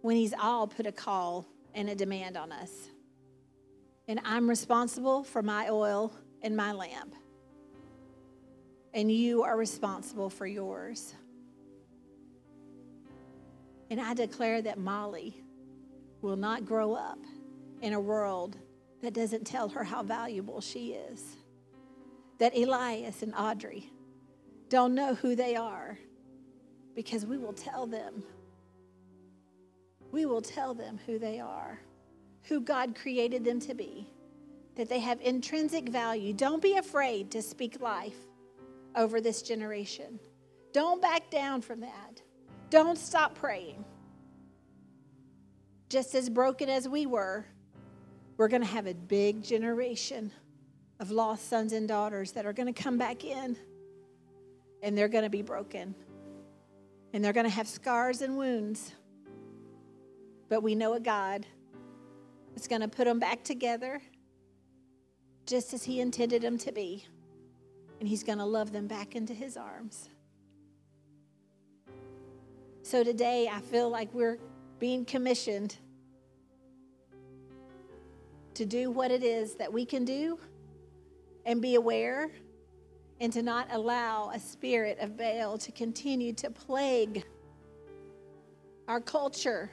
When 0.02 0.16
He's 0.16 0.34
all 0.38 0.66
put 0.66 0.86
a 0.86 0.92
call 0.92 1.46
and 1.74 1.88
a 1.88 1.94
demand 1.94 2.36
on 2.36 2.52
us. 2.52 2.70
And 4.08 4.20
I'm 4.24 4.48
responsible 4.48 5.22
for 5.22 5.42
my 5.42 5.68
oil 5.68 6.12
and 6.42 6.56
my 6.56 6.72
lamp. 6.72 7.14
And 8.92 9.10
you 9.10 9.44
are 9.44 9.56
responsible 9.56 10.30
for 10.30 10.46
yours. 10.46 11.14
And 13.90 14.00
I 14.00 14.14
declare 14.14 14.62
that 14.62 14.78
Molly 14.78 15.42
will 16.22 16.36
not 16.36 16.64
grow 16.64 16.94
up 16.94 17.18
in 17.82 17.92
a 17.92 18.00
world 18.00 18.56
that 19.02 19.14
doesn't 19.14 19.46
tell 19.46 19.68
her 19.68 19.84
how 19.84 20.02
valuable 20.02 20.60
she 20.60 20.92
is. 20.92 21.36
That 22.38 22.56
Elias 22.56 23.22
and 23.22 23.34
Audrey 23.34 23.90
don't 24.68 24.94
know 24.94 25.14
who 25.14 25.34
they 25.34 25.56
are 25.56 25.98
because 26.94 27.26
we 27.26 27.38
will 27.38 27.52
tell 27.52 27.86
them. 27.86 28.22
We 30.12 30.26
will 30.26 30.42
tell 30.42 30.74
them 30.74 30.98
who 31.06 31.18
they 31.18 31.40
are, 31.40 31.78
who 32.44 32.60
God 32.60 32.94
created 32.94 33.44
them 33.44 33.60
to 33.60 33.74
be, 33.74 34.08
that 34.76 34.88
they 34.88 35.00
have 35.00 35.20
intrinsic 35.20 35.88
value. 35.88 36.32
Don't 36.32 36.62
be 36.62 36.76
afraid 36.76 37.30
to 37.32 37.42
speak 37.42 37.80
life 37.80 38.16
over 38.96 39.20
this 39.20 39.42
generation. 39.42 40.18
Don't 40.72 41.02
back 41.02 41.30
down 41.30 41.62
from 41.62 41.80
that. 41.80 42.22
Don't 42.70 42.98
stop 42.98 43.34
praying. 43.34 43.84
Just 45.88 46.14
as 46.14 46.28
broken 46.28 46.68
as 46.68 46.88
we 46.88 47.06
were, 47.06 47.44
we're 48.40 48.48
going 48.48 48.62
to 48.62 48.68
have 48.68 48.86
a 48.86 48.94
big 48.94 49.42
generation 49.42 50.32
of 50.98 51.10
lost 51.10 51.50
sons 51.50 51.74
and 51.74 51.86
daughters 51.86 52.32
that 52.32 52.46
are 52.46 52.54
going 52.54 52.72
to 52.72 52.82
come 52.82 52.96
back 52.96 53.22
in 53.22 53.54
and 54.82 54.96
they're 54.96 55.08
going 55.08 55.24
to 55.24 55.28
be 55.28 55.42
broken 55.42 55.94
and 57.12 57.22
they're 57.22 57.34
going 57.34 57.44
to 57.44 57.52
have 57.52 57.68
scars 57.68 58.22
and 58.22 58.38
wounds. 58.38 58.94
But 60.48 60.62
we 60.62 60.74
know 60.74 60.94
a 60.94 61.00
God 61.00 61.44
that's 62.54 62.66
going 62.66 62.80
to 62.80 62.88
put 62.88 63.04
them 63.04 63.18
back 63.18 63.44
together 63.44 64.00
just 65.44 65.74
as 65.74 65.84
He 65.84 66.00
intended 66.00 66.40
them 66.40 66.56
to 66.60 66.72
be. 66.72 67.04
And 67.98 68.08
He's 68.08 68.22
going 68.22 68.38
to 68.38 68.46
love 68.46 68.72
them 68.72 68.86
back 68.86 69.16
into 69.16 69.34
His 69.34 69.58
arms. 69.58 70.08
So 72.84 73.04
today, 73.04 73.50
I 73.52 73.60
feel 73.60 73.90
like 73.90 74.08
we're 74.14 74.38
being 74.78 75.04
commissioned 75.04 75.76
to 78.60 78.66
do 78.66 78.90
what 78.90 79.10
it 79.10 79.22
is 79.22 79.54
that 79.54 79.72
we 79.72 79.86
can 79.86 80.04
do 80.04 80.38
and 81.46 81.62
be 81.62 81.76
aware 81.76 82.30
and 83.18 83.32
to 83.32 83.40
not 83.40 83.66
allow 83.70 84.30
a 84.34 84.38
spirit 84.38 84.98
of 85.00 85.16
Baal 85.16 85.56
to 85.56 85.72
continue 85.72 86.34
to 86.34 86.50
plague 86.50 87.24
our 88.86 89.00
culture. 89.00 89.70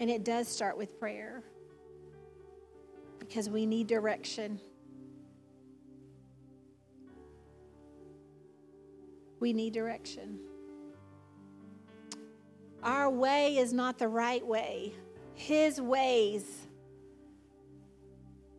And 0.00 0.08
it 0.08 0.24
does 0.24 0.48
start 0.48 0.78
with 0.78 0.98
prayer 0.98 1.44
because 3.18 3.50
we 3.50 3.66
need 3.66 3.88
direction. 3.88 4.58
We 9.38 9.52
need 9.52 9.74
direction. 9.74 10.38
Our 12.86 13.10
way 13.10 13.58
is 13.58 13.72
not 13.72 13.98
the 13.98 14.06
right 14.06 14.46
way. 14.46 14.94
His 15.34 15.80
ways 15.80 16.44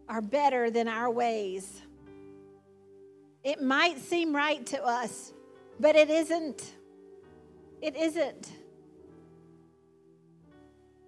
are 0.09 0.21
better 0.21 0.69
than 0.69 0.89
our 0.89 1.09
ways. 1.09 1.81
It 3.41 3.61
might 3.61 3.99
seem 3.99 4.35
right 4.35 4.65
to 4.65 4.83
us, 4.83 5.31
but 5.79 5.95
it 5.95 6.09
isn't. 6.09 6.73
It 7.81 7.95
isn't. 7.95 8.51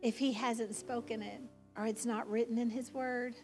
If 0.01 0.17
He 0.17 0.31
hasn't 0.31 0.73
spoken 0.75 1.21
it 1.21 1.41
or 1.75 1.87
it's 1.87 2.05
not 2.05 2.29
written 2.29 2.57
in 2.57 2.69
His 2.69 2.93
Word, 2.93 3.35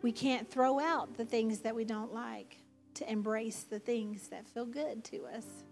we 0.00 0.12
can't 0.12 0.48
throw 0.48 0.78
out 0.78 1.16
the 1.16 1.24
things 1.24 1.58
that 1.60 1.74
we 1.74 1.84
don't 1.84 2.14
like 2.14 2.58
to 2.94 3.10
embrace 3.10 3.64
the 3.64 3.80
things 3.80 4.28
that 4.28 4.46
feel 4.46 4.66
good 4.66 5.02
to 5.06 5.24
us. 5.24 5.64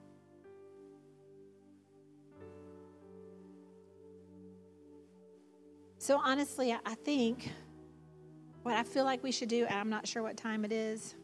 So, 6.11 6.21
honestly, 6.25 6.73
I 6.73 6.95
think 7.05 7.53
what 8.65 8.75
I 8.75 8.83
feel 8.83 9.05
like 9.05 9.23
we 9.23 9.31
should 9.31 9.49
do, 9.49 9.65
and 9.67 9.79
I'm 9.79 9.89
not 9.89 10.09
sure 10.09 10.25
what 10.25 10.37
time 10.37 10.65
it 10.65 10.73
is, 10.73 11.15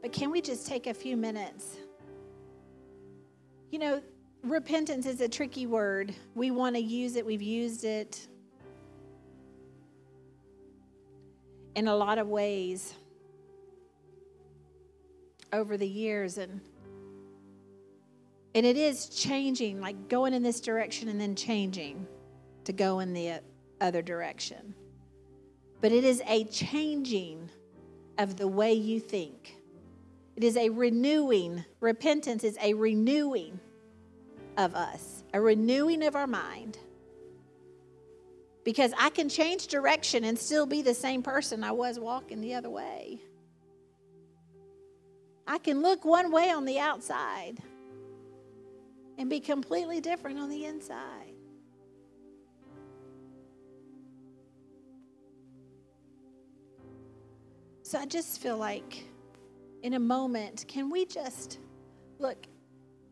but 0.00 0.12
can 0.12 0.30
we 0.30 0.40
just 0.40 0.68
take 0.68 0.86
a 0.86 0.94
few 0.94 1.16
minutes? 1.16 1.78
You 3.72 3.80
know, 3.80 4.02
repentance 4.44 5.06
is 5.06 5.20
a 5.20 5.28
tricky 5.28 5.66
word. 5.66 6.14
We 6.36 6.52
want 6.52 6.76
to 6.76 6.80
use 6.80 7.16
it, 7.16 7.26
we've 7.26 7.42
used 7.42 7.82
it 7.82 8.28
in 11.74 11.88
a 11.88 11.96
lot 11.96 12.18
of 12.18 12.28
ways 12.28 12.94
over 15.52 15.76
the 15.76 15.88
years 15.88 16.38
and 16.38 16.60
and 18.54 18.64
it 18.64 18.76
is 18.76 19.08
changing 19.08 19.80
like 19.80 20.08
going 20.08 20.32
in 20.32 20.44
this 20.44 20.60
direction 20.60 21.08
and 21.08 21.20
then 21.20 21.34
changing 21.34 22.06
to 22.62 22.72
go 22.72 23.00
in 23.00 23.12
the 23.12 23.40
other 23.80 24.02
direction. 24.02 24.74
But 25.80 25.92
it 25.92 26.04
is 26.04 26.22
a 26.26 26.44
changing 26.44 27.50
of 28.18 28.36
the 28.36 28.48
way 28.48 28.72
you 28.72 29.00
think. 29.00 29.56
It 30.36 30.44
is 30.44 30.56
a 30.56 30.68
renewing. 30.70 31.64
Repentance 31.80 32.44
is 32.44 32.56
a 32.60 32.74
renewing 32.74 33.60
of 34.56 34.74
us, 34.74 35.22
a 35.32 35.40
renewing 35.40 36.02
of 36.04 36.16
our 36.16 36.26
mind. 36.26 36.78
Because 38.64 38.92
I 38.98 39.10
can 39.10 39.28
change 39.28 39.66
direction 39.66 40.24
and 40.24 40.38
still 40.38 40.64
be 40.64 40.80
the 40.80 40.94
same 40.94 41.22
person 41.22 41.62
I 41.62 41.72
was 41.72 41.98
walking 41.98 42.40
the 42.40 42.54
other 42.54 42.70
way. 42.70 43.20
I 45.46 45.58
can 45.58 45.82
look 45.82 46.04
one 46.04 46.32
way 46.32 46.50
on 46.50 46.64
the 46.64 46.78
outside 46.78 47.58
and 49.18 49.28
be 49.28 49.40
completely 49.40 50.00
different 50.00 50.38
on 50.38 50.48
the 50.48 50.64
inside. 50.64 51.33
So 57.86 57.98
I 57.98 58.06
just 58.06 58.40
feel 58.40 58.56
like 58.56 59.04
in 59.82 59.92
a 59.92 59.98
moment, 59.98 60.64
can 60.66 60.88
we 60.88 61.04
just 61.04 61.58
look, 62.18 62.46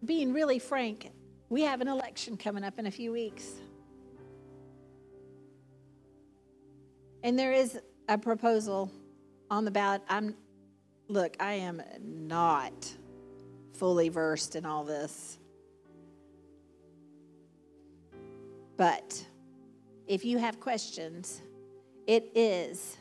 being 0.06 0.32
really 0.32 0.58
frank, 0.58 1.10
we 1.50 1.60
have 1.60 1.82
an 1.82 1.88
election 1.88 2.38
coming 2.38 2.64
up 2.64 2.78
in 2.78 2.86
a 2.86 2.90
few 2.90 3.12
weeks. 3.12 3.46
And 7.22 7.38
there 7.38 7.52
is 7.52 7.78
a 8.08 8.16
proposal 8.16 8.90
on 9.50 9.66
the 9.66 9.70
ballot. 9.70 10.00
I'm 10.08 10.34
look, 11.06 11.36
I 11.38 11.52
am 11.52 11.82
not 12.00 12.72
fully 13.74 14.08
versed 14.08 14.56
in 14.56 14.64
all 14.64 14.84
this. 14.84 15.38
But 18.78 19.22
if 20.06 20.24
you 20.24 20.38
have 20.38 20.60
questions, 20.60 21.42
it 22.06 22.32
is. 22.34 22.96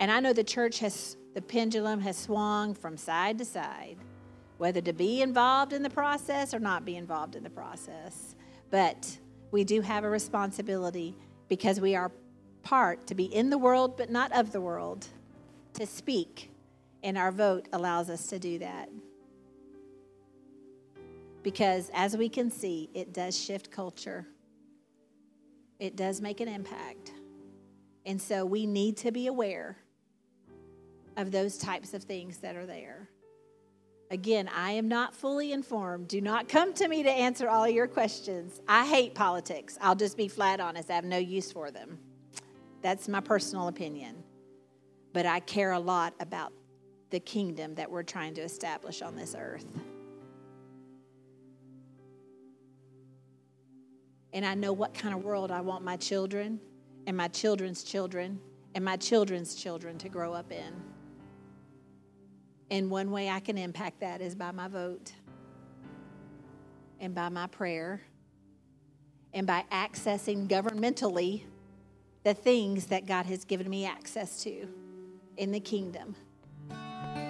And 0.00 0.10
I 0.10 0.20
know 0.20 0.32
the 0.32 0.44
church 0.44 0.80
has, 0.80 1.16
the 1.34 1.42
pendulum 1.42 2.00
has 2.00 2.16
swung 2.16 2.74
from 2.74 2.96
side 2.96 3.38
to 3.38 3.44
side, 3.44 3.96
whether 4.58 4.80
to 4.80 4.92
be 4.92 5.22
involved 5.22 5.72
in 5.72 5.82
the 5.82 5.90
process 5.90 6.52
or 6.52 6.58
not 6.58 6.84
be 6.84 6.96
involved 6.96 7.36
in 7.36 7.42
the 7.42 7.50
process. 7.50 8.34
But 8.70 9.18
we 9.50 9.64
do 9.64 9.80
have 9.80 10.04
a 10.04 10.10
responsibility 10.10 11.14
because 11.48 11.80
we 11.80 11.94
are 11.94 12.10
part 12.62 13.06
to 13.06 13.14
be 13.14 13.24
in 13.24 13.50
the 13.50 13.58
world 13.58 13.96
but 13.96 14.10
not 14.10 14.32
of 14.32 14.52
the 14.52 14.60
world, 14.60 15.06
to 15.74 15.86
speak. 15.86 16.50
And 17.02 17.18
our 17.18 17.30
vote 17.30 17.68
allows 17.72 18.08
us 18.08 18.26
to 18.28 18.38
do 18.38 18.58
that. 18.60 18.88
Because 21.42 21.90
as 21.92 22.16
we 22.16 22.30
can 22.30 22.50
see, 22.50 22.88
it 22.94 23.12
does 23.12 23.38
shift 23.38 23.70
culture 23.70 24.26
it 25.78 25.96
does 25.96 26.20
make 26.20 26.40
an 26.40 26.48
impact. 26.48 27.12
And 28.06 28.20
so 28.20 28.44
we 28.44 28.66
need 28.66 28.96
to 28.98 29.12
be 29.12 29.26
aware 29.26 29.76
of 31.16 31.30
those 31.30 31.58
types 31.58 31.94
of 31.94 32.02
things 32.04 32.38
that 32.38 32.56
are 32.56 32.66
there. 32.66 33.08
Again, 34.10 34.48
I 34.54 34.72
am 34.72 34.88
not 34.88 35.14
fully 35.14 35.52
informed. 35.52 36.08
Do 36.08 36.20
not 36.20 36.48
come 36.48 36.74
to 36.74 36.88
me 36.88 37.02
to 37.02 37.10
answer 37.10 37.48
all 37.48 37.68
your 37.68 37.86
questions. 37.86 38.60
I 38.68 38.86
hate 38.86 39.14
politics. 39.14 39.78
I'll 39.80 39.94
just 39.94 40.16
be 40.16 40.28
flat 40.28 40.60
honest. 40.60 40.90
I 40.90 40.94
have 40.94 41.04
no 41.04 41.18
use 41.18 41.50
for 41.50 41.70
them. 41.70 41.98
That's 42.82 43.08
my 43.08 43.20
personal 43.20 43.68
opinion. 43.68 44.22
But 45.12 45.26
I 45.26 45.40
care 45.40 45.72
a 45.72 45.80
lot 45.80 46.14
about 46.20 46.52
the 47.10 47.20
kingdom 47.20 47.74
that 47.76 47.90
we're 47.90 48.02
trying 48.02 48.34
to 48.34 48.42
establish 48.42 49.00
on 49.00 49.16
this 49.16 49.34
earth. 49.38 49.66
and 54.34 54.44
I 54.44 54.54
know 54.54 54.72
what 54.72 54.92
kind 54.92 55.14
of 55.14 55.22
world 55.22 55.52
I 55.52 55.60
want 55.60 55.84
my 55.84 55.96
children 55.96 56.58
and 57.06 57.16
my 57.16 57.28
children's 57.28 57.84
children 57.84 58.40
and 58.74 58.84
my 58.84 58.96
children's 58.96 59.54
children 59.54 59.96
to 59.98 60.08
grow 60.08 60.34
up 60.34 60.50
in. 60.50 60.74
And 62.74 62.90
one 62.90 63.12
way 63.12 63.30
I 63.30 63.38
can 63.38 63.56
impact 63.56 64.00
that 64.00 64.20
is 64.20 64.34
by 64.34 64.50
my 64.50 64.66
vote 64.66 65.12
and 66.98 67.14
by 67.14 67.28
my 67.28 67.46
prayer 67.46 68.02
and 69.32 69.46
by 69.46 69.64
accessing 69.70 70.48
governmentally 70.48 71.42
the 72.24 72.34
things 72.34 72.86
that 72.86 73.06
God 73.06 73.26
has 73.26 73.44
given 73.44 73.70
me 73.70 73.86
access 73.86 74.42
to 74.42 74.66
in 75.36 75.52
the 75.52 75.60
kingdom. 75.60 76.16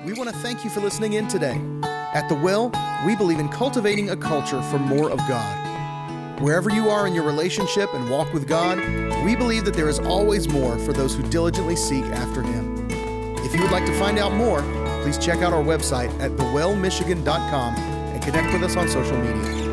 We 0.06 0.14
want 0.14 0.30
to 0.30 0.36
thank 0.36 0.64
you 0.64 0.70
for 0.70 0.80
listening 0.80 1.12
in 1.12 1.28
today. 1.28 1.60
At 1.82 2.26
The 2.30 2.36
Well, 2.36 2.72
we 3.04 3.14
believe 3.14 3.38
in 3.38 3.50
cultivating 3.50 4.08
a 4.08 4.16
culture 4.16 4.62
for 4.62 4.78
more 4.78 5.10
of 5.10 5.18
God. 5.28 6.40
Wherever 6.40 6.70
you 6.70 6.88
are 6.88 7.06
in 7.06 7.14
your 7.14 7.24
relationship 7.24 7.92
and 7.92 8.08
walk 8.08 8.32
with 8.32 8.48
God, 8.48 8.78
we 9.26 9.36
believe 9.36 9.66
that 9.66 9.74
there 9.74 9.90
is 9.90 9.98
always 9.98 10.48
more 10.48 10.78
for 10.78 10.94
those 10.94 11.14
who 11.14 11.22
diligently 11.24 11.76
seek 11.76 12.04
after 12.04 12.40
Him. 12.40 12.88
If 13.44 13.54
you 13.54 13.60
would 13.60 13.72
like 13.72 13.84
to 13.84 13.98
find 13.98 14.18
out 14.18 14.32
more, 14.32 14.62
please 15.04 15.18
check 15.18 15.42
out 15.42 15.52
our 15.52 15.62
website 15.62 16.08
at 16.18 16.30
thewellmichigan.com 16.30 17.76
and 17.76 18.22
connect 18.22 18.50
with 18.54 18.62
us 18.62 18.74
on 18.74 18.88
social 18.88 19.18
media. 19.18 19.63